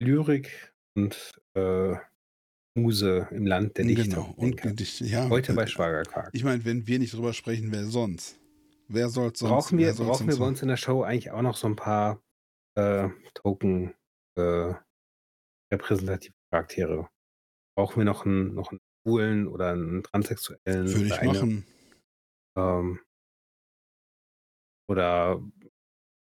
[0.00, 1.96] Lyrik und äh,
[2.76, 4.04] Muse im Land der Dichter.
[4.04, 4.34] Genau.
[4.36, 4.62] Und.
[4.78, 6.30] Dicht- ja, Heute bei Schwagerquark.
[6.32, 8.36] Ich meine, wenn wir nicht drüber sprechen, wer sonst?
[8.92, 9.50] Wer soll sonst?
[9.50, 12.20] Brauchen wir, brauchen wir bei uns in der Show eigentlich auch noch so ein paar
[12.76, 13.94] äh, Token
[14.36, 14.74] äh,
[15.72, 17.08] repräsentative Charaktere?
[17.76, 20.88] Brauchen wir noch einen, noch einen schwulen oder einen transsexuellen?
[20.88, 21.66] Würde oder ich eine, machen.
[22.58, 23.00] Ähm,
[24.88, 25.40] oder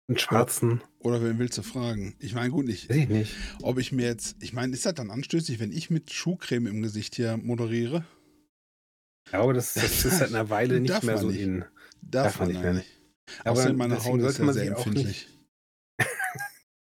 [0.09, 0.83] einen schwarzen?
[0.99, 2.17] Oder wen willst du fragen?
[2.19, 3.35] Ich meine, gut, ich, Weiß ich nicht.
[3.61, 6.81] ob ich mir jetzt, ich meine, ist das dann anstößig, wenn ich mit Schuhcreme im
[6.81, 8.05] Gesicht hier moderiere?
[9.25, 11.39] Ich glaube, das, das ist seit einer Weile nicht mehr so nicht.
[11.39, 11.63] in.
[12.01, 12.73] Darf, man nicht mehr.
[12.73, 12.89] nicht.
[13.41, 15.27] Aber Außerdem meine deswegen Haut ist ja man sehr empfindlich.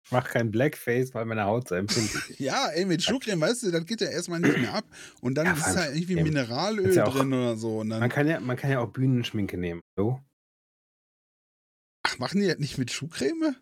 [0.04, 2.40] Ich mache kein Blackface, weil meine Haut so empfindlich ist.
[2.40, 4.84] Ja, ey, mit Schuhcreme, weißt du, das geht ja erstmal nicht mehr ab.
[5.20, 6.24] Und dann Ja, ist da allem irgendwie Schuhcreme.
[6.24, 7.78] Mineralöl ja auch- drin oder so.
[7.78, 9.80] Und Man kann ja, man kann ja auch Bühnenschminke nehmen.
[9.96, 10.20] So?
[12.02, 13.54] ach, machen die das nicht mit Schuhcreme?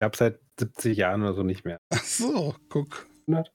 [0.00, 1.78] Ich habe seit 70 Jahren oder so nicht mehr.
[1.90, 3.06] Ach so, guck.
[3.26, 3.50] 100?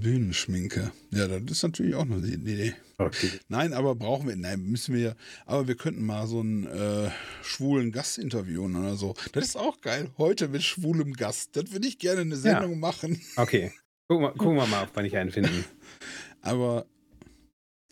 [0.00, 0.92] Bühnenschminke.
[1.10, 2.74] Ja, das ist natürlich auch eine Idee.
[2.98, 3.30] Okay.
[3.48, 7.10] Nein, aber brauchen wir, nein, müssen wir, aber wir könnten mal so einen äh,
[7.42, 9.14] schwulen Gast interviewen oder so.
[9.32, 10.10] Das ist auch geil.
[10.18, 11.56] Heute mit schwulem Gast.
[11.56, 13.20] Das würde ich gerne eine Sendung machen.
[13.36, 13.72] Okay.
[14.08, 15.64] Gucken wir, gucken wir mal, ob wir nicht einen finden.
[16.40, 16.86] Aber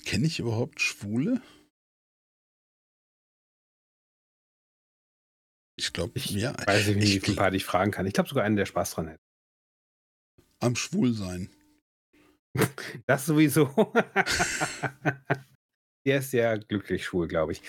[0.04, 1.40] kenne ich überhaupt Schwule?
[5.76, 8.06] Ich glaube, Ich ja, Weiß ich nicht, ich wie gl- Part ich fragen kann.
[8.06, 9.20] Ich glaube sogar einen, der Spaß dran hätte.
[10.60, 11.50] am Schwulsein.
[13.06, 13.66] Das sowieso.
[16.06, 17.62] der ist sehr glücklich schwul, glaube ich.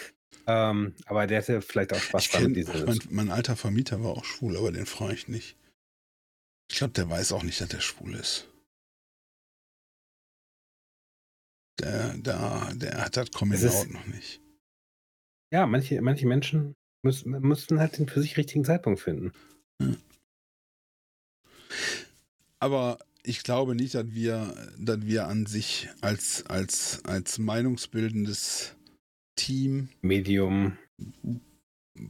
[0.47, 4.11] Ähm, aber der hätte vielleicht auch Spaß kenn, mit dieser mein, mein alter Vermieter war
[4.11, 5.57] auch schwul, aber den frage ich nicht.
[6.69, 8.47] Ich glaube, der weiß auch nicht, dass er schwul ist.
[11.79, 14.41] Der, der, der hat das Coming ist- Out noch nicht.
[15.51, 19.31] Ja, manche, manche Menschen müssen, müssen halt den für sich richtigen Zeitpunkt finden.
[22.59, 28.75] Aber ich glaube nicht, dass wir, dass wir an sich als, als, als meinungsbildendes
[29.35, 30.77] Team, Medium.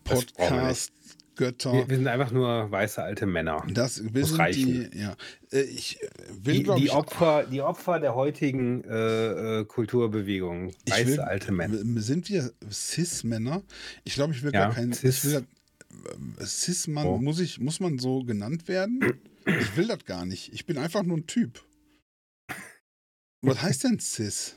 [0.03, 0.91] Podcast,
[1.35, 3.63] Götter, Wir, wir sind einfach nur weiße alte Männer.
[3.71, 4.89] das, wir sind reichen.
[4.91, 5.15] die, ja.
[5.51, 6.07] Äh, Ich äh,
[6.41, 10.73] will, Die, die, ich, Opfer, die Opfer der heutigen äh, äh, Kulturbewegung.
[10.87, 11.77] Weiße will- alte Männer.
[12.01, 13.63] Sind wir Cis-Männer?
[14.05, 14.93] Ich glaube, ich will Ja, gar kein.
[14.93, 15.27] Cis.
[16.41, 17.17] Cis-Mann, Oh.
[17.17, 18.99] muss, ich, muss man so genannt werden?
[19.45, 20.53] Ich will das gar nicht.
[20.53, 21.65] Ich bin einfach nur ein Typ.
[23.41, 24.55] Was heißt denn Cis?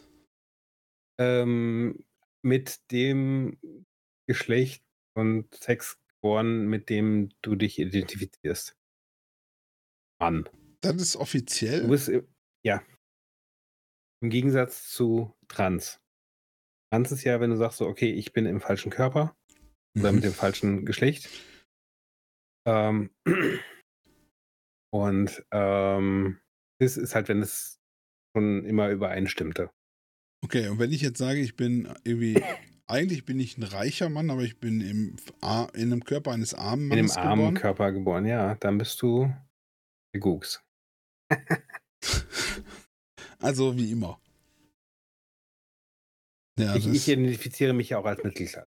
[1.21, 2.05] Ähm,
[2.43, 3.59] mit dem
[4.27, 4.83] Geschlecht
[5.15, 8.77] und Sex geboren, mit dem du dich identifizierst.
[10.21, 10.49] Mann.
[10.81, 11.83] Das ist offiziell.
[11.83, 12.11] Du bist,
[12.65, 12.83] ja.
[14.23, 16.01] Im Gegensatz zu Trans.
[16.91, 19.37] Trans ist ja, wenn du sagst so, okay, ich bin im falschen Körper
[19.97, 21.29] oder mit dem falschen Geschlecht.
[22.67, 23.11] Ähm,
[24.91, 26.41] und ähm,
[26.81, 27.79] das ist halt, wenn es
[28.37, 29.71] schon immer übereinstimmte.
[30.45, 32.43] Okay, und wenn ich jetzt sage, ich bin irgendwie,
[32.87, 35.17] eigentlich bin ich ein reicher Mann, aber ich bin im,
[35.75, 37.55] in einem Körper eines armen In dem Mannes armen geboren.
[37.55, 39.33] Körper geboren, ja, dann bist du
[40.15, 40.63] der Gux.
[43.41, 44.21] Also wie immer.
[46.59, 48.67] Ja, ich, ich identifiziere mich ja auch als Mittelklasse.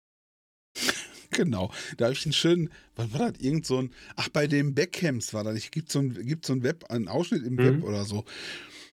[1.35, 1.71] Genau.
[1.97, 3.41] Da habe ich einen schönen, was war das?
[3.41, 5.69] Irgend so ein, ach, bei den Beckhams war das.
[5.69, 7.63] Gibt so ein, gibt so ein Web, einen Ausschnitt im Mhm.
[7.63, 8.23] Web oder so.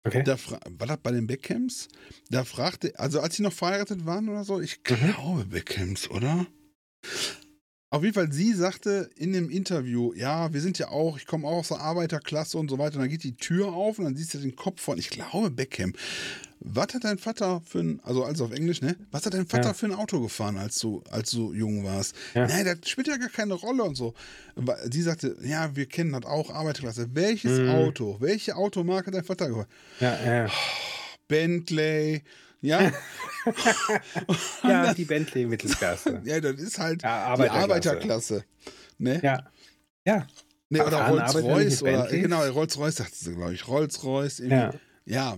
[0.04, 0.24] Okay.
[0.24, 0.36] Da
[0.78, 1.88] war das bei den Beckhams?
[2.30, 5.12] Da fragte, also als sie noch verheiratet waren oder so, ich Mhm.
[5.14, 6.46] glaube Beckhams, oder?
[7.92, 11.46] Auf jeden Fall, sie sagte in dem Interview, ja, wir sind ja auch, ich komme
[11.46, 12.94] auch aus der Arbeiterklasse und so weiter.
[12.96, 15.50] Und dann geht die Tür auf und dann siehst du den Kopf von, ich glaube,
[15.50, 15.92] Beckham.
[16.60, 18.96] Was hat dein Vater für ein, also alles auf Englisch, ne?
[19.10, 19.74] Was hat dein Vater Ja.
[19.74, 22.14] für ein Auto gefahren, als du, als du jung warst?
[22.34, 22.46] Ja.
[22.46, 24.14] Nein, das spielt ja gar keine Rolle und so.
[24.90, 27.08] Sie sagte, ja, wir kennen das auch, Arbeiterklasse.
[27.12, 27.68] Welches Mhm.
[27.68, 29.66] Auto, welche Automarke hat dein Vater gefahren?
[30.00, 30.50] Ja, ja.
[31.28, 32.22] Bentley,
[32.62, 32.92] ja?
[34.62, 36.22] ja die Bentley-Mittelklasse.
[36.24, 37.90] ja, das ist halt Ja, die Arbeiterklasse.
[37.90, 38.44] Arbeiterklasse.
[38.98, 39.20] Ne?
[39.22, 39.50] Ja.
[40.06, 40.26] Ja.
[40.70, 43.68] Nee, oder Rolls-Royce oder genau, Rolls-Royce sagte sie, glaube ich.
[43.68, 44.38] Rolls-Royce.
[44.38, 44.72] Ja.
[45.04, 45.36] Ja.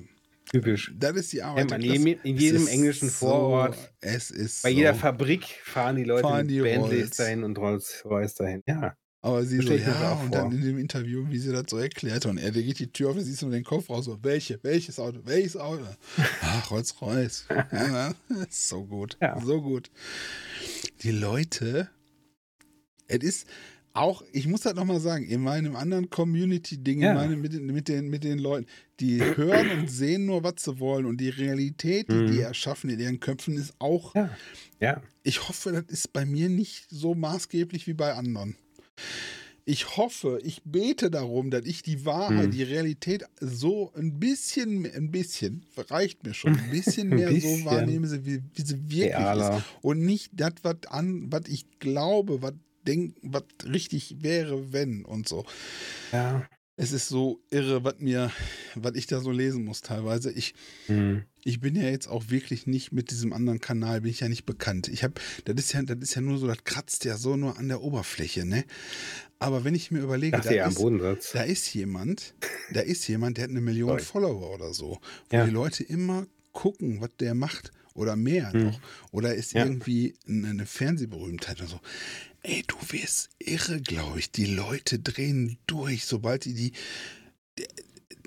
[0.53, 0.93] Typisch.
[0.95, 2.11] das ist die Ja, man, Arbeiterklasse.
[2.23, 4.77] in, jedem englischen so, Vorort, es ist bei so.
[4.77, 7.17] jeder Fabrik fahren die Leute Fahren die Bentleys Rolls.
[7.17, 8.63] dahin und Rolls-Royce dahin.
[8.69, 8.95] Ja.
[9.25, 10.37] Aber sie So so, ja, und vor.
[10.37, 13.09] dann in dem Interview, wie sie das so erklärt und er, der geht die Tür
[13.09, 15.83] auf, und siehst du nur den Kopf raus, so, welche, welches Auto, welches Auto?
[16.43, 17.47] Ach, Rolls-Royce.
[17.73, 18.13] ja,
[18.51, 19.41] so gut, Ja.
[19.41, 19.91] so gut.
[21.03, 21.89] Die Leute,
[23.09, 23.47] es ist
[23.95, 27.13] auch, ich muss das nochmal sagen, in meinem anderen Community-Ding, Ja.
[27.13, 28.67] in meinem, mit, den, mit, den, mit den Leuten,
[29.01, 32.27] die hören und sehen nur, was sie wollen und die Realität, die Mhm.
[32.31, 34.29] die erschaffen in ihren Köpfen, ist auch Ja.
[34.81, 35.03] Ja.
[35.23, 38.57] ich hoffe, das ist bei mir nicht so maßgeblich wie bei anderen.
[39.67, 42.51] Ich hoffe, ich bete darum, dass ich die Wahrheit, Hm.
[42.51, 47.61] die Realität so ein bisschen, ein bisschen, reicht mir schon, ein bisschen Ein mehr bisschen.
[47.61, 49.17] so wahrnehme, wie, wie sie wirklich ist.
[49.17, 49.65] Realer.
[49.81, 52.53] Und nicht das, was an, was ich glaube, was
[52.87, 55.47] denk, was richtig wäre, wenn und so.
[56.13, 56.47] Ja.
[56.77, 58.33] Es ist so irre, was mir,
[58.75, 60.33] was ich da so lesen muss teilweise.
[60.33, 60.55] Ich,
[60.87, 61.23] Hm.
[61.45, 64.45] ich bin ja jetzt auch wirklich nicht mit diesem anderen Kanal, bin ich ja nicht
[64.45, 64.89] bekannt.
[64.89, 65.15] Ich habe,
[65.45, 67.81] das ist ja, das ist ja nur so, das kratzt ja so nur an der
[67.81, 68.65] Oberfläche, ne?
[69.39, 72.35] Aber wenn ich mir überlege, ja da am ist, da ist jemand,
[72.73, 74.03] da ist jemand, der hat eine Million Sorry.
[74.03, 74.99] Follower oder so,
[75.31, 75.45] wo Ja.
[75.45, 78.65] die Leute immer gucken, was der macht oder mehr Hm.
[78.65, 78.81] noch.
[79.13, 79.65] Oder ist Ja.
[79.65, 81.81] irgendwie eine Fernsehberühmtheit oder so.
[82.45, 84.31] Ey, du wirst irre, glaube ich.
[84.31, 86.73] Die Leute drehen durch, sobald die die,
[87.59, 87.67] die,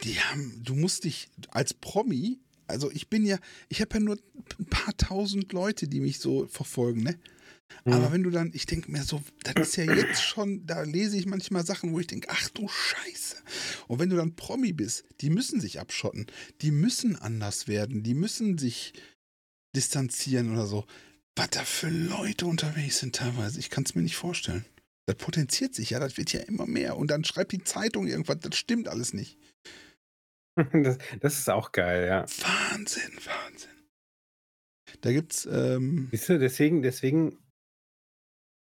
[0.04, 3.38] die haben, du musst dich als Promi, also ich bin ja,
[3.70, 4.18] ich habe ja nur
[4.60, 7.20] ein paar tausend Leute, die mich so verfolgen, ne?
[7.84, 7.94] Hm.
[7.94, 11.16] Aber wenn du dann, ich denke mir so, das ist ja jetzt schon, da lese
[11.16, 13.36] ich manchmal Sachen, wo ich denke, ach du Scheiße.
[13.88, 16.26] Und wenn du dann Promi bist, die müssen sich abschotten,
[16.62, 18.94] die müssen anders werden, die müssen sich
[19.76, 20.88] distanzieren oder so.
[21.38, 24.66] Was da für Leute unterwegs sind teilweise, ich kann es mir nicht vorstellen.
[25.06, 26.98] Das potenziert sich ja, das wird ja immer mehr.
[26.98, 29.38] Und dann schreibt die Zeitung irgendwas, das stimmt alles nicht.
[30.74, 32.26] Das, das ist auch geil, ja.
[32.72, 33.70] Wahnsinn, Wahnsinn.
[35.02, 37.38] Da gibt's, ähm, Siehst du, deswegen, deswegen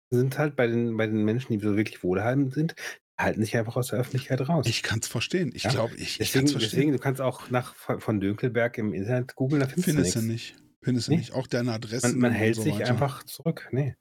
[0.10, 2.76] sind halt bei den, bei den Menschen, die so wirklich wohlhabend sind,
[3.20, 4.66] halten sich einfach aus der Öffentlichkeit raus.
[4.68, 5.52] ich kann's verstehen.
[5.54, 5.72] Ich Ja.
[5.72, 6.70] glaube, ich, ich deswegen, kann's verstehen.
[6.72, 10.26] deswegen, du kannst auch nach von Dönkelberg im Internet googeln, da findest, Findest du du
[10.28, 10.54] nichts.
[10.54, 10.64] nicht.
[10.84, 11.18] Findest du Nee.
[11.20, 11.34] nicht.
[11.34, 12.12] Auch deine Adressen.
[12.14, 12.90] Man, man hält so sich weiter.
[12.92, 13.68] einfach zurück.
[13.72, 13.96] Nee.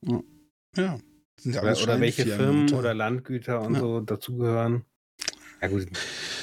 [0.77, 0.99] Ja.
[1.39, 3.81] Sind ja Oder, oder welche Firmen unter- oder Landgüter und Ja.
[3.81, 4.85] so dazugehören.
[5.63, 5.89] Ja gut,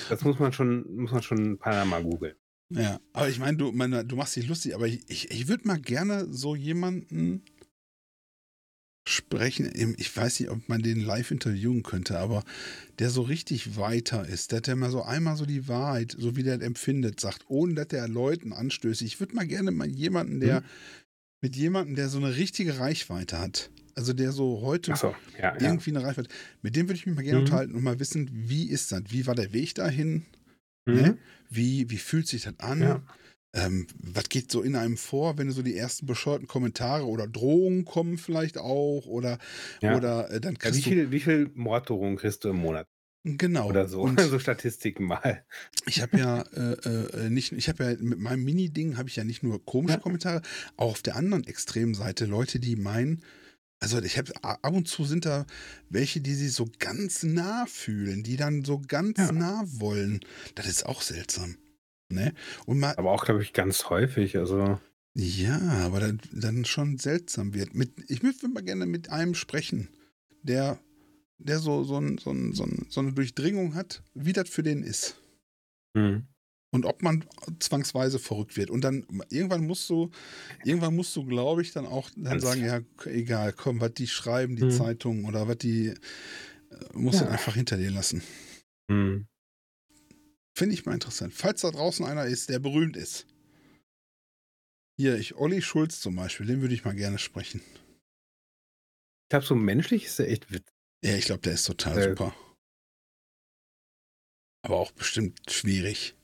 [0.10, 2.36] das muss man schon, muss man schon ein paar Mal googeln.
[2.70, 5.68] Ja, aber ich meine, du, meine, du machst dich lustig, aber ich, ich, ich würde
[5.68, 7.44] mal gerne so jemanden
[9.08, 9.95] sprechen.
[9.97, 12.43] Ich weiß nicht, ob man den live interviewen könnte, aber
[12.99, 16.43] der so richtig weiter ist, der, der mal so einmal so die Wahrheit, so wie
[16.43, 19.01] der empfindet, sagt, ohne dass der Leuten anstößt.
[19.01, 20.66] Ich würde mal gerne mal jemanden, der Mhm.
[21.41, 23.70] mit jemandem, der so eine richtige Reichweite hat.
[23.95, 25.62] Also der so heute Achso, ja, ja.
[25.62, 26.30] irgendwie eine Reichweite.
[26.62, 27.45] Mit dem würde ich mich mal gerne Mhm.
[27.45, 29.03] unterhalten und mal wissen, wie ist das?
[29.10, 30.25] Wie war der Weg dahin?
[30.86, 30.96] Mhm.
[30.96, 31.17] Ne?
[31.50, 32.82] Wie, wie fühlt sich das an?
[32.82, 33.01] Ja.
[33.58, 37.86] Ähm, was geht so in einem vor, wenn so die ersten bescheuerten Kommentare oder Drohungen
[37.86, 39.39] kommen vielleicht auch oder,
[39.82, 39.96] Ja.
[39.97, 42.88] oder äh, dann Ja, wie kriegst viel, wie viel Morddrohungen kriegst du im Monat
[43.24, 44.01] du genau oder so?
[44.04, 45.43] Und so Statistiken mal.
[45.86, 49.24] ich habe ja äh, äh, nicht, ich habe ja mit meinem Mini-Ding habe ich ja
[49.24, 50.00] nicht nur komische Ja.
[50.00, 50.42] Kommentare,
[50.78, 53.24] auch auf der anderen Extremseite Leute, die meinen,
[53.79, 55.46] also ich habe ab und zu sind da
[55.89, 59.32] welche, die sich so ganz nah fühlen, die dann so ganz Ja.
[59.32, 60.20] nah wollen.
[60.55, 61.58] Das ist auch seltsam.
[62.09, 62.34] Ne?
[62.66, 64.38] Und mal, Aber auch, glaube ich, ganz häufig.
[64.38, 64.79] Also,
[65.16, 67.74] Ja, aber dann, dann schon seltsam wird.
[67.74, 69.89] Mit, ich würde mal gerne mit einem sprechen,
[70.43, 70.79] der,
[71.38, 74.63] der so, so, ein, so, ein, so, ein, so eine Durchdringung hat, wie das für
[74.63, 75.17] den ist.
[75.96, 76.28] hm.
[76.71, 77.24] Und ob man
[77.59, 78.70] zwangsweise verrückt wird.
[78.70, 80.12] Und dann irgendwann musst du,
[80.66, 84.55] irgendwann musst du, glaube ich, dann auch dann sagen, ja, egal, komm, was die schreiben,
[84.58, 84.71] die Mhm.
[84.71, 85.96] Zeitungen oder was die, äh,
[86.93, 87.32] musst du Ja.
[87.32, 88.21] einfach hinter dir lassen.
[88.92, 89.28] Hm.
[90.58, 91.36] Finde ich mal interessant.
[91.36, 93.28] Falls da draußen einer ist, der berühmt ist.
[95.00, 97.62] Hier, ich, Olli Schulz zum Beispiel, den würde ich mal gerne sprechen.
[99.21, 100.74] Ich glaube, so menschlich ist er echt witzig.
[101.05, 102.09] Ja, ich glaube, der ist total Äh.
[102.09, 102.36] super.
[104.66, 106.16] Aber auch bestimmt schwierig.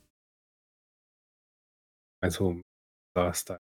[2.19, 2.59] Also,
[3.15, 3.59] was da.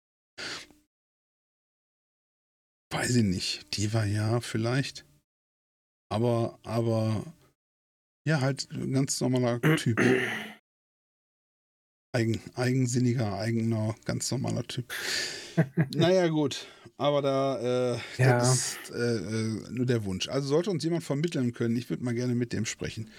[2.93, 3.75] Weiß ich nicht.
[3.75, 5.05] Die war ja vielleicht.
[6.09, 7.25] Aber, aber,
[8.25, 9.99] ja, halt ein ganz normaler Typ.
[12.13, 14.93] Eigen, eigensinniger, eigener, ganz normaler Typ.
[15.95, 16.67] naja, gut.
[16.97, 18.39] Aber da, äh, Ja.
[18.39, 20.27] das ist äh, äh, nur der Wunsch.
[20.27, 23.09] Also sollte uns jemand vermitteln können, ich würde mal gerne mit dem sprechen.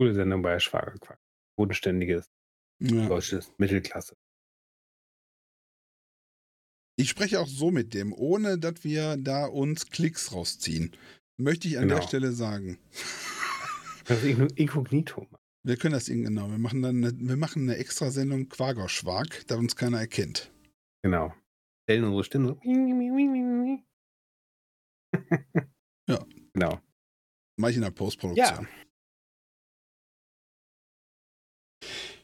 [0.00, 1.18] Coole Sendung bei Schwagerquark.
[1.58, 2.26] Bodenständiges,
[2.82, 3.06] Ja.
[3.08, 4.14] deutsches, Mittelklasse.
[6.98, 10.96] Ich spreche auch so mit dem, ohne dass wir da uns Klicks rausziehen.
[11.38, 12.08] Möchte ich an der Genau.
[12.08, 12.78] Stelle sagen.
[14.06, 15.26] Das ist Inkognito.
[15.66, 16.48] Wir können das irgendwie genau.
[16.50, 20.52] Wir machen dann eine, wir machen eine extra Sendung Quagerschwag, da uns keiner erkennt.
[21.02, 21.34] Genau.
[21.84, 22.60] Stellen unsere Stimmen so.
[26.08, 26.24] Ja.
[26.52, 26.80] Genau.
[27.58, 28.68] Mach ich in der Postproduktion.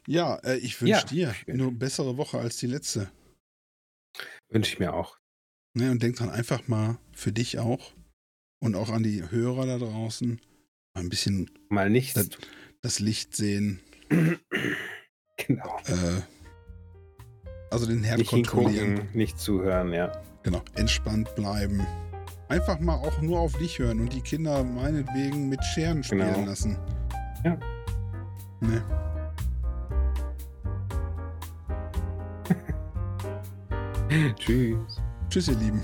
[0.07, 1.03] Ja, äh, ich wünsche Ja.
[1.05, 3.11] dir eine bessere Woche als die letzte.
[4.51, 5.19] Wünsche ich mir auch.
[5.77, 7.93] Ne, und denk dran einfach mal für dich auch
[8.63, 10.41] und auch an die Hörer da draußen
[10.95, 12.15] mal ein bisschen Mal nichts.
[12.15, 12.29] Das-
[12.83, 13.81] das Licht sehen,
[15.37, 15.77] genau.
[15.87, 16.21] äh,
[17.71, 18.87] also den Herd Nicht kontrollieren.
[18.89, 20.11] hingucken, nicht zuhören, ja.
[20.43, 21.87] Genau, entspannt bleiben.
[22.49, 26.47] Einfach mal auch nur auf dich hören und die Kinder meinetwegen mit Scheren spielen Genau.
[26.49, 26.77] lassen.
[27.45, 27.57] Ja.
[28.61, 28.83] Ne.
[34.37, 35.01] Tschüss.
[35.31, 35.81] Tschüss, ihr Lieben.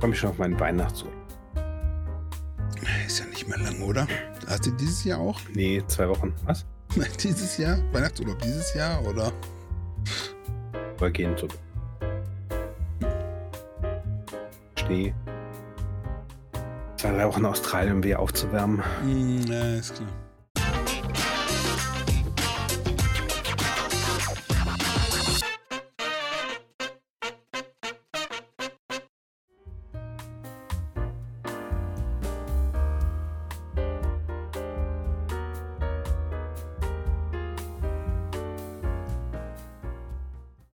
[0.00, 1.25] Komm ich schon auf meinen Weihnachtsurlaub.
[3.46, 4.08] Nicht mehr lang, oder?
[4.48, 5.40] Hast du dieses Jahr auch?
[5.54, 6.34] Nee, zwei Wochen.
[6.44, 6.64] Was?
[7.22, 7.78] dieses Jahr?
[7.92, 9.32] Weihnachtsurlaub dieses Jahr, oder?
[10.98, 11.58] Wir gehen zurück.
[14.78, 15.14] Schnee.
[16.96, 18.82] Zwei, Wochen Australien, um wieder aufzuwärmen.
[19.02, 20.08] Hm, ja, ist klar.